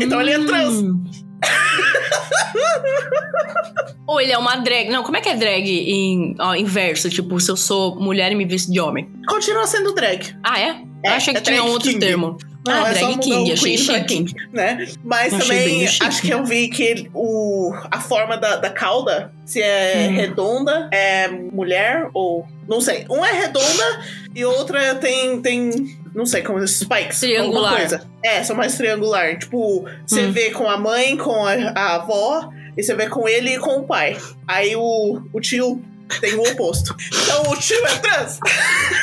Então 0.00 0.20
ele 0.20 0.30
é 0.30 0.38
trans. 0.44 0.74
Hum. 0.74 1.02
Ou 4.06 4.20
ele 4.20 4.32
é 4.32 4.38
uma 4.38 4.56
drag. 4.56 4.88
Não, 4.88 5.02
como 5.02 5.16
é 5.16 5.20
que 5.20 5.28
é 5.28 5.34
drag 5.36 5.68
em 5.68 6.34
ó, 6.38 6.54
inverso? 6.54 7.10
Tipo, 7.10 7.38
se 7.40 7.50
eu 7.50 7.56
sou 7.56 7.98
mulher 8.00 8.30
e 8.30 8.34
me 8.36 8.44
visto 8.44 8.70
de 8.70 8.78
homem. 8.80 9.08
Continua 9.28 9.66
sendo 9.66 9.92
drag. 9.94 10.32
Ah, 10.44 10.60
é? 10.60 10.68
É, 11.04 11.10
eu 11.10 11.14
achei 11.14 11.34
que 11.34 11.40
é 11.40 11.42
tinha 11.42 11.56
drag 11.60 11.70
outro 11.70 11.88
king. 11.90 12.00
termo. 12.00 12.36
Não, 12.66 12.84
ah, 12.84 12.90
é 12.90 12.94
drag 12.94 13.18
king, 13.18 13.52
achei 13.52 13.78
chique. 13.78 14.04
king, 14.06 14.34
né? 14.52 14.86
Mas 15.04 15.32
Achei 15.34 15.40
também 15.58 15.86
chique. 15.86 16.04
acho 16.06 16.22
que 16.22 16.30
eu 16.30 16.44
vi 16.44 16.68
que 16.68 17.08
o, 17.14 17.72
a 17.90 18.00
forma 18.00 18.36
da, 18.36 18.56
da 18.56 18.70
cauda, 18.70 19.32
se 19.44 19.60
é 19.62 20.08
Hum. 20.10 20.14
redonda, 20.16 20.88
é 20.92 21.28
mulher 21.28 22.08
ou. 22.12 22.46
Não 22.68 22.80
sei. 22.80 23.06
Um 23.08 23.24
é 23.24 23.32
redonda 23.32 24.00
e 24.34 24.44
outra 24.44 24.94
tem. 24.96 25.40
tem 25.40 25.96
não 26.14 26.24
sei, 26.26 26.42
como 26.42 26.66
spikes. 26.66 27.20
Triangular. 27.20 27.76
Coisa. 27.76 28.06
É, 28.24 28.42
são 28.42 28.56
mais 28.56 28.74
triangular. 28.76 29.38
Tipo, 29.38 29.84
você 30.06 30.22
Hum. 30.26 30.32
vê 30.32 30.50
com 30.50 30.68
a 30.68 30.76
mãe, 30.78 31.16
com 31.16 31.44
a, 31.44 31.52
a 31.74 31.94
avó, 31.96 32.48
e 32.76 32.82
você 32.82 32.94
vê 32.94 33.08
com 33.08 33.28
ele 33.28 33.54
e 33.54 33.58
com 33.58 33.80
o 33.80 33.84
pai. 33.84 34.16
Aí 34.48 34.74
o, 34.74 35.20
o 35.32 35.40
tio 35.40 35.82
tem 36.20 36.34
o 36.34 36.42
oposto. 36.42 36.94
Então 37.22 37.50
o 37.52 37.56
tio 37.56 37.76
é 37.86 37.98
trans. 37.98 38.38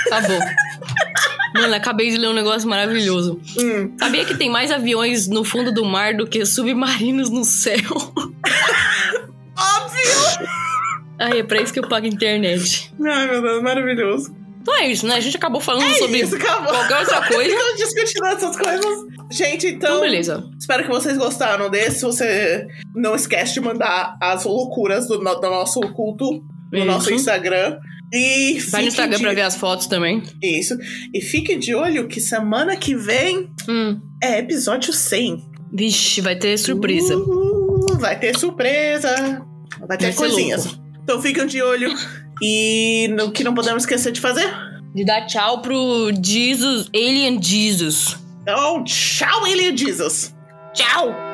Tá 0.10 0.22
bom. 0.22 0.39
Mano, 1.56 1.76
acabei 1.76 2.10
de 2.10 2.18
ler 2.18 2.30
um 2.30 2.34
negócio 2.34 2.68
maravilhoso. 2.68 3.39
Hum. 3.60 3.95
Sabia 3.99 4.26
que 4.26 4.36
tem 4.36 4.49
mais 4.49 4.72
aviões 4.72 5.28
no 5.28 5.43
fundo 5.43 5.72
do 5.72 5.86
mar 5.86 6.16
do 6.16 6.26
que 6.28 6.45
submarinos 6.45 7.30
no 7.30 7.43
céu? 7.43 7.78
Óbvio! 9.58 10.47
Ai, 11.20 11.39
é 11.39 11.43
pra 11.43 11.62
isso 11.62 11.72
que 11.72 11.80
eu 11.80 11.88
pago 11.88 12.08
internet. 12.08 12.91
Ai, 13.06 13.28
meu 13.30 13.41
Deus, 13.41 13.62
maravilhoso. 13.62 14.36
Então 14.62 14.76
é 14.80 14.88
isso, 14.88 15.06
né? 15.06 15.16
A 15.16 15.20
gente 15.20 15.36
acabou 15.36 15.60
falando 15.60 15.84
É 15.86 15.93
sobre 15.95 16.22
isso, 16.22 16.36
acabou. 16.38 16.72
qualquer 16.74 16.99
outra 16.99 17.22
coisa. 17.28 17.49
Ficamos 17.51 17.78
discutindo 17.78 18.26
essas 18.28 18.56
coisas. 18.58 18.86
Gente, 19.30 19.68
então, 19.68 19.89
Então, 19.89 20.01
beleza. 20.01 20.43
espero 20.58 20.84
que 20.84 20.89
vocês 20.89 21.18
gostaram 21.18 21.70
desse. 21.70 21.99
Se 21.99 22.06
você 22.06 22.68
não 22.95 23.14
esquece 23.14 23.54
de 23.56 23.62
mandar 23.62 24.18
as 24.22 24.45
loucuras 24.45 25.06
do, 25.08 25.18
do 25.18 25.41
nosso 25.49 25.82
culto 25.93 26.43
no 26.80 26.86
nosso 26.86 27.13
Instagram. 27.13 27.78
E 28.11 28.59
Vai 28.69 28.82
no 28.84 28.88
Instagram 28.89 29.17
de... 29.17 29.24
pra 29.24 29.34
ver 29.34 29.41
as 29.41 29.55
fotos 29.55 29.88
também. 29.88 30.21
Isso. 30.41 30.78
E 31.13 31.19
fiquem 31.21 31.57
de 31.57 31.74
olho 31.74 32.07
que 32.07 32.21
semana 32.21 32.76
que 32.76 32.95
vem 32.95 33.49
Hum. 33.67 33.99
é 34.21 34.38
episódio 34.39 34.93
100. 34.93 35.43
Vixe, 35.74 36.21
vai 36.21 36.36
ter 36.36 36.55
surpresa. 36.57 37.17
Uh, 37.17 37.97
vai 37.97 38.19
ter 38.19 38.38
surpresa. 38.38 39.43
Vai 39.88 39.97
ter 39.97 40.05
Vai 40.11 40.13
coisinhas. 40.13 40.65
louco. 40.65 40.82
Então 41.03 41.21
fiquem 41.21 41.47
de 41.47 41.61
olho. 41.61 41.91
E 42.41 43.07
no 43.17 43.32
que 43.32 43.43
não 43.43 43.53
podemos 43.55 43.84
esquecer 43.84 44.11
de 44.11 44.21
fazer. 44.21 44.47
De 44.93 45.03
dar 45.03 45.26
tchau 45.26 45.61
pro 45.61 46.11
Jesus, 46.24 46.88
Alien 46.93 47.41
Jesus. 47.41 48.15
Então, 48.43 48.84
tchau, 48.84 49.43
Alien 49.45 49.76
Jesus. 49.76 50.36
Tchau! 50.76 51.32